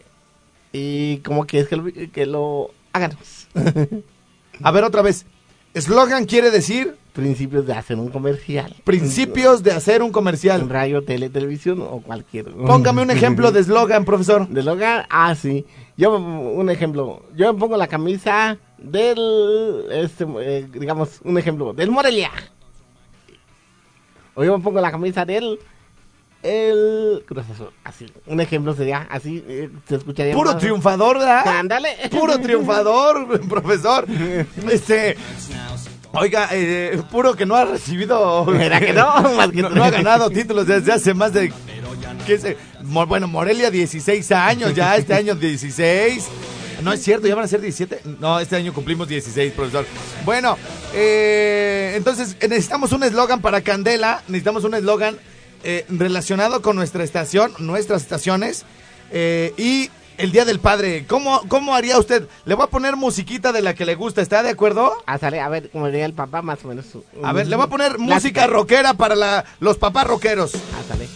Y 0.72 1.18
como 1.18 1.46
que 1.46 1.60
es 1.60 1.68
que 1.68 1.76
lo, 1.76 1.86
que 2.12 2.26
lo 2.26 2.72
háganos. 2.94 3.48
A 4.64 4.72
ver 4.72 4.84
otra 4.84 5.02
vez. 5.02 5.26
Eslogan 5.74 6.26
quiere 6.26 6.52
decir 6.52 6.96
Principios 7.14 7.68
de 7.68 7.74
hacer 7.74 7.98
un 7.98 8.10
comercial. 8.10 8.76
principios 8.84 9.62
de 9.62 9.72
hacer 9.72 10.02
un 10.02 10.08
En 10.08 10.14
comercial. 10.14 10.68
radio, 10.68 11.04
tele, 11.04 11.30
televisión 11.30 11.80
o 11.82 12.02
cualquier. 12.02 12.52
Póngame 12.54 13.04
un 13.04 13.12
ejemplo 13.12 13.52
de 13.52 13.60
eslogan, 13.60 14.04
profesor. 14.04 14.48
De 14.48 14.64
logar, 14.64 15.06
ah, 15.12 15.36
sí. 15.36 15.64
Yo, 15.96 16.18
un 16.18 16.70
ejemplo. 16.72 17.24
Yo 17.36 17.54
me 17.54 17.60
pongo 17.60 17.78
la 17.78 17.88
camisa 17.88 18.58
del, 18.80 19.86
este, 19.92 20.26
eh, 20.40 20.68
digamos, 20.74 21.22
un 21.24 21.38
ejemplo, 21.38 21.74
del 21.74 21.92
Morelia. 21.92 22.32
O 24.34 24.44
yo 24.44 24.58
me 24.58 24.64
pongo 24.64 24.82
la 24.82 24.90
camisa 24.90 25.24
del, 25.24 25.60
el 26.44 27.24
Cruz 27.26 27.46
Azul. 27.52 27.70
Así, 27.84 28.06
un 28.28 28.40
ejemplo 28.42 28.76
sería, 28.76 29.08
así, 29.10 29.44
eh, 29.48 29.70
se 29.88 29.96
escucharía. 29.96 30.34
Puro 30.34 30.52
más- 30.52 30.60
triunfador, 30.62 31.18
¿verdad? 31.18 31.48
Ándale. 31.48 31.90
Puro 32.12 32.38
triunfador, 32.40 33.40
profesor. 33.50 34.06
Este. 34.70 35.18
Oiga, 36.16 36.50
eh, 36.52 37.02
puro 37.10 37.34
que 37.36 37.46
no 37.46 37.56
ha 37.56 37.66
recibido. 37.66 38.46
¿Verdad 38.46 38.80
que 38.80 38.94
no? 38.94 39.22
Más 39.38 39.50
que 39.50 39.62
no, 39.64 39.84
ha 39.84 39.90
ganado 39.90 40.30
títulos 40.30 40.68
desde 40.68 40.92
hace 40.92 41.14
más 41.14 41.34
de. 41.34 41.52
¿qué 42.28 42.38
sé? 42.38 42.58
Bueno, 42.84 43.28
Morelia 43.28 43.72
16 43.72 44.32
años, 44.34 44.76
ya 44.76 44.96
este 44.96 45.14
año 45.16 45.34
16. 45.36 46.28
No 46.84 46.92
es 46.92 47.02
cierto, 47.02 47.28
ya 47.28 47.36
van 47.36 47.46
a 47.46 47.48
ser 47.48 47.62
17. 47.62 48.02
No, 48.20 48.40
este 48.40 48.56
año 48.58 48.74
cumplimos 48.74 49.08
16, 49.08 49.54
profesor. 49.54 49.86
Bueno, 50.26 50.58
eh, 50.94 51.94
entonces 51.96 52.36
eh, 52.42 52.48
necesitamos 52.48 52.92
un 52.92 53.04
eslogan 53.04 53.42
para 53.42 53.62
Candela. 53.62 54.22
Necesitamos 54.28 54.64
un 54.66 54.74
eslogan 54.76 55.18
eh, 55.64 55.86
relacionado 55.90 56.62
con 56.62 56.76
nuestra 56.76 57.04
estación, 57.04 57.54
nuestras 57.60 58.02
estaciones. 58.04 58.66
eh, 59.12 59.54
y 59.58 59.90
el 60.18 60.32
Día 60.32 60.46
del 60.46 60.60
Padre. 60.60 61.06
¿Cómo, 61.08 61.42
¿Cómo 61.48 61.74
haría 61.74 61.98
usted? 61.98 62.28
Le 62.46 62.54
voy 62.54 62.66
a 62.66 62.68
poner 62.68 62.96
musiquita 62.96 63.52
de 63.52 63.62
la 63.64 63.74
que 63.74 63.84
le 63.86 63.96
gusta. 63.96 64.22
¿Está 64.22 64.44
de 64.44 64.50
acuerdo? 64.50 64.94
Ah, 65.08 65.18
sale, 65.18 65.40
a 65.40 65.50
ver, 65.50 65.72
como 65.72 65.88
diría 65.88 66.06
el 66.06 66.14
papá, 66.14 66.42
más 66.44 66.64
o 66.64 66.68
menos. 66.68 66.86
A 67.24 67.34
ver, 67.34 67.48
le 67.48 67.56
voy 67.56 67.66
a 67.66 67.70
poner 67.70 67.98
música 67.98 68.46
rockera 68.46 68.94
para 68.94 69.16
la- 69.16 69.44
los 69.60 69.78
papás 69.80 70.06
rockeros. 70.06 70.54
Ah, 70.56 70.84
sale. 70.88 71.08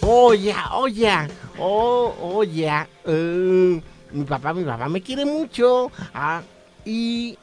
Oye, 0.00 0.54
oye, 0.72 1.10
oh, 1.58 2.14
oye, 2.36 2.70
eh, 3.06 3.80
mi 4.12 4.24
papá, 4.24 4.52
mi 4.52 4.64
papá 4.64 4.88
me 4.88 5.00
quiere 5.02 5.24
mucho. 5.24 5.90
Ah, 6.14 6.42
y 6.84 7.38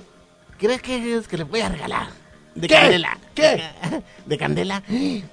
¿crees 0.57 0.81
que 0.81 1.17
es 1.17 1.27
que 1.27 1.37
le 1.37 1.43
voy 1.43 1.61
a 1.61 1.69
regalar? 1.69 2.07
De 2.55 2.67
¿Qué? 2.67 2.75
candela. 2.75 3.17
¿Qué? 3.36 3.63
De 4.25 4.38
candela. 4.38 4.84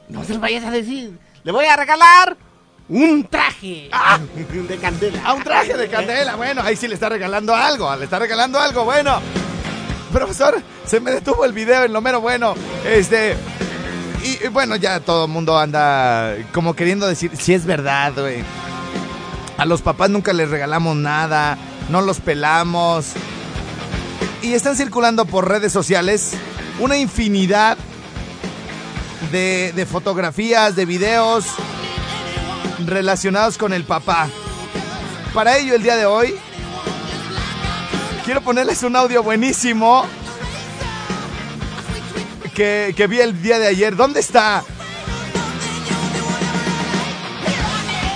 No 0.09 0.24
se 0.24 0.34
lo 0.34 0.40
vayas 0.40 0.64
a 0.64 0.70
decir. 0.70 1.18
Le 1.44 1.53
voy 1.53 1.66
a 1.66 1.76
regalar 1.76 2.36
un 2.88 3.24
traje 3.24 3.90
de 4.66 4.76
candela. 4.78 5.22
A 5.24 5.34
un 5.34 5.42
traje 5.42 5.76
de 5.76 5.88
candela. 5.88 6.36
Bueno, 6.36 6.62
ahí 6.62 6.76
sí 6.76 6.88
le 6.88 6.94
está 6.94 7.09
regalando 7.09 7.55
algo. 7.55 7.94
Le 7.96 8.05
está 8.05 8.18
regalando 8.18 8.59
algo. 8.59 8.84
Bueno. 8.84 9.20
Profesor, 10.12 10.62
se 10.86 11.01
me 11.01 11.11
detuvo 11.11 11.44
el 11.44 11.53
video 11.53 11.84
en 11.84 11.92
lo 11.92 12.01
mero 12.01 12.20
bueno. 12.20 12.55
Este. 12.86 13.36
Y, 14.24 14.44
y 14.44 14.49
bueno, 14.49 14.76
ya 14.76 15.01
todo 15.01 15.26
el 15.26 15.30
mundo 15.30 15.59
anda 15.59 16.34
como 16.53 16.74
queriendo 16.74 17.07
decir, 17.07 17.30
si 17.36 17.55
es 17.55 17.66
verdad, 17.66 18.14
güey. 18.16 18.42
A 19.59 19.64
los 19.64 19.82
papás 19.82 20.09
nunca 20.09 20.32
les 20.32 20.51
regalamos 20.51 20.96
nada, 20.96 21.59
no 21.90 22.01
los 22.01 22.20
pelamos. 22.20 23.12
Y 24.40 24.55
están 24.55 24.76
circulando 24.76 25.24
por 25.26 25.49
redes 25.49 25.72
sociales 25.72 26.32
una 26.78 26.96
infinidad 26.96 27.76
de, 29.31 29.73
de 29.75 29.87
fotografías, 29.87 30.77
de 30.77 30.85
videos 30.85 31.47
relacionados 32.87 33.59
con 33.59 33.73
el 33.73 33.85
papá. 33.85 34.29
Para 35.35 35.59
ello, 35.59 35.75
el 35.75 35.83
día 35.83 35.97
de 35.97 36.07
hoy, 36.07 36.35
quiero 38.25 38.41
ponerles 38.41 38.83
un 38.83 38.97
audio 38.97 39.23
buenísimo 39.23 40.07
que, 42.55 42.95
que 42.97 43.07
vi 43.07 43.21
el 43.21 43.41
día 43.43 43.59
de 43.59 43.69
ayer. 43.69 43.95
¿Dónde 43.95 44.21
está? 44.21 44.64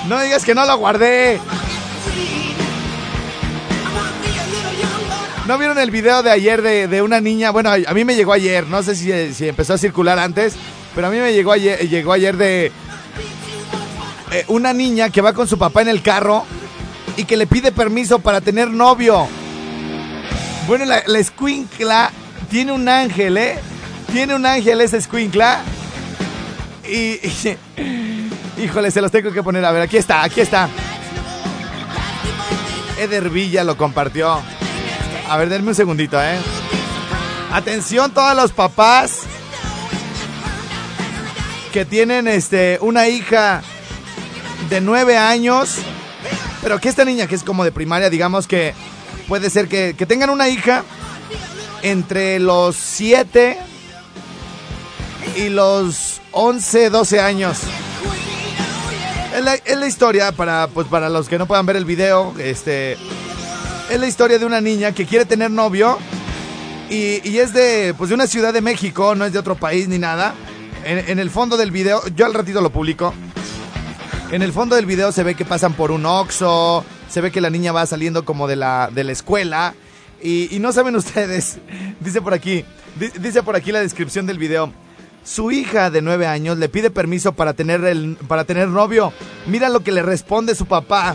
No 0.09 0.21
digas 0.21 0.45
que 0.45 0.55
no 0.55 0.67
lo 0.67 0.77
guardé. 0.77 1.41
¿No 5.47 5.59
vieron 5.59 5.79
el 5.79 5.91
video 5.91 6.23
de 6.23 6.31
ayer 6.31 6.63
de, 6.63 6.87
de 6.87 7.03
una 7.03 7.21
niña? 7.21 7.51
Bueno, 7.51 7.71
a, 7.71 7.95
mí 7.95 8.05
me 8.05 8.15
llegó 8.15 8.33
ayer, 8.33 8.67
no 8.67 8.83
sé 8.83 8.95
si, 8.95 9.35
si 9.35 9.49
empezó 9.49 9.75
a 9.75 9.79
circular 9.79 10.19
antes, 10.19 10.55
pero 10.95 11.07
a 11.07 11.11
mí 11.11 11.19
me 11.19 11.33
llegó 11.33 11.53
ayer, 11.53 11.89
llegó 11.89 12.13
ayer 12.13 12.37
de 12.37 12.73
eh, 14.33 14.45
una 14.49 14.73
niña 14.73 15.11
que 15.11 15.21
va 15.21 15.33
con 15.33 15.47
su 15.49 15.59
papá 15.59 15.83
en 15.83 15.89
el 15.89 16.03
carro 16.03 16.45
y 17.17 17.25
que 17.25 17.37
le 17.37 17.47
pide 17.47 17.73
permiso 17.73 18.19
para 18.19 18.41
tener 18.41 18.71
novio. 18.71 19.27
Bueno, 20.67 20.85
la, 20.85 21.03
la 21.07 21.19
escuincla 21.19 22.11
tiene 22.51 22.73
un 22.73 22.89
ángel, 22.89 23.37
¿eh? 23.37 23.59
Tiene 24.13 24.35
un 24.35 24.47
ángel 24.47 24.81
esa 24.81 24.97
escuincla. 24.97 25.61
Y, 26.89 27.15
y- 27.27 27.59
Híjole, 28.63 28.91
se 28.91 29.01
los 29.01 29.11
tengo 29.11 29.33
que 29.33 29.43
poner. 29.43 29.65
A 29.65 29.73
ver, 29.73 29.83
aquí 29.83 29.97
está, 29.97 30.23
aquí 30.23 30.41
está. 30.41 30.69
Eder 32.99 33.31
Villa 33.31 33.65
lo 33.65 33.77
compartió. 33.77 34.39
A 35.29 35.37
ver, 35.37 35.49
denme 35.49 35.69
un 35.71 35.75
segundito, 35.75 36.23
¿eh? 36.23 36.39
Atención 37.53 38.13
todos 38.13 38.35
los 38.37 38.53
papás 38.53 39.21
que 41.73 41.85
tienen 41.87 42.29
este 42.29 42.79
una 42.83 43.09
hija 43.09 43.63
de 44.69 44.81
nueve 44.81 45.17
años, 45.17 45.77
pero 46.63 46.79
que 46.79 46.89
esta 46.89 47.05
niña 47.05 47.27
que 47.27 47.35
es 47.35 47.43
como 47.43 47.65
de 47.65 47.73
primaria, 47.73 48.11
digamos 48.11 48.47
que 48.47 48.75
puede 49.27 49.51
ser 49.51 49.69
que, 49.69 49.95
que 49.97 50.07
tengan 50.07 50.31
una 50.31 50.49
hija 50.49 50.85
entre 51.83 52.39
los 52.39 52.77
7 52.77 53.59
y 55.37 55.49
los 55.49 56.21
11, 56.33 56.91
12 56.91 57.21
años. 57.21 57.59
Es 59.35 59.43
la, 59.43 59.55
es 59.55 59.77
la 59.79 59.87
historia, 59.87 60.31
para, 60.33 60.69
pues, 60.69 60.87
para 60.89 61.09
los 61.09 61.29
que 61.29 61.39
no 61.39 61.47
puedan 61.47 61.65
ver 61.65 61.77
el 61.77 61.87
video, 61.87 62.35
este, 62.39 62.99
es 63.91 63.99
la 63.99 64.07
historia 64.07 64.39
de 64.39 64.45
una 64.45 64.61
niña 64.61 64.93
que 64.93 65.07
quiere 65.07 65.25
tener 65.25 65.51
novio 65.51 65.99
y, 66.91 67.27
y 67.27 67.39
es 67.39 67.55
de, 67.55 67.95
pues, 67.97 68.11
de 68.11 68.15
una 68.15 68.27
ciudad 68.27 68.53
de 68.53 68.61
México, 68.61 69.15
no 69.15 69.25
es 69.25 69.33
de 69.33 69.39
otro 69.39 69.55
país 69.55 69.89
ni 69.89 69.99
nada. 69.99 70.35
En, 70.85 71.19
el 71.19 71.31
fondo 71.31 71.57
del 71.57 71.71
video, 71.71 72.03
yo 72.17 72.27
al 72.27 72.35
ratito 72.35 72.61
lo 72.61 72.71
publico. 72.71 73.15
En 74.31 74.43
el 74.43 74.53
fondo 74.53 74.75
del 74.77 74.87
video 74.87 75.13
se 75.13 75.23
ve 75.23 75.35
que 75.35 75.45
pasan 75.45 75.75
por 75.75 75.91
un 75.91 76.05
Oxxo, 76.07 76.85
se 77.09 77.21
ve 77.21 77.31
que 77.31 77.41
la 77.41 77.51
niña 77.51 77.71
va 77.73 77.87
saliendo 77.87 78.25
como 78.25 78.49
de 78.49 78.57
la, 78.57 78.91
de 78.93 79.05
la 79.05 79.13
escuela. 79.13 79.75
Y, 80.23 80.59
no 80.61 80.73
saben 80.73 80.97
ustedes, 80.97 81.59
dice 82.01 82.21
por 82.21 82.35
aquí, 82.35 82.65
di- 82.99 83.11
dice 83.21 83.43
por 83.43 83.55
aquí 83.57 83.71
la 83.73 83.81
descripción 83.81 84.27
del 84.27 84.39
video. 84.39 84.73
Su 85.25 85.53
hija 85.53 85.91
de 85.91 86.03
nueve 86.03 86.27
años 86.27 86.59
le 86.59 86.69
pide 86.69 86.91
permiso 86.91 87.33
para 87.33 87.53
tener, 87.55 87.85
el, 87.85 88.17
para 88.27 88.45
tener 88.45 88.67
novio. 88.69 89.13
Mira 89.47 89.69
lo 89.69 89.81
que 89.81 89.93
le 89.93 90.03
responde 90.03 90.57
su 90.57 90.67
papá. 90.67 91.15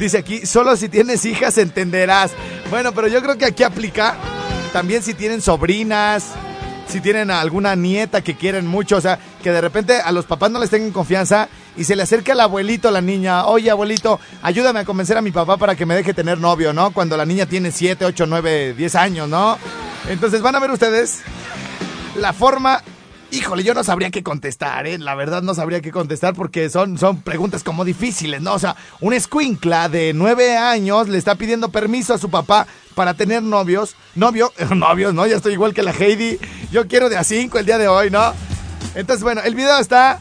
Dice 0.00 0.18
aquí, 0.18 0.44
solo 0.44 0.76
si 0.76 0.88
tienes 0.88 1.24
hijas 1.24 1.56
entenderás. 1.58 2.32
Bueno, 2.70 2.92
pero 2.92 3.06
yo 3.06 3.22
creo 3.22 3.38
que 3.38 3.44
aquí 3.44 3.62
aplica 3.62 4.16
también 4.72 5.02
si 5.04 5.14
tienen 5.14 5.40
sobrinas, 5.40 6.32
si 6.88 7.00
tienen 7.00 7.30
alguna 7.30 7.76
nieta 7.76 8.22
que 8.22 8.36
quieren 8.36 8.66
mucho, 8.66 8.96
o 8.96 9.00
sea, 9.00 9.18
que 9.42 9.52
de 9.52 9.60
repente 9.60 10.00
a 10.00 10.10
los 10.10 10.24
papás 10.24 10.50
no 10.50 10.58
les 10.58 10.70
tengan 10.70 10.90
confianza 10.90 11.48
y 11.76 11.84
se 11.84 11.94
le 11.94 12.02
acerca 12.02 12.32
al 12.32 12.40
abuelito 12.40 12.90
la 12.90 13.00
niña, 13.00 13.46
oye 13.46 13.70
abuelito, 13.70 14.18
ayúdame 14.42 14.80
a 14.80 14.84
convencer 14.84 15.16
a 15.16 15.22
mi 15.22 15.30
papá 15.30 15.56
para 15.56 15.76
que 15.76 15.86
me 15.86 15.94
deje 15.94 16.14
tener 16.14 16.38
novio, 16.38 16.72
¿no? 16.72 16.90
Cuando 16.90 17.16
la 17.16 17.26
niña 17.26 17.46
tiene 17.46 17.70
7, 17.70 18.04
8, 18.04 18.26
9, 18.26 18.74
10 18.74 18.94
años, 18.94 19.28
¿no? 19.28 19.58
Entonces 20.08 20.40
van 20.40 20.56
a 20.56 20.60
ver 20.60 20.70
ustedes 20.70 21.20
la 22.16 22.32
forma... 22.32 22.82
Híjole, 23.30 23.62
yo 23.62 23.74
no 23.74 23.84
sabría 23.84 24.10
qué 24.10 24.22
contestar, 24.22 24.86
¿eh? 24.86 24.96
La 24.96 25.14
verdad 25.14 25.42
no 25.42 25.54
sabría 25.54 25.82
qué 25.82 25.90
contestar 25.90 26.32
porque 26.32 26.70
son, 26.70 26.96
son 26.96 27.20
preguntas 27.20 27.62
como 27.62 27.84
difíciles, 27.84 28.40
¿no? 28.40 28.54
O 28.54 28.58
sea, 28.58 28.74
un 29.00 29.12
escuincla 29.12 29.90
de 29.90 30.14
nueve 30.14 30.56
años 30.56 31.08
le 31.08 31.18
está 31.18 31.34
pidiendo 31.34 31.68
permiso 31.68 32.14
a 32.14 32.18
su 32.18 32.30
papá 32.30 32.66
para 32.94 33.12
tener 33.14 33.42
novios. 33.42 33.96
Novio, 34.14 34.50
novios, 34.74 35.12
¿no? 35.12 35.26
Ya 35.26 35.36
estoy 35.36 35.52
igual 35.52 35.74
que 35.74 35.82
la 35.82 35.92
Heidi. 35.92 36.38
Yo 36.72 36.88
quiero 36.88 37.10
de 37.10 37.18
a 37.18 37.24
cinco 37.24 37.58
el 37.58 37.66
día 37.66 37.76
de 37.76 37.88
hoy, 37.88 38.10
¿no? 38.10 38.32
Entonces, 38.94 39.22
bueno, 39.22 39.42
el 39.44 39.54
video 39.54 39.78
está... 39.78 40.20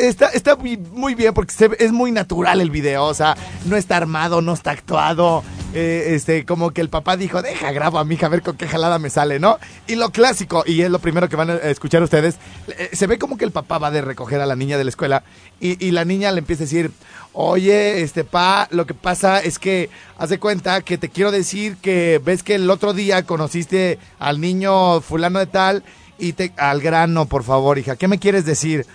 Está, 0.00 0.28
está 0.28 0.56
muy, 0.56 1.14
bien 1.14 1.34
porque 1.34 1.52
es 1.78 1.92
muy 1.92 2.10
natural 2.10 2.60
el 2.60 2.70
video, 2.70 3.04
o 3.04 3.14
sea, 3.14 3.36
no 3.66 3.76
está 3.76 3.96
armado, 3.96 4.42
no 4.42 4.52
está 4.52 4.72
actuado, 4.72 5.44
eh, 5.74 6.14
este, 6.14 6.44
como 6.44 6.70
que 6.70 6.80
el 6.80 6.88
papá 6.88 7.16
dijo, 7.16 7.42
deja, 7.42 7.70
grabo 7.72 7.98
a 7.98 8.04
mi 8.04 8.14
hija 8.14 8.26
a 8.26 8.30
ver 8.30 8.42
con 8.42 8.56
qué 8.56 8.66
jalada 8.66 8.98
me 8.98 9.10
sale, 9.10 9.38
¿no? 9.38 9.58
Y 9.86 9.96
lo 9.96 10.10
clásico, 10.10 10.64
y 10.66 10.82
es 10.82 10.90
lo 10.90 10.98
primero 10.98 11.28
que 11.28 11.36
van 11.36 11.50
a 11.50 11.54
escuchar 11.56 12.02
ustedes, 12.02 12.36
eh, 12.68 12.90
se 12.92 13.06
ve 13.06 13.18
como 13.18 13.36
que 13.36 13.44
el 13.44 13.50
papá 13.50 13.78
va 13.78 13.90
de 13.90 14.00
recoger 14.00 14.40
a 14.40 14.46
la 14.46 14.56
niña 14.56 14.78
de 14.78 14.84
la 14.84 14.90
escuela 14.90 15.22
y, 15.60 15.84
y 15.84 15.90
la 15.90 16.04
niña 16.04 16.32
le 16.32 16.38
empieza 16.38 16.62
a 16.62 16.66
decir, 16.66 16.90
oye, 17.32 18.02
este, 18.02 18.24
pa, 18.24 18.68
lo 18.70 18.86
que 18.86 18.94
pasa 18.94 19.40
es 19.40 19.58
que, 19.58 19.90
haz 20.18 20.30
de 20.30 20.38
cuenta 20.38 20.80
que 20.82 20.98
te 20.98 21.08
quiero 21.08 21.30
decir 21.30 21.76
que 21.76 22.20
ves 22.24 22.42
que 22.42 22.54
el 22.54 22.70
otro 22.70 22.94
día 22.94 23.24
conociste 23.24 23.98
al 24.18 24.40
niño 24.40 25.00
fulano 25.00 25.38
de 25.38 25.46
tal 25.46 25.84
y 26.18 26.32
te, 26.32 26.52
al 26.56 26.80
grano, 26.80 27.26
por 27.26 27.44
favor, 27.44 27.78
hija, 27.78 27.96
¿qué 27.96 28.08
me 28.08 28.18
quieres 28.18 28.44
decir? 28.44 28.86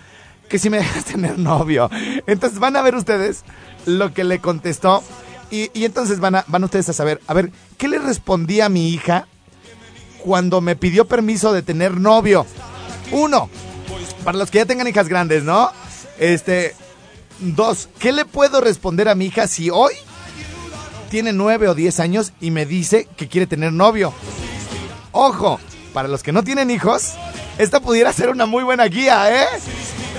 que 0.52 0.60
si 0.60 0.70
me 0.70 0.80
dejas 0.80 1.06
tener 1.06 1.40
novio. 1.40 1.90
Entonces 2.28 2.60
van 2.60 2.76
a 2.76 2.82
ver 2.82 2.96
ustedes 2.96 3.46
lo 3.86 4.14
que 4.14 4.26
le 4.26 4.40
contestó 4.40 5.02
y, 5.52 5.70
y 5.74 5.86
entonces 5.86 6.20
van 6.20 6.36
a, 6.36 6.46
van 6.48 6.64
ustedes 6.64 6.90
a 6.90 6.94
saber, 6.94 7.22
a 7.28 7.34
ver, 7.34 7.52
¿qué 7.78 7.88
le 7.88 8.00
respondí 8.00 8.62
a 8.62 8.70
mi 8.70 8.90
hija 8.90 9.28
cuando 10.24 10.62
me 10.62 10.76
pidió 10.76 11.08
permiso 11.08 11.54
de 11.54 11.62
tener 11.62 11.98
novio? 11.98 12.46
Uno, 13.12 13.50
para 14.24 14.38
los 14.38 14.50
que 14.50 14.60
ya 14.60 14.66
tengan 14.66 14.88
hijas 14.88 15.08
grandes, 15.08 15.44
¿no? 15.44 15.72
Este, 16.18 16.76
dos, 17.40 17.90
¿qué 18.00 18.12
le 18.12 18.26
puedo 18.26 18.62
responder 18.62 19.10
a 19.10 19.16
mi 19.16 19.26
hija 19.26 19.48
si 19.48 19.70
hoy 19.70 19.94
tiene 21.10 21.34
nueve 21.34 21.68
o 21.68 21.76
diez 21.76 22.00
años 22.00 22.32
y 22.40 22.52
me 22.52 22.66
dice 22.66 23.08
que 23.18 23.28
quiere 23.28 23.48
tener 23.48 23.74
novio? 23.74 24.14
Ojo, 25.12 25.60
para 25.94 26.08
los 26.08 26.24
que 26.24 26.32
no 26.32 26.44
tienen 26.44 26.72
hijos, 26.72 27.14
esta 27.58 27.80
pudiera 27.80 28.12
ser 28.14 28.30
una 28.30 28.46
muy 28.46 28.64
buena 28.64 28.86
guía, 28.86 29.44
¿eh? 29.44 29.48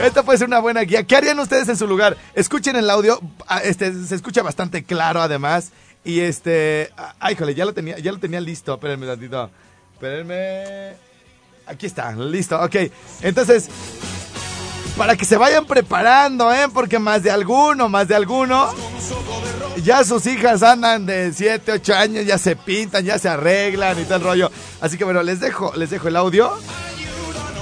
Esta 0.02 0.22
puede 0.22 0.38
ser 0.38 0.48
una 0.48 0.58
buena 0.58 0.80
guía. 0.82 1.04
¿Qué 1.04 1.16
harían 1.16 1.38
ustedes 1.38 1.68
en 1.68 1.76
su 1.76 1.86
lugar? 1.86 2.16
Escuchen 2.34 2.76
el 2.76 2.88
audio, 2.88 3.20
ah, 3.46 3.60
este 3.62 3.92
se 3.92 4.14
escucha 4.14 4.42
bastante 4.42 4.84
claro 4.84 5.20
además 5.20 5.72
y 6.04 6.20
este, 6.20 6.90
ah, 6.96 7.14
ay, 7.20 7.36
jole, 7.36 7.54
ya 7.54 7.64
lo 7.64 7.72
tenía, 7.72 7.98
ya 7.98 8.12
lo 8.12 8.18
tenía 8.18 8.40
listo. 8.40 8.74
Espérenme 8.74 9.06
tantito. 9.06 9.50
Espérenme. 9.94 10.96
Aquí 11.66 11.86
está, 11.86 12.12
listo. 12.12 12.60
Ok. 12.60 12.76
Entonces, 13.20 13.68
para 14.96 15.16
que 15.16 15.24
se 15.24 15.36
vayan 15.36 15.64
preparando, 15.64 16.52
¿eh? 16.52 16.66
Porque 16.72 16.98
más 16.98 17.22
de 17.22 17.30
alguno, 17.30 17.88
más 17.88 18.08
de 18.08 18.16
alguno, 18.16 18.68
ya 19.84 20.04
sus 20.04 20.26
hijas 20.26 20.62
andan 20.62 21.06
de 21.06 21.32
7, 21.32 21.72
8 21.72 21.94
años, 21.94 22.26
ya 22.26 22.38
se 22.38 22.56
pintan, 22.56 23.04
ya 23.04 23.18
se 23.18 23.28
arreglan 23.28 23.98
y 24.00 24.04
tal 24.04 24.20
rollo. 24.22 24.50
Así 24.80 24.96
que 24.98 25.04
bueno, 25.04 25.22
les 25.22 25.40
dejo, 25.40 25.72
les 25.76 25.90
dejo 25.90 26.08
el 26.08 26.16
audio. 26.16 26.50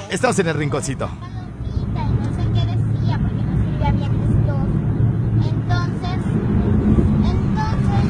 Estamos 0.09 0.37
en 0.39 0.47
el 0.47 0.55
rinconcito. 0.55 1.09
y 1.09 1.85
no 1.95 2.25
sé 2.25 2.43
qué 2.53 2.65
decía 2.65 3.19
porque 3.21 3.43
no 3.43 3.51
escribía 3.53 3.91
bien 3.91 4.11
estos. 4.27 4.67
Entonces, 5.53 6.19
entonces 7.31 8.05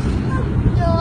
yo, 0.79 0.91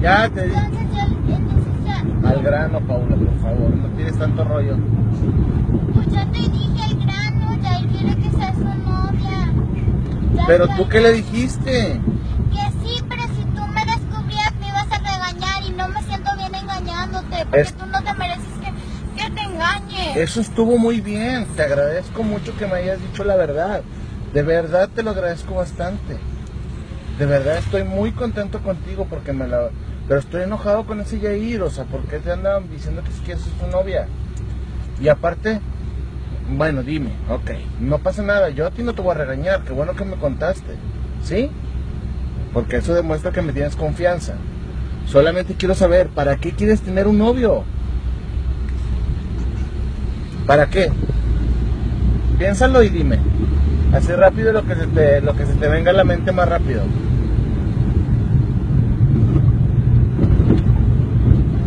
Ya 0.00 0.28
te 0.30 0.44
entonces 0.44 0.86
yo, 0.94 1.02
entonces 1.34 1.74
ya, 1.84 2.28
Al 2.30 2.42
grano, 2.42 2.80
Paula, 2.80 3.16
por 3.16 3.38
favor, 3.42 3.70
no 3.76 3.88
tienes 3.96 4.18
tanto 4.18 4.44
rollo. 4.44 4.76
pues 5.94 6.06
yo 6.06 6.26
te 6.32 6.38
dije 6.38 6.82
el 6.90 6.96
grano, 7.04 7.58
ya 7.62 7.76
él 7.78 7.86
quiere 7.88 8.16
que 8.16 8.30
sea 8.30 8.54
su 8.54 8.64
novia. 8.64 9.52
Ya, 10.27 10.27
Pero 10.46 10.68
tú 10.68 10.88
qué 10.88 11.00
le 11.00 11.12
dijiste? 11.12 12.00
Que 12.50 12.86
sí, 12.86 13.02
pero 13.08 13.22
si 13.22 13.42
tú 13.54 13.66
me 13.68 13.84
descubrías 13.84 14.54
me 14.60 14.68
ibas 14.68 14.86
a 14.90 14.98
regañar 14.98 15.62
y 15.66 15.70
no 15.72 15.88
me 15.88 16.02
siento 16.02 16.30
bien 16.36 16.54
engañándote 16.54 17.44
porque 17.44 17.60
Es- 17.60 17.74
tú 17.74 17.86
no 17.86 18.02
te 18.02 18.14
mereces 18.14 18.44
que, 18.60 19.22
que 19.22 19.30
te 19.30 19.40
engañe. 19.42 20.20
Eso 20.22 20.40
estuvo 20.40 20.78
muy 20.78 21.00
bien. 21.00 21.46
Te 21.56 21.62
agradezco 21.62 22.22
mucho 22.22 22.56
que 22.56 22.66
me 22.66 22.74
hayas 22.74 23.00
dicho 23.00 23.24
la 23.24 23.36
verdad. 23.36 23.82
De 24.32 24.42
verdad 24.42 24.88
te 24.94 25.02
lo 25.02 25.10
agradezco 25.10 25.54
bastante. 25.54 26.18
De 27.18 27.26
verdad 27.26 27.56
estoy 27.58 27.82
muy 27.84 28.12
contento 28.12 28.60
contigo 28.60 29.06
porque 29.08 29.32
me 29.32 29.46
la... 29.48 29.70
Pero 30.06 30.20
estoy 30.20 30.42
enojado 30.44 30.86
con 30.86 31.00
ese 31.00 31.18
Yair, 31.20 31.60
o 31.62 31.70
sea, 31.70 31.84
¿por 31.84 32.02
qué 32.04 32.18
te 32.18 32.32
andan 32.32 32.70
diciendo 32.70 33.02
que 33.02 33.10
si 33.12 33.20
quieres 33.20 33.42
ser 33.42 33.52
tu 33.54 33.66
novia? 33.66 34.06
Y 35.00 35.08
aparte, 35.08 35.60
bueno, 36.50 36.82
dime, 36.82 37.10
ok, 37.28 37.50
no 37.80 37.98
pasa 37.98 38.22
nada, 38.22 38.48
yo 38.50 38.66
a 38.66 38.70
ti 38.70 38.82
no 38.82 38.94
te 38.94 39.02
voy 39.02 39.12
a 39.12 39.18
regañar, 39.18 39.62
qué 39.62 39.72
bueno 39.72 39.94
que 39.94 40.04
me 40.04 40.16
contaste, 40.16 40.74
¿sí? 41.22 41.50
Porque 42.52 42.76
eso 42.76 42.94
demuestra 42.94 43.32
que 43.32 43.42
me 43.42 43.52
tienes 43.52 43.76
confianza. 43.76 44.34
Solamente 45.06 45.54
quiero 45.54 45.74
saber, 45.74 46.08
¿para 46.08 46.36
qué 46.36 46.52
quieres 46.52 46.80
tener 46.80 47.06
un 47.06 47.18
novio? 47.18 47.64
¿Para 50.46 50.66
qué? 50.66 50.90
Piénsalo 52.38 52.82
y 52.82 52.88
dime. 52.88 53.18
Así 53.92 54.12
rápido 54.12 54.52
lo 54.52 54.64
que 54.64 54.74
se 54.74 54.86
te, 54.86 55.20
lo 55.20 55.34
que 55.34 55.46
se 55.46 55.54
te 55.54 55.68
venga 55.68 55.90
a 55.90 55.94
la 55.94 56.04
mente 56.04 56.32
más 56.32 56.48
rápido. 56.48 56.82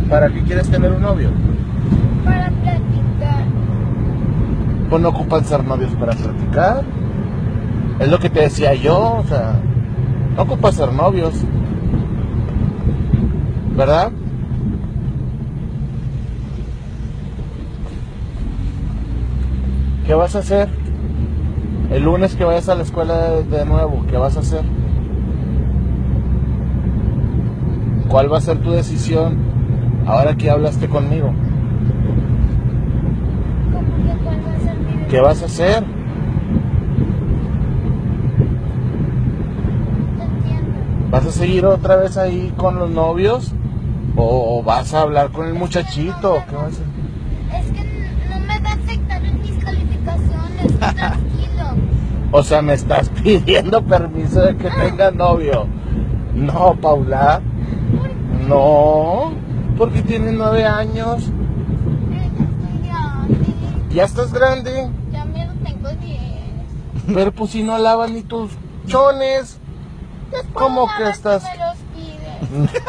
¿Para 0.08 0.28
qué 0.28 0.42
quieres 0.42 0.68
tener 0.68 0.92
un 0.92 1.02
novio? 1.02 1.30
Para 2.24 2.50
platicar. 2.50 2.91
No 5.00 5.08
ocupan 5.08 5.44
ser 5.44 5.64
novios 5.64 5.90
para 5.92 6.12
platicar. 6.12 6.82
Es 7.98 8.08
lo 8.08 8.18
que 8.18 8.28
te 8.28 8.40
decía 8.40 8.74
yo, 8.74 9.16
o 9.20 9.24
sea, 9.24 9.54
no 10.36 10.42
ocupan 10.42 10.72
ser 10.72 10.92
novios. 10.92 11.34
¿Verdad? 13.76 14.12
¿Qué 20.06 20.14
vas 20.14 20.36
a 20.36 20.40
hacer? 20.40 20.68
El 21.90 22.04
lunes 22.04 22.36
que 22.36 22.44
vayas 22.44 22.68
a 22.68 22.74
la 22.74 22.82
escuela 22.82 23.30
de 23.40 23.64
nuevo, 23.64 24.04
¿qué 24.08 24.16
vas 24.16 24.36
a 24.36 24.40
hacer? 24.40 24.62
¿Cuál 28.08 28.30
va 28.30 28.38
a 28.38 28.40
ser 28.42 28.58
tu 28.58 28.72
decisión 28.72 29.38
ahora 30.06 30.36
que 30.36 30.50
hablaste 30.50 30.86
conmigo? 30.88 31.32
¿Cómo 33.72 33.96
que 33.96 34.22
cuál 34.22 34.40
va 34.46 34.52
a 34.52 34.60
ser 34.60 34.76
mi 34.76 35.01
¿Qué 35.12 35.20
vas 35.20 35.42
a 35.42 35.44
hacer? 35.44 35.84
¿Vas 41.10 41.26
a 41.26 41.30
seguir 41.30 41.66
otra 41.66 41.96
vez 41.96 42.16
ahí 42.16 42.50
con 42.56 42.78
los 42.78 42.88
novios? 42.88 43.52
¿O, 44.16 44.62
vas 44.62 44.94
a 44.94 45.02
hablar 45.02 45.30
con 45.30 45.48
el 45.48 45.52
muchachito? 45.52 46.42
¿Qué 46.48 46.56
vas 46.56 46.64
a 46.64 46.68
hacer? 46.68 46.86
Es 47.52 47.70
que 47.72 48.30
no 48.30 48.40
me 48.40 48.58
va 48.60 48.70
a 48.70 48.72
afectar 48.72 49.22
en 49.22 49.42
mis 49.42 49.62
calificaciones. 49.62 50.78
Tranquilo. 50.78 51.66
O 52.30 52.42
sea, 52.42 52.62
me 52.62 52.72
estás 52.72 53.10
pidiendo 53.22 53.82
permiso 53.82 54.40
de 54.40 54.56
que 54.56 54.70
tenga 54.70 55.10
novio. 55.10 55.66
No, 56.34 56.74
Paula. 56.80 57.42
No, 58.48 59.30
porque 59.76 60.00
tienes 60.00 60.32
nueve 60.32 60.64
años. 60.64 61.24
Estoy 61.24 62.88
grande. 62.88 63.94
Ya 63.94 64.04
estás 64.04 64.32
grande. 64.32 64.88
Ya 65.12 65.26
me 65.26 65.44
lo 65.44 65.52
tengo 65.62 65.90
bien. 66.00 66.32
Pero 67.14 67.32
pues 67.32 67.50
si 67.50 67.62
no 67.62 67.78
lavas 67.78 68.10
ni 68.10 68.22
tus 68.22 68.50
chones. 68.86 69.58
¿Cómo 70.54 70.88
que 70.96 71.10
estás? 71.10 71.42
Me 71.44 71.56
los 71.58 71.76
pides. 71.94 72.82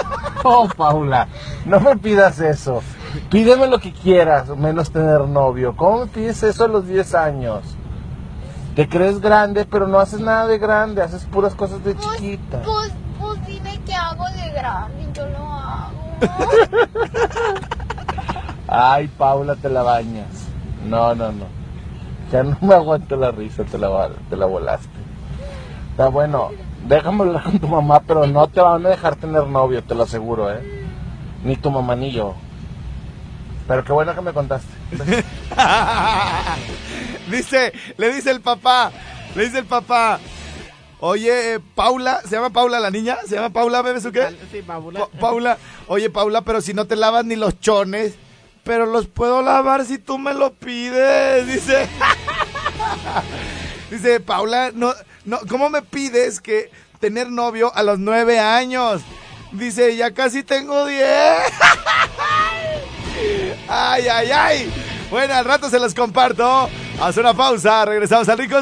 Oh, 0.44 0.68
Paula, 0.76 1.28
no 1.66 1.80
me 1.80 1.96
pidas 1.98 2.40
eso. 2.40 2.82
Pídeme 3.30 3.68
lo 3.68 3.80
que 3.80 3.94
quieras, 3.94 4.50
menos 4.50 4.92
tener 4.92 5.22
novio. 5.22 5.76
¿Cómo 5.76 6.00
me 6.00 6.08
pides 6.08 6.42
eso 6.44 6.66
a 6.66 6.68
los 6.68 6.88
10 6.88 7.14
años? 7.16 7.64
Te 8.76 8.90
crees 8.90 9.22
grande, 9.22 9.66
pero 9.66 9.88
no 9.88 10.00
haces 10.00 10.20
nada 10.20 10.48
de 10.48 10.58
grande, 10.58 11.04
haces 11.04 11.26
puras 11.26 11.54
cosas 11.54 11.84
de 11.84 11.94
Pues, 11.94 12.08
chiquita. 12.16 12.62
pues, 12.64 12.92
pues 13.20 13.46
dime 13.46 13.80
qué 13.86 13.94
hago 13.94 14.26
de 14.30 14.50
grande. 14.52 15.08
Yo 15.14 15.28
lo 15.28 15.46
hago. 15.46 15.92
Ay, 18.68 19.08
Paula, 19.10 19.56
te 19.56 19.70
la 19.70 19.84
bañas. 19.84 20.48
No, 20.86 21.14
no, 21.14 21.32
no. 21.32 21.46
Ya 22.34 22.42
no 22.44 22.58
me 22.62 22.74
aguanto 22.74 23.16
la 23.16 23.32
risa, 23.32 23.64
te 23.64 23.78
la, 23.78 23.90
va- 23.90 24.10
te 24.30 24.36
la 24.36 24.48
volaste. 24.48 24.90
Está 25.92 26.08
bueno, 26.08 26.50
déjame 26.88 27.24
hablar 27.26 27.44
con 27.44 27.60
tu 27.60 27.68
mamá, 27.68 28.02
pero 28.08 28.26
no 28.26 28.48
te 28.48 28.60
van 28.60 28.84
a 28.86 28.90
dejar 28.90 29.16
tener 29.18 29.46
novio, 29.46 29.84
te 29.84 29.94
lo 29.94 30.04
aseguro, 30.04 30.52
¿eh? 30.52 30.60
Ni 31.44 31.56
tu 31.56 31.70
mamá 31.70 31.96
ni 31.96 32.12
yo. 32.12 32.34
Pero 33.68 33.84
qué 33.84 33.94
bueno 33.94 34.16
que 34.16 34.22
me 34.22 34.34
contaste. 34.34 34.74
dice, 37.30 37.72
le 37.98 38.14
dice 38.14 38.32
el 38.32 38.42
papá, 38.42 38.92
le 39.36 39.46
dice 39.46 39.60
el 39.60 39.66
papá. 39.66 40.20
Oye, 41.00 41.56
eh, 41.56 41.60
Paula, 41.76 42.22
¿se 42.24 42.30
llama 42.36 42.50
Paula 42.50 42.80
la 42.80 42.90
niña? 42.90 43.18
¿Se 43.28 43.36
llama 43.36 43.50
Paula, 43.52 43.82
bebes 43.84 44.06
o 44.06 44.12
qué? 44.12 44.36
Sí, 44.52 44.62
Paula. 44.66 45.02
Pa- 45.02 45.20
Paula, 45.20 45.58
oye 45.88 46.10
Paula, 46.10 46.42
pero 46.42 46.62
si 46.62 46.74
no 46.74 46.86
te 46.86 46.96
lavas 46.96 47.26
ni 47.26 47.36
los 47.36 47.60
chones, 47.60 48.16
pero 48.64 48.86
los 48.86 49.08
puedo 49.08 49.42
lavar 49.42 49.84
si 49.86 49.98
tú 49.98 50.18
me 50.18 50.34
lo 50.34 50.54
pides, 50.54 51.46
dice. 51.46 51.90
dice 53.92 54.20
Paula, 54.20 54.72
no, 54.74 54.94
no, 55.26 55.40
¿cómo 55.50 55.70
me 55.70 55.82
pides 55.82 56.40
que 56.40 56.72
tener 57.00 57.30
novio 57.30 57.74
a 57.76 57.84
los 57.84 58.00
nueve 58.00 58.40
años? 58.40 59.02
Dice, 59.52 59.96
ya 59.96 60.12
casi 60.12 60.44
tengo 60.44 60.86
diez. 60.86 61.08
ay, 63.70 64.08
ay, 64.08 64.32
ay. 64.32 64.74
Bueno, 65.12 65.36
al 65.36 65.46
rato 65.46 65.70
se 65.70 65.80
los 65.80 65.94
comparto. 65.94 66.70
Haz 67.00 67.18
una 67.18 67.34
pausa, 67.34 67.86
regresamos 67.86 68.28
al 68.30 68.38
Rico. 68.38 68.62